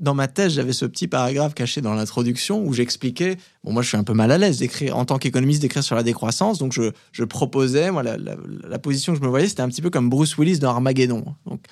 dans 0.00 0.14
ma 0.14 0.28
thèse, 0.28 0.54
j'avais 0.54 0.72
ce 0.72 0.84
petit 0.86 1.06
paragraphe 1.06 1.54
caché 1.54 1.80
dans 1.80 1.94
l'introduction 1.94 2.64
où 2.64 2.72
j'expliquais, 2.72 3.36
bon, 3.62 3.72
moi 3.72 3.82
je 3.82 3.88
suis 3.88 3.96
un 3.96 4.04
peu 4.04 4.12
mal 4.12 4.30
à 4.32 4.38
l'aise 4.38 4.58
d'écrire, 4.58 4.96
en 4.96 5.04
tant 5.04 5.18
qu'économiste, 5.18 5.62
d'écrire 5.62 5.84
sur 5.84 5.94
la 5.94 6.02
décroissance, 6.02 6.58
donc 6.58 6.72
je, 6.72 6.90
je 7.12 7.24
proposais, 7.24 7.90
moi 7.90 8.02
la, 8.02 8.78
position 8.78 9.12
que 9.12 9.18
je 9.18 9.24
me 9.24 9.28
voyais, 9.28 9.48
c'était 9.48 9.62
un 9.62 9.68
petit 9.68 9.82
peu 9.82 9.90
comme 9.90 10.10
Bruce 10.10 10.36
Willis 10.36 10.58
dans 10.58 10.70
Armageddon. 10.70 11.24
Donc 11.46 11.64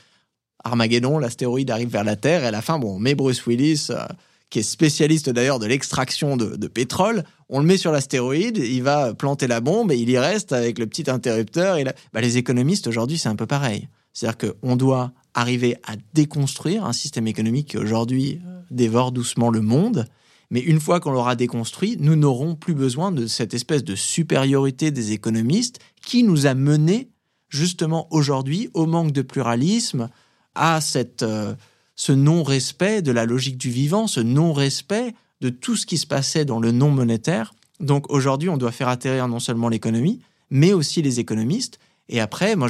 Armageddon, 0.64 1.18
l'astéroïde 1.18 1.70
arrive 1.70 1.88
vers 1.88 2.04
la 2.04 2.16
Terre, 2.16 2.44
et 2.44 2.46
à 2.46 2.50
la 2.50 2.62
fin, 2.62 2.78
bon, 2.78 2.94
on 2.94 2.98
met 2.98 3.14
Bruce 3.14 3.44
Willis, 3.46 3.88
euh, 3.90 4.06
qui 4.50 4.60
est 4.60 4.62
spécialiste 4.62 5.30
d'ailleurs 5.30 5.58
de 5.58 5.66
l'extraction 5.66 6.36
de, 6.36 6.66
pétrole, 6.68 7.24
on 7.48 7.58
le 7.58 7.66
met 7.66 7.76
sur 7.76 7.90
l'astéroïde, 7.90 8.58
il 8.58 8.82
va 8.82 9.14
planter 9.14 9.46
la 9.46 9.60
bombe, 9.60 9.90
et 9.90 9.96
il 9.96 10.08
y 10.08 10.18
reste 10.18 10.52
avec 10.52 10.78
le 10.78 10.86
petit 10.86 11.10
interrupteur. 11.10 11.78
Bah, 12.12 12.20
les 12.20 12.36
économistes 12.36 12.86
aujourd'hui, 12.86 13.18
c'est 13.18 13.28
un 13.28 13.36
peu 13.36 13.46
pareil. 13.46 13.88
C'est-à-dire 14.12 14.52
qu'on 14.52 14.76
doit 14.76 15.12
arriver 15.34 15.76
à 15.84 15.94
déconstruire 16.14 16.84
un 16.84 16.92
système 16.92 17.26
économique 17.26 17.68
qui 17.68 17.78
aujourd'hui 17.78 18.40
euh, 18.46 18.60
dévore 18.70 19.12
doucement 19.12 19.50
le 19.50 19.60
monde. 19.60 20.06
Mais 20.50 20.60
une 20.60 20.80
fois 20.80 21.00
qu'on 21.00 21.12
l'aura 21.12 21.34
déconstruit, 21.34 21.96
nous 21.98 22.16
n'aurons 22.16 22.54
plus 22.54 22.74
besoin 22.74 23.10
de 23.10 23.26
cette 23.26 23.54
espèce 23.54 23.84
de 23.84 23.94
supériorité 23.94 24.90
des 24.90 25.12
économistes 25.12 25.78
qui 26.04 26.22
nous 26.22 26.46
a 26.46 26.54
menés 26.54 27.08
justement 27.48 28.06
aujourd'hui 28.10 28.68
au 28.74 28.86
manque 28.86 29.12
de 29.12 29.22
pluralisme, 29.22 30.10
à 30.54 30.80
cette, 30.80 31.22
euh, 31.22 31.54
ce 31.96 32.12
non-respect 32.12 33.02
de 33.02 33.12
la 33.12 33.24
logique 33.24 33.56
du 33.56 33.70
vivant, 33.70 34.06
ce 34.06 34.20
non-respect 34.20 35.14
de 35.40 35.48
tout 35.48 35.76
ce 35.76 35.86
qui 35.86 35.98
se 35.98 36.06
passait 36.06 36.44
dans 36.44 36.60
le 36.60 36.72
non 36.72 36.90
monétaire. 36.90 37.54
Donc 37.80 38.10
aujourd'hui, 38.10 38.48
on 38.48 38.56
doit 38.56 38.72
faire 38.72 38.88
atterrir 38.88 39.28
non 39.28 39.40
seulement 39.40 39.68
l'économie, 39.68 40.20
mais 40.50 40.72
aussi 40.72 41.02
les 41.02 41.20
économistes 41.20 41.78
Et 42.12 42.20
après, 42.20 42.54
moi, 42.56 42.68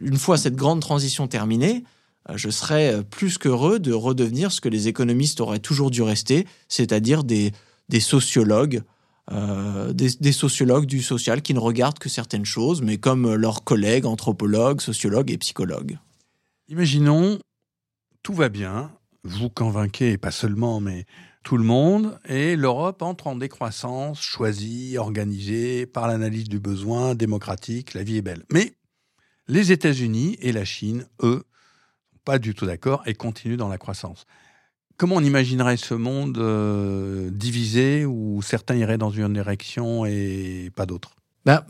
une 0.00 0.16
fois 0.16 0.38
cette 0.38 0.56
grande 0.56 0.80
transition 0.80 1.28
terminée, 1.28 1.84
euh, 2.30 2.36
je 2.36 2.48
serais 2.48 3.04
plus 3.04 3.36
qu'heureux 3.36 3.78
de 3.78 3.92
redevenir 3.92 4.50
ce 4.50 4.60
que 4.62 4.70
les 4.70 4.88
économistes 4.88 5.40
auraient 5.40 5.58
toujours 5.58 5.90
dû 5.90 6.02
rester, 6.02 6.46
c'est-à-dire 6.68 7.22
des, 7.22 7.52
des 7.90 8.00
sociologues, 8.00 8.82
euh, 9.30 9.92
des, 9.92 10.32
sociologues 10.32 10.86
du 10.86 11.02
social 11.02 11.42
qui 11.42 11.52
ne 11.52 11.58
regardent 11.58 11.98
que 11.98 12.08
certaines 12.08 12.46
choses, 12.46 12.80
mais 12.80 12.96
comme 12.96 13.34
leurs 13.34 13.62
collègues 13.62 14.06
anthropologues, 14.06 14.80
sociologues 14.80 15.30
et 15.30 15.38
psychologues. 15.38 15.98
Imaginons, 16.68 17.38
tout 18.22 18.34
va 18.34 18.48
bien, 18.48 18.90
vous 19.22 19.50
convainquez, 19.50 20.16
pas 20.16 20.30
seulement, 20.30 20.80
mais 20.80 21.04
tout 21.42 21.56
le 21.56 21.64
monde, 21.64 22.18
et 22.26 22.56
l'Europe 22.56 23.02
entre 23.02 23.26
en 23.26 23.36
décroissance, 23.36 24.20
choisie, 24.20 24.96
organisée, 24.98 25.86
par 25.86 26.06
l'analyse 26.06 26.48
du 26.48 26.60
besoin, 26.60 27.14
démocratique, 27.14 27.94
la 27.94 28.02
vie 28.02 28.18
est 28.18 28.22
belle. 28.22 28.44
Mais 28.52 28.74
les 29.48 29.72
États-Unis 29.72 30.36
et 30.40 30.52
la 30.52 30.64
Chine, 30.64 31.06
eux, 31.22 31.44
pas 32.24 32.38
du 32.38 32.54
tout 32.54 32.66
d'accord 32.66 33.02
et 33.06 33.14
continuent 33.14 33.56
dans 33.56 33.68
la 33.68 33.78
croissance. 33.78 34.26
Comment 34.96 35.16
on 35.16 35.24
imaginerait 35.24 35.76
ce 35.76 35.94
monde 35.94 36.38
euh, 36.38 37.30
divisé 37.30 38.04
où 38.04 38.40
certains 38.42 38.76
iraient 38.76 38.98
dans 38.98 39.10
une 39.10 39.32
direction 39.32 40.06
et 40.06 40.70
pas 40.76 40.86
d'autres? 40.86 41.16
Bah, 41.44 41.66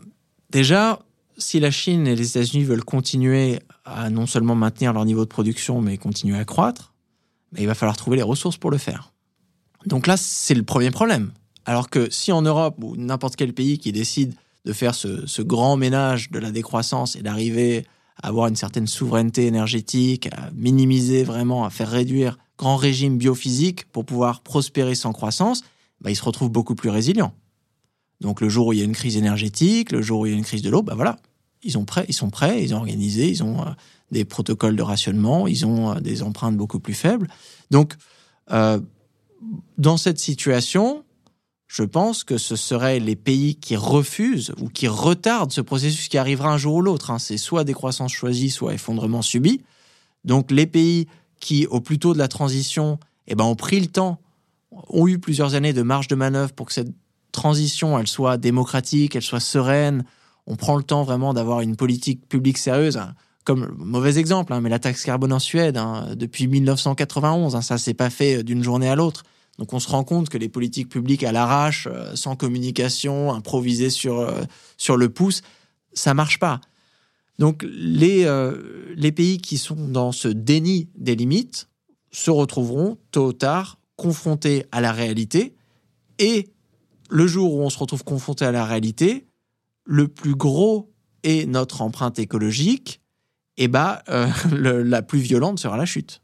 Déjà, 0.53 0.99
si 1.39 1.59
la 1.59 1.71
Chine 1.71 2.05
et 2.05 2.15
les 2.15 2.29
États-Unis 2.29 2.63
veulent 2.63 2.83
continuer 2.83 3.59
à 3.85 4.11
non 4.11 4.27
seulement 4.27 4.53
maintenir 4.53 4.93
leur 4.93 5.03
niveau 5.03 5.21
de 5.21 5.29
production, 5.29 5.81
mais 5.81 5.97
continuer 5.97 6.37
à 6.37 6.45
croître, 6.45 6.93
bah, 7.51 7.57
il 7.59 7.65
va 7.65 7.73
falloir 7.73 7.97
trouver 7.97 8.17
les 8.17 8.23
ressources 8.23 8.57
pour 8.57 8.69
le 8.69 8.77
faire. 8.77 9.12
Donc 9.85 10.07
là, 10.07 10.17
c'est 10.17 10.53
le 10.53 10.63
premier 10.63 10.91
problème. 10.91 11.31
Alors 11.65 11.89
que 11.89 12.09
si 12.09 12.31
en 12.31 12.41
Europe 12.41 12.75
ou 12.81 12.95
n'importe 12.95 13.35
quel 13.35 13.53
pays 13.53 13.77
qui 13.77 13.91
décide 13.91 14.35
de 14.65 14.73
faire 14.73 14.95
ce, 14.95 15.41
grand 15.41 15.75
ménage 15.77 16.31
de 16.31 16.39
la 16.39 16.51
décroissance 16.51 17.15
et 17.15 17.21
d'arriver 17.21 17.85
à 18.21 18.27
avoir 18.27 18.47
une 18.47 18.55
certaine 18.55 18.87
souveraineté 18.87 19.45
énergétique, 19.45 20.27
à 20.27 20.51
minimiser 20.53 21.23
vraiment, 21.23 21.65
à 21.65 21.69
faire 21.69 21.89
réduire 21.89 22.37
grand 22.57 22.77
régime 22.77 23.17
biophysique 23.17 23.85
pour 23.91 24.05
pouvoir 24.05 24.41
prospérer 24.41 24.95
sans 24.95 25.11
croissance, 25.11 25.63
bah, 26.01 26.11
il 26.11 26.15
se 26.15 26.23
retrouve 26.23 26.49
beaucoup 26.49 26.75
plus 26.75 26.89
résilient. 26.89 27.33
Donc 28.21 28.39
le 28.39 28.49
jour 28.49 28.67
où 28.67 28.73
il 28.73 28.79
y 28.79 28.81
a 28.81 28.85
une 28.85 28.93
crise 28.93 29.17
énergétique, 29.17 29.91
le 29.91 30.01
jour 30.01 30.21
où 30.21 30.25
il 30.25 30.31
y 30.31 30.35
a 30.35 30.37
une 30.37 30.45
crise 30.45 30.61
de 30.61 30.69
l'eau, 30.69 30.81
bah 30.81 30.95
voilà, 30.95 31.17
ils, 31.63 31.77
ont 31.77 31.85
prêt, 31.85 32.05
ils 32.07 32.13
sont 32.13 32.29
prêts, 32.29 32.63
ils 32.63 32.73
ont 32.73 32.77
organisé, 32.77 33.29
ils 33.29 33.43
ont 33.43 33.61
euh, 33.61 33.71
des 34.11 34.23
protocoles 34.23 34.75
de 34.75 34.81
rationnement, 34.81 35.47
ils 35.47 35.65
ont 35.65 35.91
euh, 35.91 35.99
des 35.99 36.23
empreintes 36.23 36.55
beaucoup 36.55 36.79
plus 36.79 36.93
faibles. 36.93 37.27
Donc 37.71 37.95
euh, 38.51 38.79
dans 39.77 39.97
cette 39.97 40.19
situation, 40.19 41.03
je 41.67 41.83
pense 41.83 42.23
que 42.23 42.37
ce 42.37 42.55
seraient 42.55 42.99
les 42.99 43.15
pays 43.15 43.55
qui 43.55 43.75
refusent 43.75 44.53
ou 44.59 44.69
qui 44.69 44.87
retardent 44.87 45.51
ce 45.51 45.61
processus 45.61 46.07
qui 46.07 46.17
arrivera 46.17 46.51
un 46.51 46.57
jour 46.57 46.75
ou 46.75 46.81
l'autre. 46.81 47.11
Hein. 47.11 47.19
C'est 47.19 47.37
soit 47.37 47.63
décroissance 47.63 48.11
choisie, 48.11 48.49
soit 48.49 48.73
effondrement 48.73 49.21
subi. 49.21 49.61
Donc 50.23 50.51
les 50.51 50.67
pays 50.67 51.07
qui, 51.39 51.65
au 51.67 51.81
plus 51.81 51.99
tôt 51.99 52.13
de 52.13 52.19
la 52.19 52.27
transition, 52.27 52.99
eh 53.27 53.35
ben, 53.35 53.43
ont 53.43 53.55
pris 53.55 53.79
le 53.79 53.87
temps, 53.87 54.19
ont 54.71 55.07
eu 55.07 55.19
plusieurs 55.19 55.55
années 55.55 55.73
de 55.73 55.81
marge 55.81 56.07
de 56.07 56.15
manœuvre 56.15 56.53
pour 56.53 56.67
que 56.67 56.73
cette 56.73 56.93
transition, 57.31 57.97
elle 57.99 58.07
soit 58.07 58.37
démocratique, 58.37 59.15
elle 59.15 59.23
soit 59.23 59.39
sereine. 59.39 60.05
On 60.45 60.55
prend 60.55 60.77
le 60.77 60.83
temps 60.83 61.03
vraiment 61.03 61.33
d'avoir 61.33 61.61
une 61.61 61.75
politique 61.75 62.27
publique 62.27 62.57
sérieuse 62.57 62.99
comme 63.43 63.73
mauvais 63.77 64.17
exemple, 64.17 64.53
hein, 64.53 64.61
mais 64.61 64.69
la 64.69 64.79
taxe 64.79 65.03
carbone 65.03 65.33
en 65.33 65.39
Suède, 65.39 65.77
hein, 65.77 66.07
depuis 66.15 66.47
1991, 66.47 67.55
hein, 67.55 67.61
ça 67.61 67.77
s'est 67.77 67.93
pas 67.93 68.09
fait 68.09 68.37
euh, 68.37 68.43
d'une 68.43 68.63
journée 68.63 68.87
à 68.87 68.95
l'autre. 68.95 69.23
Donc 69.59 69.73
on 69.73 69.79
se 69.79 69.89
rend 69.89 70.03
compte 70.03 70.29
que 70.29 70.37
les 70.37 70.49
politiques 70.49 70.89
publiques 70.89 71.23
à 71.23 71.31
l'arrache, 71.31 71.87
euh, 71.91 72.15
sans 72.15 72.35
communication, 72.35 73.33
improvisées 73.33 73.89
sur, 73.89 74.19
euh, 74.19 74.41
sur 74.77 74.97
le 74.97 75.09
pouce, 75.09 75.41
ça 75.93 76.13
marche 76.13 76.39
pas. 76.39 76.59
Donc 77.39 77.65
les, 77.67 78.27
les 78.95 79.11
pays 79.11 79.39
qui 79.39 79.57
sont 79.57 79.87
dans 79.87 80.11
ce 80.11 80.27
déni 80.27 80.89
des 80.95 81.15
limites 81.15 81.67
se 82.11 82.29
retrouveront 82.29 82.99
tôt 83.09 83.29
ou 83.29 83.33
tard 83.33 83.79
confrontés 83.95 84.65
à 84.71 84.81
la 84.81 84.91
réalité 84.91 85.55
et 86.19 86.53
le 87.13 87.27
jour 87.27 87.53
où 87.53 87.61
on 87.61 87.69
se 87.69 87.77
retrouve 87.77 88.03
confronté 88.03 88.43
à 88.43 88.51
la 88.51 88.65
réalité, 88.65 89.27
le 89.85 90.07
plus 90.07 90.35
gros 90.35 90.91
est 91.21 91.45
notre 91.45 91.83
empreinte 91.83 92.17
écologique, 92.17 93.01
et 93.57 93.65
eh 93.65 93.71
euh, 94.09 94.27
la 94.83 95.01
plus 95.03 95.19
violente 95.19 95.59
sera 95.59 95.77
la 95.77 95.85
chute. 95.85 96.22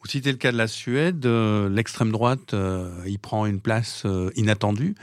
Vous 0.00 0.08
citez 0.08 0.32
le 0.32 0.38
cas 0.38 0.50
de 0.50 0.56
la 0.56 0.66
Suède, 0.66 1.26
euh, 1.26 1.68
l'extrême 1.68 2.10
droite 2.10 2.54
euh, 2.54 3.02
y 3.06 3.18
prend 3.18 3.44
une 3.46 3.60
place 3.60 4.06
inattendue. 4.34 4.94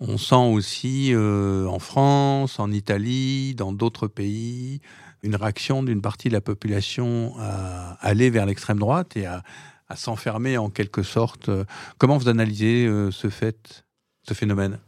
On 0.00 0.18
sent 0.18 0.34
aussi 0.34 1.14
en 1.14 1.78
France, 1.78 2.58
en 2.58 2.72
Italie, 2.72 3.54
dans 3.54 3.72
d'autres 3.72 4.08
pays, 4.08 4.80
une 5.22 5.36
réaction 5.36 5.84
d'une 5.84 6.02
partie 6.02 6.26
de 6.26 6.32
la 6.32 6.40
population 6.40 7.34
à 7.38 7.96
aller 8.00 8.28
vers 8.28 8.44
l'extrême 8.44 8.80
droite 8.80 9.16
et 9.16 9.26
à, 9.26 9.44
à 9.88 9.94
s'enfermer 9.94 10.58
en 10.58 10.70
quelque 10.70 11.04
sorte. 11.04 11.50
Comment 11.98 12.18
vous 12.18 12.28
analysez 12.28 12.88
ce 13.12 13.30
fait, 13.30 13.84
ce 14.26 14.34
phénomène? 14.34 14.80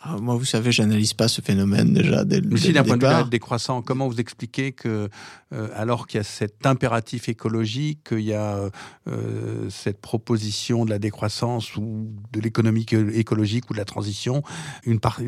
Ah, 0.00 0.16
moi, 0.18 0.36
vous 0.36 0.44
savez, 0.44 0.70
j'analyse 0.70 1.12
pas 1.12 1.26
ce 1.26 1.40
phénomène 1.40 1.92
déjà 1.92 2.24
dès, 2.24 2.40
Mais 2.40 2.56
si, 2.56 2.72
d'un 2.72 2.84
point 2.84 2.96
de 2.96 3.24
vue 3.24 3.30
décroissant, 3.30 3.82
comment 3.82 4.06
vous 4.06 4.20
expliquez 4.20 4.70
que, 4.70 5.08
euh, 5.52 5.68
alors 5.74 6.06
qu'il 6.06 6.18
y 6.18 6.20
a 6.20 6.24
cet 6.24 6.66
impératif 6.66 7.28
écologique, 7.28 8.10
qu'il 8.10 8.20
y 8.20 8.32
a 8.32 8.70
euh, 9.08 9.70
cette 9.70 10.00
proposition 10.00 10.84
de 10.84 10.90
la 10.90 11.00
décroissance 11.00 11.76
ou 11.76 12.12
de 12.32 12.40
l'économie 12.40 12.86
écologique 13.12 13.70
ou 13.70 13.72
de 13.72 13.78
la 13.78 13.84
transition, 13.84 14.44
une 14.84 15.00
part, 15.00 15.20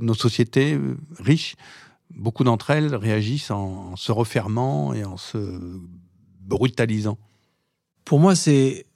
nos 0.00 0.14
sociétés 0.14 0.74
euh, 0.74 0.96
riches, 1.18 1.56
beaucoup 2.14 2.44
d'entre 2.44 2.70
elles 2.70 2.94
réagissent 2.94 3.50
en, 3.50 3.96
se 3.96 4.12
refermant 4.12 4.94
et 4.94 5.04
en 5.04 5.16
se 5.16 5.60
brutalisant? 6.40 7.18
Pour 8.04 8.20
moi, 8.20 8.36
c'est 8.36 8.86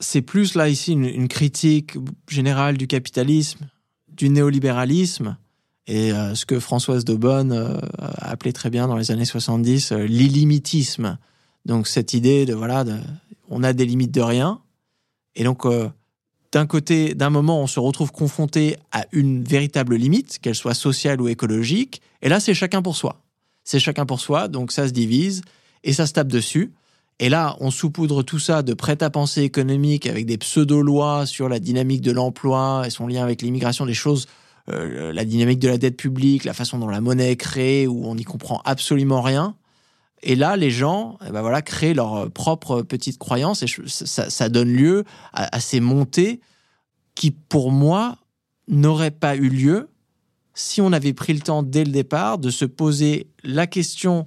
c'est 0.00 0.22
plus 0.22 0.56
là 0.56 0.68
ici 0.68 0.92
une 0.92 1.28
critique 1.28 1.96
générale 2.28 2.76
du 2.76 2.88
capitalisme 2.88 3.70
du 4.16 4.30
néolibéralisme 4.30 5.36
et 5.86 6.12
euh, 6.12 6.34
ce 6.34 6.46
que 6.46 6.60
Françoise 6.60 7.04
Daubonne 7.04 7.52
euh, 7.52 7.78
a 7.98 8.30
appelé 8.30 8.52
très 8.52 8.70
bien 8.70 8.88
dans 8.88 8.96
les 8.96 9.10
années 9.10 9.24
70 9.24 9.92
euh, 9.92 10.04
l'illimitisme. 10.04 11.18
Donc 11.66 11.86
cette 11.86 12.14
idée 12.14 12.46
de 12.46 12.54
voilà, 12.54 12.84
on 13.48 13.62
a 13.62 13.72
des 13.72 13.84
limites 13.84 14.12
de 14.12 14.20
rien. 14.20 14.60
Et 15.34 15.44
donc 15.44 15.66
d'un 16.52 16.66
côté, 16.66 17.14
d'un 17.14 17.30
moment, 17.30 17.60
on 17.60 17.66
se 17.66 17.80
retrouve 17.80 18.12
confronté 18.12 18.76
à 18.92 19.06
une 19.12 19.42
véritable 19.42 19.96
limite, 19.96 20.38
qu'elle 20.38 20.54
soit 20.54 20.74
sociale 20.74 21.20
ou 21.20 21.28
écologique. 21.28 22.02
Et 22.22 22.28
là, 22.28 22.38
c'est 22.38 22.54
chacun 22.54 22.82
pour 22.82 22.94
soi. 22.94 23.22
C'est 23.64 23.80
chacun 23.80 24.06
pour 24.06 24.20
soi, 24.20 24.46
donc 24.48 24.72
ça 24.72 24.86
se 24.86 24.92
divise 24.92 25.42
et 25.82 25.92
ça 25.92 26.06
se 26.06 26.12
tape 26.12 26.28
dessus. 26.28 26.72
Et 27.20 27.28
là, 27.28 27.56
on 27.60 27.70
saupoudre 27.70 28.22
tout 28.24 28.38
ça 28.38 28.62
de 28.62 28.74
prêt-à-penser 28.74 29.42
économique 29.42 30.06
avec 30.06 30.26
des 30.26 30.36
pseudo-lois 30.36 31.26
sur 31.26 31.48
la 31.48 31.60
dynamique 31.60 32.00
de 32.00 32.10
l'emploi 32.10 32.82
et 32.86 32.90
son 32.90 33.06
lien 33.06 33.22
avec 33.22 33.40
l'immigration, 33.40 33.86
des 33.86 33.94
choses, 33.94 34.26
euh, 34.68 35.12
la 35.12 35.24
dynamique 35.24 35.60
de 35.60 35.68
la 35.68 35.78
dette 35.78 35.96
publique, 35.96 36.44
la 36.44 36.54
façon 36.54 36.78
dont 36.78 36.88
la 36.88 37.00
monnaie 37.00 37.30
est 37.30 37.36
créée, 37.36 37.86
où 37.86 38.06
on 38.06 38.16
n'y 38.16 38.24
comprend 38.24 38.60
absolument 38.64 39.22
rien. 39.22 39.56
Et 40.22 40.34
là, 40.34 40.56
les 40.56 40.70
gens, 40.70 41.18
eh 41.26 41.30
ben 41.30 41.42
voilà, 41.42 41.62
créent 41.62 41.94
leur 41.94 42.30
propre 42.30 42.82
petite 42.82 43.18
croyance 43.18 43.62
et 43.62 43.66
ça, 43.86 44.48
donne 44.48 44.72
lieu 44.72 45.04
à 45.34 45.60
ces 45.60 45.80
montées 45.80 46.40
qui, 47.14 47.30
pour 47.30 47.70
moi, 47.70 48.16
n'auraient 48.66 49.10
pas 49.10 49.36
eu 49.36 49.48
lieu 49.48 49.88
si 50.54 50.80
on 50.80 50.92
avait 50.92 51.12
pris 51.12 51.32
le 51.32 51.40
temps 51.40 51.62
dès 51.62 51.84
le 51.84 51.90
départ 51.90 52.38
de 52.38 52.50
se 52.50 52.64
poser 52.64 53.28
la 53.42 53.66
question 53.66 54.26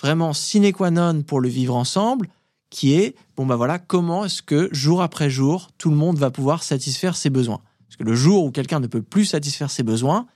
vraiment 0.00 0.32
sine 0.32 0.72
qua 0.72 0.90
non 0.90 1.22
pour 1.22 1.40
le 1.40 1.48
vivre 1.48 1.76
ensemble, 1.76 2.28
qui 2.70 2.94
est, 2.94 3.14
bon 3.36 3.46
ben 3.46 3.56
voilà, 3.56 3.78
comment 3.78 4.24
est-ce 4.24 4.42
que 4.42 4.68
jour 4.72 5.02
après 5.02 5.30
jour, 5.30 5.70
tout 5.78 5.90
le 5.90 5.96
monde 5.96 6.18
va 6.18 6.30
pouvoir 6.30 6.62
satisfaire 6.62 7.16
ses 7.16 7.30
besoins? 7.30 7.60
Parce 7.86 7.96
que 7.96 8.04
le 8.04 8.14
jour 8.14 8.44
où 8.44 8.50
quelqu'un 8.50 8.80
ne 8.80 8.88
peut 8.88 9.02
plus 9.02 9.24
satisfaire 9.24 9.70
ses 9.70 9.84
besoins, 9.84 10.26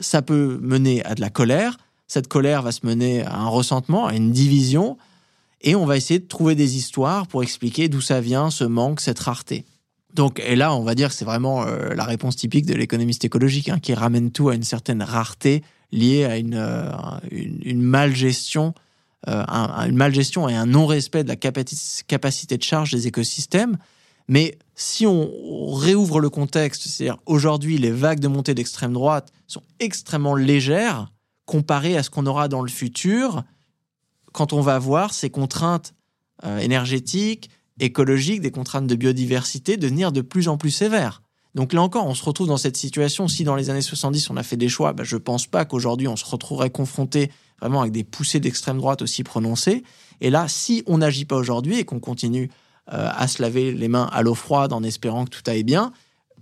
ça 0.00 0.20
peut 0.20 0.58
mener 0.60 1.04
à 1.04 1.14
de 1.14 1.20
la 1.20 1.30
colère, 1.30 1.78
cette 2.06 2.28
colère 2.28 2.62
va 2.62 2.72
se 2.72 2.84
mener 2.86 3.22
à 3.22 3.36
un 3.36 3.48
ressentement, 3.48 4.06
à 4.06 4.14
une 4.14 4.30
division, 4.30 4.98
et 5.62 5.74
on 5.74 5.86
va 5.86 5.96
essayer 5.96 6.20
de 6.20 6.26
trouver 6.26 6.54
des 6.54 6.76
histoires 6.76 7.26
pour 7.26 7.42
expliquer 7.42 7.88
d'où 7.88 8.00
ça 8.00 8.20
vient, 8.20 8.50
ce 8.50 8.64
manque, 8.64 9.00
cette 9.00 9.18
rareté. 9.18 9.64
Donc, 10.14 10.40
et 10.44 10.56
là, 10.56 10.74
on 10.74 10.82
va 10.82 10.94
dire 10.94 11.08
que 11.08 11.14
c'est 11.14 11.24
vraiment 11.24 11.66
euh, 11.66 11.94
la 11.94 12.04
réponse 12.04 12.36
typique 12.36 12.66
de 12.66 12.74
l'économiste 12.74 13.24
écologique, 13.24 13.68
hein, 13.68 13.78
qui 13.78 13.94
ramène 13.94 14.30
tout 14.30 14.48
à 14.48 14.54
une 14.54 14.62
certaine 14.62 15.02
rareté, 15.02 15.62
lié 15.92 16.24
à 16.24 16.36
une, 16.36 16.54
euh, 16.54 16.90
une, 17.30 17.82
malgestion, 17.82 18.74
euh, 19.28 19.44
une 19.86 19.96
malgestion 19.96 20.48
et 20.48 20.54
un 20.54 20.66
non-respect 20.66 21.24
de 21.24 21.28
la 21.28 21.36
capacité 21.36 22.56
de 22.56 22.62
charge 22.62 22.90
des 22.92 23.06
écosystèmes. 23.06 23.78
Mais 24.28 24.58
si 24.74 25.06
on 25.06 25.72
réouvre 25.72 26.20
le 26.20 26.30
contexte, 26.30 26.82
c'est-à-dire 26.88 27.18
aujourd'hui, 27.26 27.78
les 27.78 27.92
vagues 27.92 28.20
de 28.20 28.28
montée 28.28 28.54
d'extrême 28.54 28.92
droite 28.92 29.32
sont 29.46 29.62
extrêmement 29.78 30.34
légères 30.34 31.12
comparées 31.44 31.96
à 31.96 32.02
ce 32.02 32.10
qu'on 32.10 32.26
aura 32.26 32.48
dans 32.48 32.62
le 32.62 32.68
futur 32.68 33.44
quand 34.32 34.52
on 34.52 34.60
va 34.60 34.78
voir 34.78 35.14
ces 35.14 35.30
contraintes 35.30 35.94
euh, 36.44 36.58
énergétiques, 36.58 37.50
écologiques, 37.80 38.40
des 38.40 38.50
contraintes 38.50 38.86
de 38.86 38.94
biodiversité 38.94 39.76
devenir 39.76 40.12
de 40.12 40.20
plus 40.20 40.48
en 40.48 40.58
plus 40.58 40.70
sévères. 40.70 41.22
Donc 41.56 41.72
là 41.72 41.80
encore, 41.80 42.06
on 42.06 42.14
se 42.14 42.22
retrouve 42.22 42.48
dans 42.48 42.58
cette 42.58 42.76
situation. 42.76 43.28
Si 43.28 43.42
dans 43.42 43.56
les 43.56 43.70
années 43.70 43.80
70, 43.80 44.28
on 44.28 44.36
a 44.36 44.42
fait 44.42 44.58
des 44.58 44.68
choix, 44.68 44.92
bah, 44.92 45.04
je 45.04 45.16
pense 45.16 45.46
pas 45.46 45.64
qu'aujourd'hui, 45.64 46.06
on 46.06 46.14
se 46.14 46.26
retrouverait 46.26 46.68
confronté 46.68 47.32
vraiment 47.62 47.80
avec 47.80 47.94
des 47.94 48.04
poussées 48.04 48.40
d'extrême 48.40 48.76
droite 48.76 49.00
aussi 49.00 49.24
prononcées. 49.24 49.82
Et 50.20 50.28
là, 50.28 50.48
si 50.48 50.82
on 50.86 50.98
n'agit 50.98 51.24
pas 51.24 51.36
aujourd'hui 51.36 51.78
et 51.78 51.84
qu'on 51.86 51.98
continue 51.98 52.50
euh, 52.92 53.08
à 53.10 53.26
se 53.26 53.40
laver 53.40 53.72
les 53.72 53.88
mains 53.88 54.06
à 54.12 54.20
l'eau 54.20 54.34
froide 54.34 54.74
en 54.74 54.82
espérant 54.82 55.24
que 55.24 55.30
tout 55.30 55.42
aille 55.46 55.64
bien, 55.64 55.92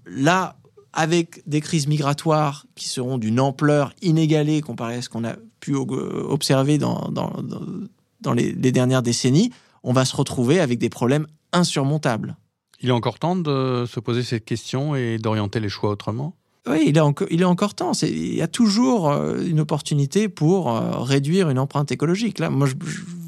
là, 0.04 0.56
avec 0.92 1.48
des 1.48 1.60
crises 1.60 1.86
migratoires 1.86 2.66
qui 2.74 2.88
seront 2.88 3.16
d'une 3.16 3.38
ampleur 3.38 3.92
inégalée 4.02 4.62
comparée 4.62 4.96
à 4.96 5.02
ce 5.02 5.08
qu'on 5.08 5.24
a 5.24 5.36
pu 5.60 5.76
observer 5.76 6.76
dans, 6.76 7.12
les 8.34 8.72
dernières 8.72 9.02
décennies, 9.02 9.52
on 9.84 9.92
va 9.92 10.04
se 10.04 10.16
retrouver 10.16 10.58
avec 10.58 10.80
des 10.80 10.90
problèmes 10.90 11.28
insurmontables. 11.52 12.36
Il 12.84 12.90
est 12.90 12.92
encore 12.92 13.18
temps 13.18 13.34
de 13.34 13.86
se 13.88 13.98
poser 13.98 14.22
cette 14.22 14.44
question 14.44 14.94
et 14.94 15.16
d'orienter 15.16 15.58
les 15.58 15.70
choix 15.70 15.88
autrement? 15.88 16.34
Oui, 16.68 16.84
il 16.86 16.98
est, 16.98 17.00
encore, 17.00 17.26
il 17.30 17.40
est 17.40 17.46
encore 17.46 17.72
temps. 17.72 17.92
il 18.02 18.34
y 18.34 18.42
a 18.42 18.46
toujours 18.46 19.10
euh, 19.10 19.42
une 19.42 19.58
opportunité 19.58 20.28
pour 20.28 20.70
euh, 20.70 20.98
réduire 20.98 21.48
une 21.48 21.58
empreinte 21.58 21.90
écologique. 21.92 22.38
Là, 22.38 22.50
moi, 22.50 22.68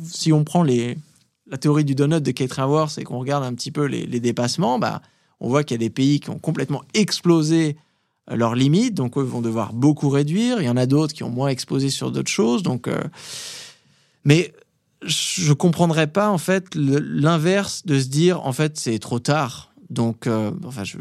si 0.04 0.30
on 0.30 0.44
prend 0.44 0.62
la 0.62 1.56
théorie 1.58 1.86
du 1.86 1.94
donut 1.94 2.20
de 2.20 2.30
Kate 2.32 2.52
Raworth 2.52 2.98
et 2.98 3.04
qu'on 3.04 3.18
regarde 3.18 3.44
un 3.44 3.54
petit 3.54 3.70
peu 3.70 3.86
les, 3.86 4.20
dépassements, 4.20 4.78
bah, 4.78 5.00
on 5.40 5.48
voit 5.48 5.64
qu'il 5.64 5.76
y 5.76 5.80
a 5.82 5.86
des 5.86 5.90
pays 5.90 6.20
qui 6.20 6.28
ont 6.28 6.38
complètement 6.38 6.82
explosé 6.92 7.78
euh, 8.30 8.36
leurs 8.36 8.56
limites, 8.56 8.92
donc 8.92 9.16
eux 9.16 9.22
vont 9.22 9.40
devoir 9.40 9.72
beaucoup 9.72 10.10
réduire. 10.10 10.60
Il 10.60 10.66
y 10.66 10.70
en 10.70 10.76
a 10.76 10.84
d'autres 10.84 11.14
qui 11.14 11.22
ont 11.22 11.30
moins 11.30 11.48
explosé 11.48 11.88
sur 11.88 12.10
d'autres 12.10 12.30
choses. 12.30 12.62
Donc, 12.62 12.90
mais 14.22 14.52
je 15.06 15.52
comprendrais 15.52 16.06
pas 16.06 16.30
en 16.30 16.38
fait 16.38 16.74
l'inverse 16.74 17.84
de 17.86 17.98
se 17.98 18.08
dire 18.08 18.44
en 18.46 18.52
fait 18.52 18.78
c'est 18.78 18.98
trop 18.98 19.18
tard. 19.18 19.72
Donc, 19.88 20.28
enfin, 20.64 20.82
je, 20.82 20.98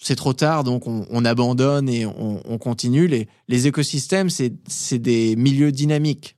c'est 0.00 0.16
trop 0.16 0.32
tard, 0.32 0.64
donc 0.64 0.86
on, 0.86 1.24
abandonne 1.24 1.88
et 1.88 2.06
on, 2.06 2.58
continue. 2.58 3.06
Les, 3.08 3.28
les 3.48 3.66
écosystèmes, 3.66 4.30
c'est 4.30 4.98
des 4.98 5.36
milieux 5.36 5.72
dynamiques. 5.72 6.36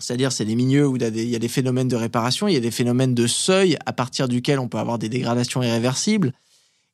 C'est-à-dire, 0.00 0.30
c'est 0.30 0.44
des 0.44 0.54
milieux 0.54 0.86
où 0.86 0.96
il 0.96 1.02
y, 1.02 1.34
a 1.34 1.38
des, 1.38 1.48
phénomènes 1.48 1.88
de 1.88 1.96
réparation, 1.96 2.46
il 2.46 2.54
y 2.54 2.56
a 2.56 2.60
des 2.60 2.70
phénomènes 2.70 3.14
de 3.14 3.26
seuil 3.26 3.76
à 3.84 3.92
partir 3.92 4.28
duquel 4.28 4.60
on 4.60 4.68
peut 4.68 4.78
avoir 4.78 4.98
des 4.98 5.08
dégradations 5.08 5.62
irréversibles. 5.62 6.32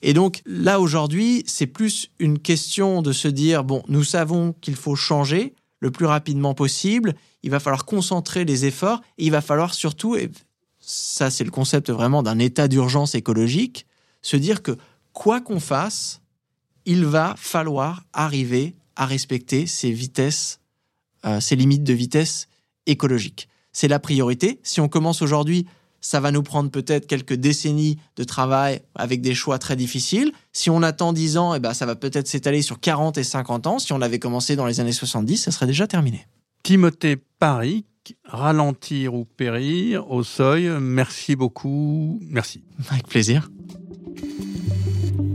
Et 0.00 0.14
donc 0.14 0.40
là, 0.46 0.80
aujourd'hui, 0.80 1.42
c'est 1.46 1.66
plus 1.66 2.10
une 2.18 2.38
question 2.38 3.02
de 3.02 3.12
se 3.12 3.28
dire, 3.28 3.62
bon, 3.62 3.82
nous 3.88 4.04
savons 4.04 4.54
qu'il 4.60 4.76
faut 4.76 4.96
changer 4.96 5.54
le 5.80 5.90
plus 5.90 6.06
rapidement 6.06 6.54
possible, 6.54 7.14
il 7.44 7.50
va 7.50 7.60
falloir 7.60 7.84
concentrer 7.84 8.46
les 8.46 8.64
efforts, 8.64 9.02
et 9.18 9.26
il 9.26 9.30
va 9.30 9.42
falloir 9.42 9.74
surtout, 9.74 10.16
et 10.16 10.30
ça 10.80 11.30
c'est 11.30 11.44
le 11.44 11.50
concept 11.50 11.90
vraiment 11.90 12.22
d'un 12.22 12.38
état 12.38 12.68
d'urgence 12.68 13.14
écologique, 13.14 13.86
se 14.22 14.36
dire 14.36 14.62
que 14.62 14.78
quoi 15.12 15.42
qu'on 15.42 15.60
fasse, 15.60 16.22
il 16.86 17.04
va 17.04 17.34
falloir 17.36 18.04
arriver 18.14 18.74
à 18.96 19.04
respecter 19.04 19.66
ces 19.66 19.92
vitesses, 19.92 20.60
euh, 21.26 21.38
ces 21.38 21.54
limites 21.54 21.84
de 21.84 21.92
vitesse 21.92 22.48
écologique. 22.86 23.50
C'est 23.72 23.88
la 23.88 23.98
priorité. 23.98 24.58
Si 24.62 24.80
on 24.80 24.88
commence 24.88 25.20
aujourd'hui, 25.20 25.66
ça 26.00 26.20
va 26.20 26.30
nous 26.30 26.42
prendre 26.42 26.70
peut-être 26.70 27.06
quelques 27.06 27.34
décennies 27.34 27.98
de 28.16 28.24
travail 28.24 28.80
avec 28.94 29.20
des 29.20 29.34
choix 29.34 29.58
très 29.58 29.76
difficiles. 29.76 30.32
Si 30.52 30.70
on 30.70 30.82
attend 30.82 31.12
10 31.12 31.36
ans, 31.36 31.54
eh 31.54 31.60
ben, 31.60 31.74
ça 31.74 31.84
va 31.84 31.94
peut-être 31.94 32.28
s'étaler 32.28 32.62
sur 32.62 32.80
40 32.80 33.18
et 33.18 33.24
50 33.24 33.66
ans. 33.66 33.78
Si 33.78 33.92
on 33.92 34.00
avait 34.00 34.18
commencé 34.18 34.56
dans 34.56 34.66
les 34.66 34.80
années 34.80 34.92
70, 34.92 35.36
ça 35.36 35.50
serait 35.50 35.66
déjà 35.66 35.86
terminé. 35.86 36.26
Timothée 36.64 37.18
Paris, 37.38 37.84
ralentir 38.24 39.14
ou 39.14 39.26
périr 39.26 40.10
au 40.10 40.24
seuil. 40.24 40.70
Merci 40.80 41.36
beaucoup. 41.36 42.18
Merci. 42.22 42.64
Avec 42.90 43.06
plaisir. 43.06 43.50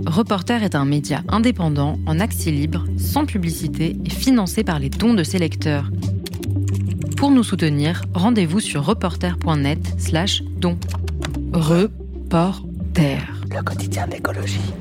Reporter 0.08 0.64
est 0.64 0.74
un 0.74 0.86
média 0.86 1.22
indépendant, 1.28 2.00
en 2.08 2.20
accès 2.20 2.50
libre, 2.50 2.84
sans 2.98 3.28
publicité 3.28 3.96
et 4.04 4.10
financé 4.10 4.64
par 4.64 4.80
les 4.80 4.90
dons 4.90 5.14
de 5.14 5.24
ses 5.24 5.38
lecteurs. 5.38 5.92
Pour 7.16 7.30
nous 7.30 7.44
soutenir, 7.44 8.02
rendez-vous 8.16 8.60
sur 8.60 8.84
reporter.net 8.84 10.00
slash 10.00 10.42
dons. 10.42 10.80
Reporter. 11.54 13.20
Le 13.52 13.62
quotidien 13.62 14.08
d'écologie. 14.08 14.74